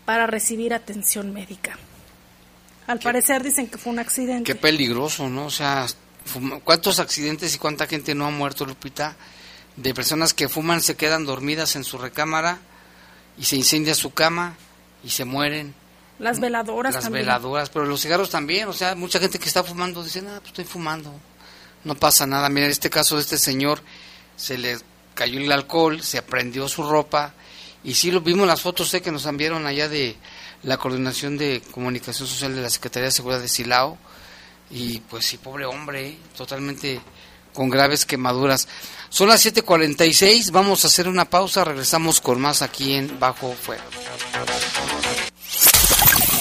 para 0.06 0.26
recibir 0.26 0.72
atención 0.72 1.34
médica. 1.34 1.76
Al 2.86 3.00
parecer 3.00 3.42
dicen 3.42 3.66
que 3.66 3.76
fue 3.76 3.92
un 3.92 3.98
accidente. 3.98 4.44
Qué 4.44 4.54
peligroso, 4.54 5.28
¿no? 5.28 5.46
O 5.46 5.50
sea, 5.50 5.86
¿cuántos 6.64 7.00
accidentes 7.00 7.54
y 7.54 7.58
cuánta 7.58 7.86
gente 7.86 8.14
no 8.14 8.24
ha 8.26 8.30
muerto, 8.30 8.64
Lupita? 8.64 9.16
De 9.76 9.92
personas 9.92 10.32
que 10.32 10.48
fuman, 10.48 10.80
se 10.80 10.96
quedan 10.96 11.26
dormidas 11.26 11.76
en 11.76 11.84
su 11.84 11.98
recámara 11.98 12.60
y 13.36 13.44
se 13.44 13.56
incendia 13.56 13.94
su 13.94 14.14
cama 14.14 14.56
y 15.04 15.10
se 15.10 15.24
mueren. 15.26 15.74
Las 16.18 16.40
veladoras 16.40 16.94
Las 16.94 17.04
también. 17.04 17.26
veladoras, 17.26 17.68
pero 17.68 17.84
los 17.84 18.00
cigarros 18.00 18.30
también. 18.30 18.68
O 18.68 18.72
sea, 18.72 18.94
mucha 18.94 19.18
gente 19.18 19.38
que 19.38 19.48
está 19.48 19.62
fumando 19.64 20.02
dice, 20.02 20.20
ah, 20.20 20.36
pues 20.38 20.46
estoy 20.46 20.64
fumando. 20.64 21.12
No 21.84 21.94
pasa 21.96 22.26
nada. 22.26 22.48
Mira, 22.48 22.66
en 22.66 22.72
este 22.72 22.88
caso 22.88 23.16
de 23.16 23.22
este 23.22 23.36
señor 23.36 23.82
se 24.36 24.56
le 24.56 24.78
cayó 25.14 25.40
el 25.40 25.52
alcohol, 25.52 26.02
se 26.02 26.22
prendió 26.22 26.68
su 26.68 26.84
ropa 26.84 27.34
y 27.86 27.94
sí 27.94 28.10
lo 28.10 28.20
vimos 28.20 28.46
las 28.46 28.60
fotos 28.60 28.88
sé 28.88 29.00
que 29.00 29.12
nos 29.12 29.26
enviaron 29.26 29.64
allá 29.64 29.88
de 29.88 30.16
la 30.64 30.76
Coordinación 30.76 31.38
de 31.38 31.62
Comunicación 31.70 32.28
Social 32.28 32.54
de 32.54 32.60
la 32.60 32.68
Secretaría 32.68 33.06
de 33.06 33.12
Seguridad 33.12 33.40
de 33.40 33.48
Silao 33.48 33.96
y 34.70 34.98
pues 34.98 35.24
sí, 35.24 35.38
pobre 35.38 35.64
hombre, 35.64 36.18
totalmente 36.36 37.00
con 37.54 37.70
graves 37.70 38.04
quemaduras. 38.04 38.66
Son 39.08 39.28
las 39.28 39.46
7:46, 39.46 40.50
vamos 40.50 40.84
a 40.84 40.88
hacer 40.88 41.08
una 41.08 41.30
pausa, 41.30 41.64
regresamos 41.64 42.20
con 42.20 42.40
más 42.40 42.60
aquí 42.60 42.94
en 42.94 43.20
Bajo 43.20 43.54
Fuego. 43.54 43.84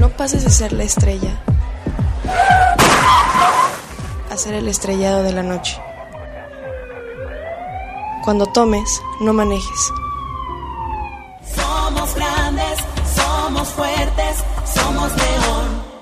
No 0.00 0.08
pases 0.10 0.44
de 0.44 0.50
ser 0.50 0.72
la 0.72 0.84
estrella 0.84 1.42
ser 4.36 4.54
el 4.54 4.68
estrellado 4.68 5.22
de 5.22 5.32
la 5.32 5.42
noche. 5.42 5.80
Cuando 8.24 8.46
tomes, 8.46 9.02
no 9.20 9.32
manejes. 9.32 9.92
Somos 11.54 12.14
grandes, 12.14 12.78
somos 13.14 13.68
fuertes, 13.68 14.44
somos 14.64 15.10
león. 15.16 15.85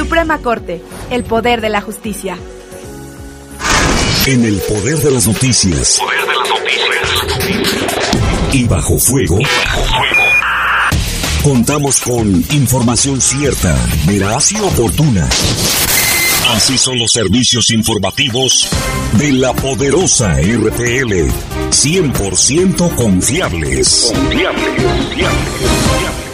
Suprema 0.00 0.38
Corte, 0.38 0.80
el 1.10 1.24
poder 1.24 1.60
de 1.60 1.68
la 1.68 1.82
justicia. 1.82 2.34
En 4.24 4.46
el 4.46 4.58
poder 4.60 4.96
de 4.96 5.10
las 5.10 5.26
noticias. 5.26 5.98
Poder 6.00 6.20
de 6.22 6.34
las 6.36 6.48
noticias. 7.28 8.54
Y 8.54 8.64
bajo 8.64 8.98
fuego. 8.98 9.38
Contamos 11.44 12.00
con 12.00 12.26
información 12.50 13.20
cierta, 13.20 13.76
veraz 14.06 14.52
y 14.52 14.60
oportuna. 14.60 15.28
Así 16.54 16.78
son 16.78 16.98
los 16.98 17.12
servicios 17.12 17.70
informativos 17.70 18.70
de 19.18 19.32
la 19.32 19.52
poderosa 19.52 20.32
RPL. 20.40 21.28
100% 21.72 22.94
confiables. 22.94 24.10
Confiables, 24.14 24.64
confiables. 24.82 26.29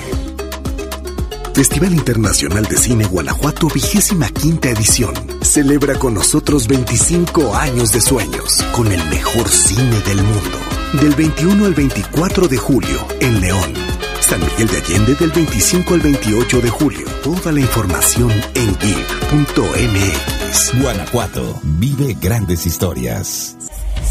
Festival 1.57 1.95
Internacional 1.95 2.67
de 2.67 2.77
Cine 2.77 3.07
Guanajuato, 3.07 3.69
vigésima 3.69 4.29
quinta 4.29 4.69
edición. 4.69 5.15
Celebra 5.41 5.99
con 5.99 6.13
nosotros 6.13 6.69
25 6.69 7.57
años 7.57 7.93
de 7.93 8.03
sueños, 8.03 8.63
con 8.73 8.93
el 8.93 9.03
mejor 9.09 9.49
cine 9.49 9.99
del 10.01 10.23
mundo. 10.23 10.59
Del 11.01 11.15
21 11.15 11.65
al 11.65 11.73
24 11.73 12.49
de 12.49 12.59
julio, 12.59 13.07
en 13.21 13.41
León. 13.41 13.73
San 14.21 14.41
Miguel 14.41 14.69
de 14.69 14.77
Allende 14.77 15.15
del 15.15 15.31
25 15.31 15.95
al 15.95 16.01
28 16.01 16.61
de 16.61 16.69
julio. 16.69 17.07
Toda 17.23 17.51
la 17.53 17.61
información 17.61 18.31
en 18.53 18.79
geek.mx. 18.79 20.79
Guanajuato, 20.79 21.59
vive 21.63 22.19
grandes 22.21 22.67
historias. 22.67 23.57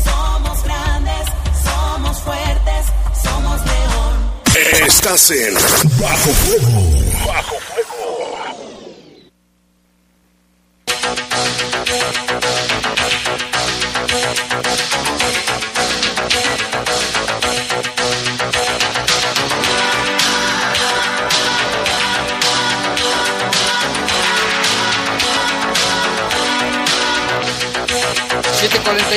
Somos 0.03 0.63
grandes, 0.63 1.25
somos 1.63 2.21
fuertes, 2.21 2.85
somos 3.23 3.61
león. 3.67 4.85
Estás 4.87 5.29
en 5.29 5.53
Bajo 5.99 6.31
Fuego. 6.31 7.04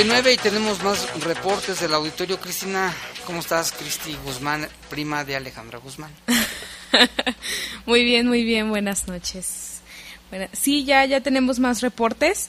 Y 0.01 0.37
tenemos 0.37 0.81
más 0.85 1.25
reportes 1.25 1.81
del 1.81 1.93
auditorio. 1.93 2.39
Cristina, 2.39 2.95
¿cómo 3.27 3.41
estás? 3.41 3.73
Cristi 3.73 4.17
Guzmán, 4.25 4.69
prima 4.89 5.25
de 5.25 5.35
Alejandra 5.35 5.81
Guzmán. 5.81 6.13
muy 7.87 8.05
bien, 8.05 8.29
muy 8.29 8.45
bien, 8.45 8.69
buenas 8.69 9.09
noches. 9.09 9.81
Bueno, 10.31 10.47
sí, 10.53 10.85
ya, 10.85 11.05
ya 11.05 11.21
tenemos 11.21 11.59
más 11.59 11.81
reportes. 11.81 12.49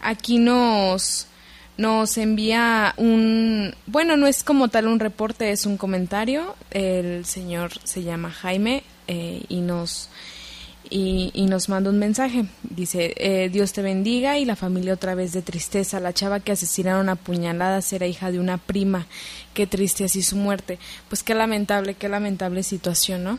Aquí 0.00 0.38
nos, 0.38 1.28
nos 1.76 2.18
envía 2.18 2.94
un, 2.96 3.76
bueno, 3.86 4.16
no 4.16 4.26
es 4.26 4.42
como 4.42 4.66
tal 4.66 4.88
un 4.88 4.98
reporte, 4.98 5.52
es 5.52 5.66
un 5.66 5.76
comentario. 5.76 6.56
El 6.72 7.24
señor 7.24 7.70
se 7.84 8.02
llama 8.02 8.32
Jaime 8.32 8.82
eh, 9.06 9.44
y 9.48 9.60
nos 9.60 10.08
y, 10.90 11.30
y, 11.34 11.46
nos 11.46 11.68
manda 11.68 11.90
un 11.90 11.98
mensaje. 11.98 12.46
Dice, 12.62 13.14
eh, 13.16 13.48
Dios 13.50 13.72
te 13.72 13.82
bendiga 13.82 14.38
y 14.38 14.44
la 14.44 14.56
familia 14.56 14.94
otra 14.94 15.14
vez 15.14 15.32
de 15.32 15.42
tristeza. 15.42 16.00
La 16.00 16.12
chava 16.12 16.40
que 16.40 16.52
asesinaron 16.52 17.08
a 17.08 17.16
puñaladas 17.16 17.92
era 17.92 18.06
hija 18.06 18.30
de 18.30 18.38
una 18.38 18.58
prima. 18.58 19.06
Qué 19.54 19.66
triste 19.66 20.04
así 20.04 20.22
su 20.22 20.36
muerte. 20.36 20.78
Pues 21.08 21.22
qué 21.22 21.34
lamentable, 21.34 21.94
qué 21.94 22.08
lamentable 22.08 22.62
situación, 22.62 23.24
¿no? 23.24 23.38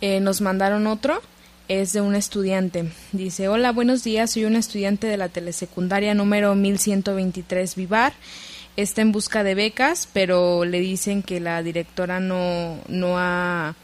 Eh, 0.00 0.20
nos 0.20 0.40
mandaron 0.40 0.86
otro. 0.86 1.22
Es 1.68 1.92
de 1.92 2.00
un 2.00 2.14
estudiante. 2.14 2.92
Dice, 3.12 3.48
hola, 3.48 3.72
buenos 3.72 4.04
días. 4.04 4.32
Soy 4.32 4.44
un 4.44 4.56
estudiante 4.56 5.06
de 5.08 5.16
la 5.16 5.28
telesecundaria 5.28 6.14
número 6.14 6.54
1123 6.54 7.74
Vivar. 7.74 8.12
Está 8.76 9.02
en 9.02 9.10
busca 9.10 9.42
de 9.42 9.54
becas, 9.54 10.08
pero 10.12 10.64
le 10.64 10.80
dicen 10.80 11.22
que 11.22 11.40
la 11.40 11.62
directora 11.62 12.20
no, 12.20 12.78
no 12.88 13.18
ha 13.18 13.74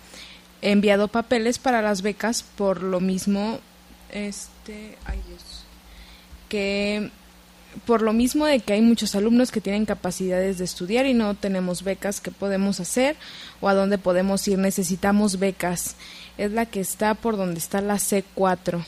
enviado 0.62 1.08
papeles 1.08 1.58
para 1.58 1.82
las 1.82 2.02
becas 2.02 2.42
por 2.42 2.82
lo 2.82 3.00
mismo 3.00 3.58
este 4.10 4.96
ay 5.04 5.20
Dios 5.28 5.64
que 6.48 7.10
por 7.86 8.02
lo 8.02 8.12
mismo 8.12 8.46
de 8.46 8.60
que 8.60 8.74
hay 8.74 8.82
muchos 8.82 9.14
alumnos 9.14 9.50
que 9.50 9.60
tienen 9.60 9.86
capacidades 9.86 10.58
de 10.58 10.64
estudiar 10.64 11.06
y 11.06 11.14
no 11.14 11.34
tenemos 11.34 11.82
becas 11.82 12.20
que 12.20 12.30
podemos 12.30 12.80
hacer 12.80 13.16
o 13.60 13.68
a 13.68 13.74
dónde 13.74 13.98
podemos 13.98 14.46
ir 14.46 14.58
necesitamos 14.58 15.38
becas 15.38 15.96
es 16.38 16.52
la 16.52 16.66
que 16.66 16.80
está 16.80 17.14
por 17.14 17.36
donde 17.36 17.58
está 17.58 17.80
la 17.80 17.96
C4. 17.96 18.84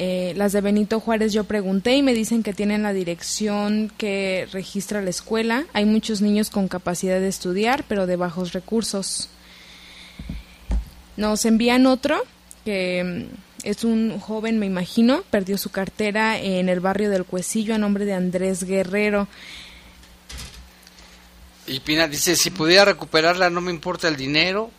Eh, 0.00 0.32
las 0.36 0.52
de 0.52 0.60
Benito 0.60 1.00
Juárez 1.00 1.32
yo 1.32 1.44
pregunté 1.44 1.96
y 1.96 2.02
me 2.02 2.14
dicen 2.14 2.42
que 2.42 2.52
tienen 2.52 2.84
la 2.84 2.92
dirección 2.92 3.90
que 3.98 4.46
registra 4.52 5.02
la 5.02 5.10
escuela. 5.10 5.64
Hay 5.72 5.86
muchos 5.86 6.20
niños 6.20 6.50
con 6.50 6.68
capacidad 6.68 7.18
de 7.18 7.28
estudiar, 7.28 7.84
pero 7.88 8.06
de 8.06 8.14
bajos 8.16 8.52
recursos. 8.52 9.28
Nos 11.18 11.44
envían 11.44 11.84
otro 11.86 12.24
que 12.64 13.04
mm, 13.04 13.24
es 13.64 13.82
un 13.82 14.20
joven, 14.20 14.60
me 14.60 14.66
imagino, 14.66 15.24
perdió 15.32 15.58
su 15.58 15.70
cartera 15.70 16.38
en 16.38 16.68
el 16.68 16.78
barrio 16.78 17.10
del 17.10 17.24
Cuecillo 17.24 17.74
a 17.74 17.78
nombre 17.78 18.04
de 18.04 18.14
Andrés 18.14 18.62
Guerrero. 18.62 19.26
Y 21.66 21.80
Pina 21.80 22.06
dice, 22.06 22.36
si 22.36 22.50
pudiera 22.50 22.84
recuperarla 22.84 23.50
no 23.50 23.60
me 23.60 23.72
importa 23.72 24.06
el 24.06 24.16
dinero, 24.16 24.70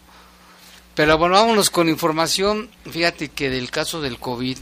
Pero 0.95 1.18
bueno, 1.18 1.35
vámonos 1.35 1.70
con 1.70 1.89
información. 1.89 2.70
Fíjate 2.89 3.28
que 3.28 3.51
del 3.51 3.70
caso 3.70 4.01
del 4.01 4.18
COVID, 4.18 4.57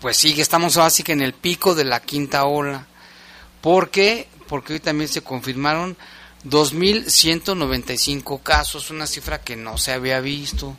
pues 0.00 0.16
sigue, 0.16 0.42
estamos 0.42 0.76
así 0.78 1.02
que 1.02 1.12
en 1.12 1.20
el 1.20 1.34
pico 1.34 1.74
de 1.74 1.84
la 1.84 2.00
quinta 2.00 2.44
ola. 2.44 2.86
Porque 3.60 4.28
porque 4.48 4.72
hoy 4.72 4.80
también 4.80 5.08
se 5.08 5.22
confirmaron 5.22 5.96
2.195 6.44 8.42
casos, 8.42 8.90
una 8.90 9.06
cifra 9.06 9.40
que 9.40 9.54
no 9.56 9.78
se 9.78 9.92
había 9.92 10.20
visto. 10.20 10.76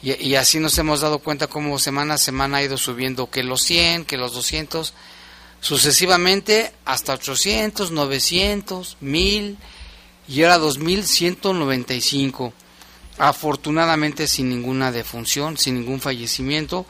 Y, 0.00 0.36
así 0.36 0.60
nos 0.60 0.78
hemos 0.78 1.00
dado 1.00 1.18
cuenta 1.18 1.48
cómo 1.48 1.76
semana 1.80 2.14
a 2.14 2.18
semana 2.18 2.58
ha 2.58 2.62
ido 2.62 2.78
subiendo 2.78 3.30
que 3.30 3.42
los 3.42 3.62
100, 3.62 4.04
que 4.04 4.16
los 4.16 4.32
200, 4.32 4.94
sucesivamente 5.60 6.72
hasta 6.84 7.14
800, 7.14 7.90
900, 7.90 8.96
1000 9.00 9.58
y 10.28 10.42
ahora 10.42 10.58
2195. 10.58 12.52
Afortunadamente 13.18 14.28
sin 14.28 14.48
ninguna 14.50 14.92
defunción, 14.92 15.58
sin 15.58 15.74
ningún 15.80 16.00
fallecimiento, 16.00 16.86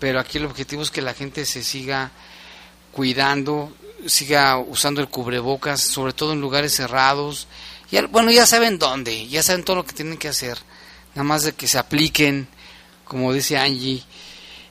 pero 0.00 0.18
aquí 0.18 0.38
el 0.38 0.46
objetivo 0.46 0.82
es 0.82 0.90
que 0.90 1.02
la 1.02 1.14
gente 1.14 1.46
se 1.46 1.62
siga 1.62 2.10
cuidando, 2.90 3.72
siga 4.06 4.58
usando 4.58 5.00
el 5.00 5.08
cubrebocas, 5.08 5.80
sobre 5.80 6.12
todo 6.12 6.32
en 6.32 6.40
lugares 6.40 6.74
cerrados. 6.74 7.46
Y, 7.90 8.00
bueno, 8.06 8.30
ya 8.30 8.46
saben 8.46 8.78
dónde, 8.78 9.26
ya 9.28 9.42
saben 9.42 9.64
todo 9.64 9.76
lo 9.76 9.84
que 9.84 9.92
tienen 9.92 10.18
que 10.18 10.28
hacer. 10.28 10.58
Nada 11.14 11.24
más 11.24 11.42
de 11.42 11.52
que 11.52 11.66
se 11.66 11.78
apliquen, 11.78 12.48
como 13.04 13.32
dice 13.32 13.56
Angie. 13.56 14.02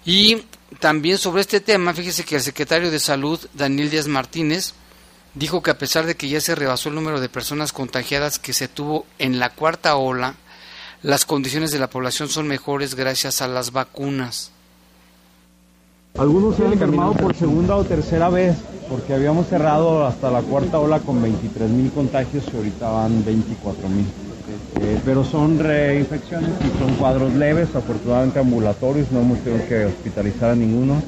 Y 0.05 0.43
también 0.79 1.17
sobre 1.17 1.41
este 1.41 1.59
tema, 1.59 1.93
fíjese 1.93 2.23
que 2.23 2.35
el 2.35 2.41
secretario 2.41 2.91
de 2.91 2.99
Salud, 2.99 3.39
Daniel 3.53 3.89
Díaz 3.89 4.07
Martínez, 4.07 4.73
dijo 5.33 5.61
que 5.61 5.71
a 5.71 5.77
pesar 5.77 6.05
de 6.05 6.15
que 6.15 6.29
ya 6.29 6.41
se 6.41 6.55
rebasó 6.55 6.89
el 6.89 6.95
número 6.95 7.19
de 7.19 7.29
personas 7.29 7.71
contagiadas 7.71 8.39
que 8.39 8.53
se 8.53 8.67
tuvo 8.67 9.05
en 9.19 9.39
la 9.39 9.49
cuarta 9.49 9.95
ola, 9.95 10.35
las 11.03 11.25
condiciones 11.25 11.71
de 11.71 11.79
la 11.79 11.89
población 11.89 12.29
son 12.29 12.47
mejores 12.47 12.95
gracias 12.95 13.41
a 13.41 13.47
las 13.47 13.71
vacunas. 13.71 14.51
Algunos 16.17 16.55
se 16.55 16.65
han 16.65 16.73
enfermado 16.73 17.13
por 17.13 17.35
segunda 17.35 17.75
o 17.75 17.83
tercera 17.83 18.29
vez, 18.29 18.57
porque 18.89 19.13
habíamos 19.13 19.47
cerrado 19.47 20.05
hasta 20.05 20.31
la 20.31 20.41
cuarta 20.41 20.79
ola 20.79 20.99
con 20.99 21.21
23 21.21 21.69
mil 21.69 21.91
contagios 21.91 22.43
y 22.51 22.57
ahorita 22.57 22.89
van 22.89 23.23
24 23.25 23.89
mil. 23.89 24.05
Eh, 24.81 24.99
pero 25.03 25.23
son 25.23 25.59
reinfecciones 25.59 26.51
y 26.61 26.79
son 26.79 26.95
cuadros 26.95 27.33
leves, 27.33 27.75
afortunadamente 27.75 28.39
ambulatorios, 28.39 29.11
no 29.11 29.21
hemos 29.21 29.39
tenido 29.39 29.67
que 29.67 29.85
hospitalizar 29.85 30.51
a 30.51 30.55
ninguno. 30.55 31.01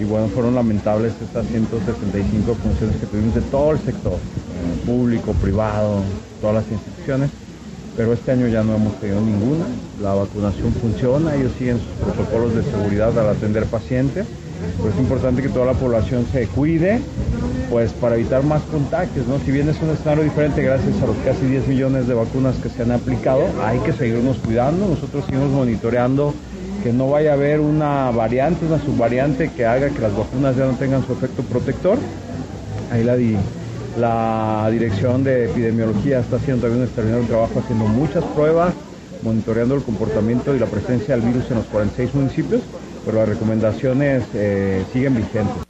Y 0.00 0.04
bueno, 0.04 0.28
fueron 0.28 0.54
lamentables 0.54 1.12
estas 1.20 1.46
175 1.46 2.54
funciones 2.54 2.96
que 2.96 3.06
tuvimos 3.06 3.34
de 3.34 3.42
todo 3.42 3.72
el 3.72 3.78
sector, 3.80 4.14
eh, 4.14 4.86
público, 4.86 5.32
privado, 5.32 6.02
todas 6.40 6.56
las 6.56 6.72
instituciones 6.72 7.30
pero 8.00 8.12
este 8.12 8.32
año 8.32 8.48
ya 8.48 8.62
no 8.62 8.76
hemos 8.76 8.98
tenido 8.98 9.20
ninguna. 9.20 9.66
La 10.00 10.14
vacunación 10.14 10.72
funciona, 10.72 11.34
ellos 11.34 11.52
siguen 11.58 11.78
sus 11.78 12.14
protocolos 12.14 12.54
de 12.54 12.62
seguridad 12.62 13.18
al 13.18 13.28
atender 13.28 13.66
pacientes, 13.66 14.26
pero 14.78 14.90
es 14.90 14.98
importante 14.98 15.42
que 15.42 15.48
toda 15.48 15.66
la 15.66 15.74
población 15.74 16.26
se 16.32 16.46
cuide, 16.46 17.00
pues 17.70 17.92
para 17.92 18.16
evitar 18.16 18.42
más 18.42 18.62
contagios, 18.62 19.26
¿no? 19.26 19.38
Si 19.38 19.50
bien 19.50 19.68
es 19.68 19.80
un 19.80 19.90
escenario 19.90 20.24
diferente 20.24 20.62
gracias 20.62 21.00
a 21.02 21.06
los 21.06 21.16
casi 21.24 21.46
10 21.46 21.68
millones 21.68 22.06
de 22.06 22.14
vacunas 22.14 22.56
que 22.56 22.68
se 22.68 22.82
han 22.82 22.92
aplicado, 22.92 23.44
hay 23.64 23.78
que 23.80 23.92
seguirnos 23.92 24.38
cuidando, 24.38 24.88
nosotros 24.88 25.24
seguimos 25.26 25.50
monitoreando 25.50 26.34
que 26.82 26.92
no 26.92 27.10
vaya 27.10 27.32
a 27.32 27.34
haber 27.34 27.60
una 27.60 28.10
variante, 28.10 28.66
una 28.66 28.80
subvariante 28.80 29.50
que 29.50 29.66
haga 29.66 29.90
que 29.90 30.00
las 30.00 30.16
vacunas 30.16 30.56
ya 30.56 30.64
no 30.64 30.72
tengan 30.72 31.04
su 31.06 31.12
efecto 31.12 31.42
protector. 31.42 31.98
Ahí 32.90 33.04
la 33.04 33.16
la 33.98 34.68
dirección 34.70 35.24
de 35.24 35.46
epidemiología 35.46 36.20
está 36.20 36.36
haciendo 36.36 36.62
también 36.62 36.82
un 36.82 36.86
extraordinario 36.86 37.26
trabajo, 37.26 37.58
haciendo 37.58 37.86
muchas 37.86 38.24
pruebas, 38.24 38.72
monitoreando 39.22 39.74
el 39.74 39.82
comportamiento 39.82 40.54
y 40.54 40.58
la 40.58 40.66
presencia 40.66 41.16
del 41.16 41.26
virus 41.26 41.50
en 41.50 41.56
los 41.56 41.66
46 41.66 42.14
municipios, 42.14 42.62
pero 43.04 43.18
las 43.18 43.28
recomendaciones 43.28 44.24
eh, 44.34 44.84
siguen 44.92 45.16
vigentes. 45.16 45.64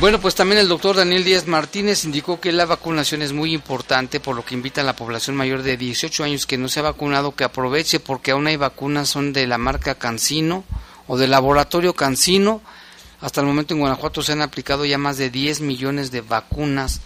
Bueno, 0.00 0.18
pues 0.18 0.34
también 0.34 0.58
el 0.58 0.68
doctor 0.68 0.96
Daniel 0.96 1.24
Díaz 1.24 1.46
Martínez 1.46 2.06
indicó 2.06 2.40
que 2.40 2.52
la 2.52 2.64
vacunación 2.64 3.20
es 3.20 3.34
muy 3.34 3.52
importante, 3.52 4.18
por 4.18 4.34
lo 4.34 4.42
que 4.46 4.54
invita 4.54 4.80
a 4.80 4.84
la 4.84 4.96
población 4.96 5.36
mayor 5.36 5.62
de 5.62 5.76
18 5.76 6.24
años 6.24 6.46
que 6.46 6.56
no 6.56 6.68
se 6.68 6.80
ha 6.80 6.84
vacunado 6.84 7.34
que 7.34 7.44
aproveche, 7.44 8.00
porque 8.00 8.30
aún 8.30 8.46
hay 8.46 8.56
vacunas, 8.56 9.10
son 9.10 9.34
de 9.34 9.46
la 9.46 9.58
marca 9.58 9.96
Cancino 9.96 10.64
o 11.06 11.18
del 11.18 11.32
laboratorio 11.32 11.92
Cancino. 11.92 12.62
Hasta 13.20 13.42
el 13.42 13.46
momento 13.46 13.74
en 13.74 13.80
Guanajuato 13.80 14.22
se 14.22 14.32
han 14.32 14.40
aplicado 14.40 14.86
ya 14.86 14.96
más 14.96 15.18
de 15.18 15.28
10 15.28 15.60
millones 15.60 16.10
de 16.10 16.22
vacunas, 16.22 17.02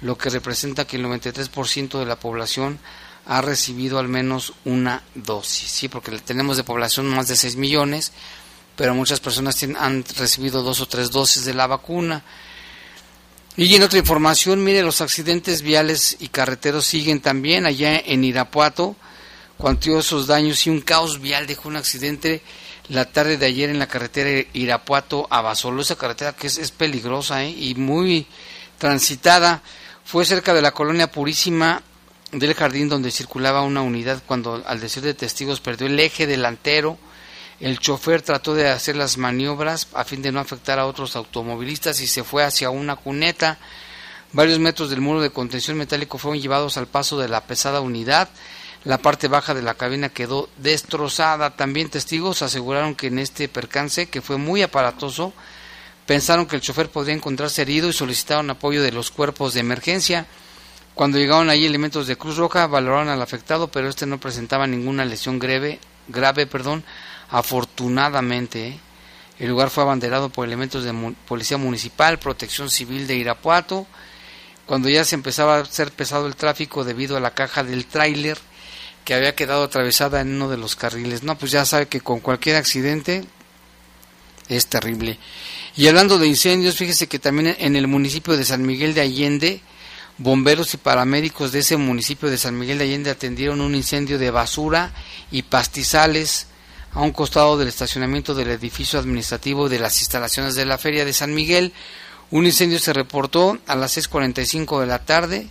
lo 0.00 0.16
que 0.16 0.30
representa 0.30 0.86
que 0.86 0.98
el 0.98 1.04
93% 1.04 1.98
de 1.98 2.06
la 2.06 2.14
población 2.14 2.78
ha 3.26 3.42
recibido 3.42 3.98
al 3.98 4.08
menos 4.08 4.52
una 4.64 5.02
dosis, 5.14 5.70
sí, 5.70 5.88
porque 5.88 6.16
tenemos 6.18 6.56
de 6.56 6.64
población 6.64 7.06
más 7.06 7.28
de 7.28 7.36
6 7.36 7.56
millones 7.56 8.12
pero 8.76 8.94
muchas 8.94 9.20
personas 9.20 9.60
han 9.78 10.04
recibido 10.16 10.62
dos 10.62 10.80
o 10.80 10.86
tres 10.86 11.10
dosis 11.10 11.44
de 11.44 11.54
la 11.54 11.66
vacuna. 11.66 12.22
Y 13.56 13.74
en 13.74 13.82
otra 13.82 13.98
información, 13.98 14.62
mire, 14.62 14.82
los 14.82 15.00
accidentes 15.00 15.62
viales 15.62 16.18
y 16.20 16.28
carreteros 16.28 16.84
siguen 16.84 17.20
también 17.20 17.64
allá 17.64 17.98
en 17.98 18.22
Irapuato, 18.22 18.94
cuantiosos 19.56 20.26
daños 20.26 20.66
y 20.66 20.70
un 20.70 20.82
caos 20.82 21.22
vial 21.22 21.46
dejó 21.46 21.70
un 21.70 21.76
accidente 21.76 22.42
la 22.88 23.06
tarde 23.06 23.38
de 23.38 23.46
ayer 23.46 23.70
en 23.70 23.78
la 23.78 23.88
carretera 23.88 24.46
Irapuato 24.52 25.26
a 25.30 25.40
Basolo, 25.40 25.80
esa 25.80 25.96
carretera 25.96 26.34
que 26.34 26.46
es, 26.48 26.70
peligrosa 26.70 27.42
¿eh? 27.42 27.50
y 27.50 27.74
muy 27.74 28.26
transitada, 28.76 29.62
fue 30.04 30.26
cerca 30.26 30.52
de 30.52 30.62
la 30.62 30.72
colonia 30.72 31.10
Purísima 31.10 31.82
del 32.32 32.54
jardín 32.54 32.88
donde 32.88 33.10
circulaba 33.10 33.62
una 33.62 33.82
unidad 33.82 34.22
cuando 34.26 34.62
al 34.66 34.80
decir 34.80 35.02
de 35.02 35.14
testigos 35.14 35.60
perdió 35.60 35.86
el 35.86 35.98
eje 35.98 36.26
delantero, 36.26 36.98
el 37.60 37.78
chofer 37.78 38.20
trató 38.20 38.54
de 38.54 38.68
hacer 38.68 38.96
las 38.96 39.16
maniobras 39.16 39.88
a 39.94 40.04
fin 40.04 40.20
de 40.20 40.32
no 40.32 40.40
afectar 40.40 40.78
a 40.78 40.86
otros 40.86 41.16
automovilistas 41.16 42.00
y 42.00 42.06
se 42.06 42.22
fue 42.22 42.44
hacia 42.44 42.68
una 42.68 42.96
cuneta. 42.96 43.58
Varios 44.32 44.58
metros 44.58 44.90
del 44.90 45.00
muro 45.00 45.22
de 45.22 45.30
contención 45.30 45.78
metálico 45.78 46.18
fueron 46.18 46.40
llevados 46.40 46.76
al 46.76 46.86
paso 46.86 47.18
de 47.18 47.28
la 47.28 47.44
pesada 47.44 47.80
unidad. 47.80 48.28
La 48.84 48.98
parte 48.98 49.28
baja 49.28 49.54
de 49.54 49.62
la 49.62 49.74
cabina 49.74 50.10
quedó 50.10 50.50
destrozada. 50.58 51.56
También 51.56 51.88
testigos 51.88 52.42
aseguraron 52.42 52.94
que 52.94 53.06
en 53.06 53.18
este 53.18 53.48
percance, 53.48 54.06
que 54.08 54.20
fue 54.20 54.36
muy 54.36 54.60
aparatoso, 54.60 55.32
pensaron 56.04 56.46
que 56.46 56.56
el 56.56 56.62
chofer 56.62 56.90
podría 56.90 57.14
encontrarse 57.14 57.62
herido 57.62 57.88
y 57.88 57.94
solicitaron 57.94 58.50
apoyo 58.50 58.82
de 58.82 58.92
los 58.92 59.10
cuerpos 59.10 59.54
de 59.54 59.60
emergencia. 59.60 60.26
Cuando 60.96 61.18
llegaron 61.18 61.50
allí 61.50 61.66
elementos 61.66 62.08
de 62.08 62.16
Cruz 62.16 62.36
Roja, 62.36 62.66
valoraron 62.66 63.08
al 63.08 63.22
afectado, 63.22 63.68
pero 63.68 63.88
este 63.88 64.06
no 64.06 64.18
presentaba 64.18 64.66
ninguna 64.66 65.04
lesión 65.04 65.38
grave, 65.38 65.78
grave, 66.08 66.48
perdón, 66.48 66.82
Afortunadamente, 67.30 68.78
el 69.38 69.48
lugar 69.48 69.70
fue 69.70 69.82
abanderado 69.82 70.28
por 70.28 70.46
elementos 70.46 70.84
de 70.84 71.14
Policía 71.26 71.58
Municipal, 71.58 72.18
Protección 72.18 72.70
Civil 72.70 73.06
de 73.06 73.16
Irapuato, 73.16 73.86
cuando 74.64 74.88
ya 74.88 75.04
se 75.04 75.14
empezaba 75.14 75.56
a 75.56 75.60
hacer 75.60 75.90
pesado 75.92 76.26
el 76.26 76.36
tráfico 76.36 76.84
debido 76.84 77.16
a 77.16 77.20
la 77.20 77.34
caja 77.34 77.64
del 77.64 77.86
tráiler 77.86 78.38
que 79.04 79.14
había 79.14 79.34
quedado 79.34 79.64
atravesada 79.64 80.20
en 80.20 80.34
uno 80.34 80.48
de 80.48 80.56
los 80.56 80.74
carriles. 80.76 81.22
No, 81.22 81.38
pues 81.38 81.52
ya 81.52 81.64
sabe 81.64 81.86
que 81.86 82.00
con 82.00 82.20
cualquier 82.20 82.56
accidente 82.56 83.24
es 84.48 84.66
terrible. 84.66 85.18
Y 85.76 85.86
hablando 85.88 86.18
de 86.18 86.26
incendios, 86.26 86.76
fíjese 86.76 87.06
que 87.06 87.18
también 87.18 87.56
en 87.58 87.76
el 87.76 87.86
municipio 87.86 88.36
de 88.36 88.44
San 88.44 88.64
Miguel 88.64 88.94
de 88.94 89.02
Allende, 89.02 89.60
bomberos 90.18 90.72
y 90.74 90.78
paramédicos 90.78 91.52
de 91.52 91.58
ese 91.60 91.76
municipio 91.76 92.30
de 92.30 92.38
San 92.38 92.58
Miguel 92.58 92.78
de 92.78 92.84
Allende 92.84 93.10
atendieron 93.10 93.60
un 93.60 93.74
incendio 93.74 94.18
de 94.18 94.30
basura 94.30 94.92
y 95.30 95.42
pastizales 95.42 96.46
a 96.92 97.02
un 97.02 97.12
costado 97.12 97.58
del 97.58 97.68
estacionamiento 97.68 98.34
del 98.34 98.48
edificio 98.48 98.98
administrativo 98.98 99.68
de 99.68 99.78
las 99.78 100.00
instalaciones 100.00 100.54
de 100.54 100.64
la 100.64 100.78
Feria 100.78 101.04
de 101.04 101.12
San 101.12 101.34
Miguel. 101.34 101.72
Un 102.30 102.46
incendio 102.46 102.78
se 102.78 102.94
reportó 102.94 103.58
a 103.66 103.76
las 103.76 103.96
6.45 103.96 104.80
de 104.80 104.86
la 104.86 105.00
tarde, 105.00 105.48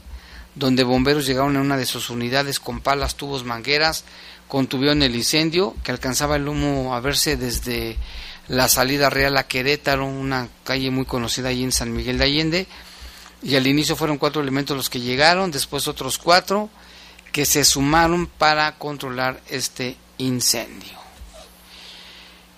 donde 0.55 0.83
bomberos 0.83 1.27
llegaron 1.27 1.55
a 1.55 1.61
una 1.61 1.77
de 1.77 1.85
sus 1.85 2.09
unidades 2.09 2.59
con 2.59 2.81
palas, 2.81 3.15
tubos, 3.15 3.43
mangueras, 3.43 4.05
contuvieron 4.47 5.03
el 5.03 5.15
incendio, 5.15 5.75
que 5.83 5.91
alcanzaba 5.91 6.37
el 6.37 6.47
humo 6.47 6.95
a 6.95 6.99
verse 6.99 7.37
desde 7.37 7.97
la 8.47 8.67
salida 8.67 9.09
real 9.09 9.37
a 9.37 9.47
Querétaro, 9.47 10.05
una 10.05 10.49
calle 10.63 10.89
muy 10.89 11.05
conocida 11.05 11.49
allí 11.49 11.63
en 11.63 11.71
San 11.71 11.93
Miguel 11.93 12.17
de 12.17 12.23
Allende. 12.23 12.67
Y 13.45 13.55
al 13.55 13.67
inicio 13.67 13.95
fueron 13.95 14.17
cuatro 14.17 14.41
elementos 14.41 14.75
los 14.75 14.89
que 14.89 14.99
llegaron, 14.99 15.51
después 15.51 15.87
otros 15.87 16.17
cuatro 16.17 16.69
que 17.31 17.45
se 17.45 17.63
sumaron 17.63 18.25
para 18.25 18.75
controlar 18.77 19.39
este 19.47 19.97
incendio. 20.17 20.97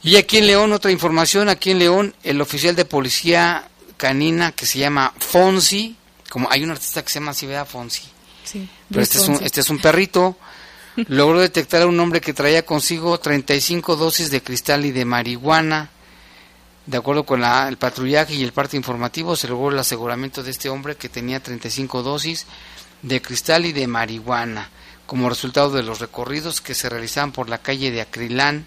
Y 0.01 0.15
aquí 0.15 0.37
en 0.37 0.47
León, 0.47 0.71
otra 0.71 0.89
información, 0.91 1.49
aquí 1.49 1.71
en 1.71 1.79
León, 1.79 2.15
el 2.23 2.39
oficial 2.39 2.73
de 2.75 2.85
policía 2.85 3.67
canina 3.97 4.53
que 4.53 4.65
se 4.65 4.79
llama 4.79 5.13
Fonsi, 5.19 5.97
como 6.29 6.49
hay 6.49 6.63
un 6.63 6.71
artista 6.71 7.03
que 7.03 7.09
se 7.09 7.19
llama 7.19 7.31
así, 7.31 7.47
Fonsi. 7.67 8.03
Sí, 8.45 8.69
Pero 8.89 9.01
este 9.01 9.17
es, 9.17 9.27
un, 9.27 9.43
este 9.43 9.59
es 9.59 9.69
un 9.69 9.79
perrito, 9.79 10.37
logró 11.07 11.41
detectar 11.41 11.81
a 11.81 11.87
un 11.87 11.99
hombre 11.99 12.21
que 12.21 12.33
traía 12.33 12.65
consigo 12.65 13.19
35 13.19 13.97
dosis 13.97 14.31
de 14.31 14.41
cristal 14.41 14.85
y 14.85 14.91
de 14.91 15.03
marihuana. 15.03 15.89
De 16.87 16.95
acuerdo 16.95 17.25
con 17.25 17.43
el 17.43 17.75
patrullaje 17.75 18.33
y 18.33 18.43
el 18.45 18.53
parte 18.53 18.77
informativo, 18.77 19.35
se 19.35 19.49
logró 19.49 19.71
el 19.71 19.79
aseguramiento 19.79 20.41
de 20.41 20.51
este 20.51 20.69
hombre 20.69 20.95
que 20.95 21.09
tenía 21.09 21.43
35 21.43 22.01
dosis 22.01 22.45
de 23.01 23.21
cristal 23.21 23.65
y 23.65 23.73
de 23.73 23.87
marihuana, 23.87 24.69
como 25.05 25.27
resultado 25.27 25.69
de 25.71 25.83
los 25.83 25.99
recorridos 25.99 26.61
que 26.61 26.73
se 26.73 26.87
realizaban 26.87 27.33
por 27.33 27.49
la 27.49 27.57
calle 27.57 27.91
de 27.91 27.99
Acrilán, 27.99 28.65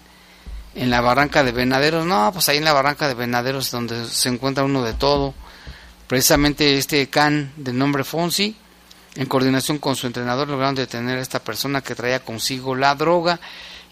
en 0.75 0.91
la 0.91 1.01
barranca 1.01 1.43
de 1.43 1.51
Venaderos, 1.51 2.05
no, 2.05 2.31
pues 2.31 2.47
ahí 2.47 2.57
en 2.57 2.63
la 2.63 2.73
barranca 2.73 3.07
de 3.07 3.15
Venaderos 3.15 3.71
donde 3.71 4.05
se 4.05 4.29
encuentra 4.29 4.63
uno 4.63 4.83
de 4.83 4.93
todo. 4.93 5.33
Precisamente 6.05 6.77
este 6.77 7.09
can 7.09 7.51
de 7.57 7.73
nombre 7.73 8.03
Fonsi, 8.03 8.55
en 9.15 9.25
coordinación 9.25 9.79
con 9.79 9.95
su 9.95 10.05
entrenador, 10.05 10.47
lograron 10.47 10.75
detener 10.75 11.17
a 11.17 11.21
esta 11.21 11.43
persona 11.43 11.81
que 11.81 11.95
traía 11.95 12.23
consigo 12.23 12.75
la 12.75 12.93
droga, 12.93 13.39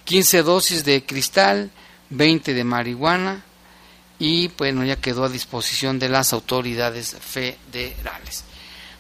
15 0.03 0.43
dosis 0.43 0.86
de 0.86 1.03
cristal, 1.03 1.71
20 2.11 2.53
de 2.53 2.63
marihuana 2.63 3.49
y 4.20 4.49
bueno, 4.49 4.84
ya 4.84 4.97
quedó 4.97 5.24
a 5.24 5.30
disposición 5.30 5.97
de 5.97 6.09
las 6.09 6.34
autoridades 6.34 7.15
federales. 7.20 8.43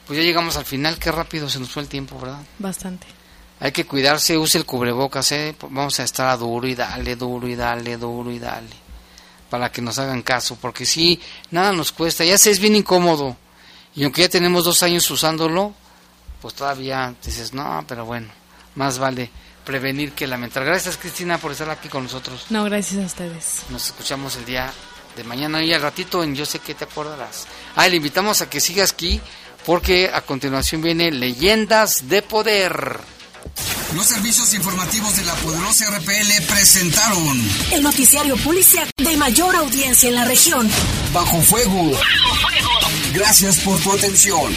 Pues 0.07 0.17
ya 0.17 0.25
llegamos 0.25 0.57
al 0.57 0.65
final, 0.65 0.97
qué 0.97 1.11
rápido 1.11 1.49
se 1.49 1.59
nos 1.59 1.69
fue 1.69 1.83
el 1.83 1.89
tiempo, 1.89 2.19
¿verdad? 2.19 2.41
Bastante 2.57 3.19
hay 3.59 3.71
que 3.71 3.85
cuidarse, 3.85 4.37
use 4.37 4.57
el 4.57 4.65
cubrebocas, 4.65 5.31
¿eh? 5.33 5.55
vamos 5.69 5.99
a 5.99 6.03
estar 6.03 6.37
duro 6.39 6.65
y 6.67 6.75
dale, 6.75 7.15
duro 7.15 7.47
y 7.47 7.55
dale, 7.55 7.97
duro 7.97 8.31
y 8.31 8.39
dale, 8.39 8.69
para 9.49 9.71
que 9.71 9.81
nos 9.81 9.99
hagan 9.99 10.21
caso, 10.21 10.57
porque 10.61 10.85
si 10.85 11.19
nada 11.51 11.73
nos 11.73 11.91
cuesta, 11.91 12.23
ya 12.23 12.37
sé, 12.37 12.51
es 12.51 12.59
bien 12.59 12.75
incómodo, 12.75 13.35
y 13.95 14.03
aunque 14.03 14.21
ya 14.21 14.29
tenemos 14.29 14.63
dos 14.63 14.81
años 14.81 15.09
usándolo, 15.11 15.73
pues 16.41 16.53
todavía 16.53 17.13
dices, 17.23 17.53
no, 17.53 17.83
pero 17.85 18.05
bueno, 18.05 18.29
más 18.75 18.97
vale 18.97 19.29
prevenir 19.65 20.13
que 20.13 20.25
lamentar. 20.25 20.63
Gracias 20.63 20.97
Cristina 20.97 21.37
por 21.37 21.51
estar 21.51 21.69
aquí 21.69 21.89
con 21.89 22.03
nosotros. 22.03 22.45
No, 22.49 22.63
gracias 22.63 23.03
a 23.03 23.05
ustedes. 23.05 23.63
Nos 23.69 23.87
escuchamos 23.87 24.37
el 24.37 24.45
día 24.45 24.71
de 25.19 25.25
mañana 25.25 25.61
y 25.61 25.73
al 25.73 25.81
ratito 25.81 26.23
en 26.23 26.33
Yo 26.33 26.45
sé 26.45 26.59
que 26.59 26.73
te 26.73 26.85
acordarás. 26.85 27.45
Ah, 27.75 27.87
le 27.87 27.97
invitamos 27.97 28.41
a 28.41 28.49
que 28.49 28.61
sigas 28.61 28.93
aquí 28.93 29.19
porque 29.65 30.09
a 30.13 30.21
continuación 30.21 30.81
viene 30.81 31.11
Leyendas 31.11 32.07
de 32.07 32.21
Poder. 32.21 33.01
Los 33.95 34.05
servicios 34.05 34.53
informativos 34.53 35.17
de 35.17 35.25
la 35.25 35.33
poderosa 35.35 35.85
RPL 35.89 36.43
presentaron 36.47 37.49
el 37.73 37.83
noticiario 37.83 38.37
policial 38.37 38.89
de 38.95 39.17
mayor 39.17 39.55
audiencia 39.55 40.07
en 40.07 40.15
la 40.15 40.23
región. 40.23 40.69
Bajo 41.11 41.41
fuego. 41.41 41.91
Bajo 41.91 42.35
fuego. 42.35 42.69
Gracias 43.13 43.59
por 43.59 43.77
tu 43.79 43.91
atención. 43.91 44.55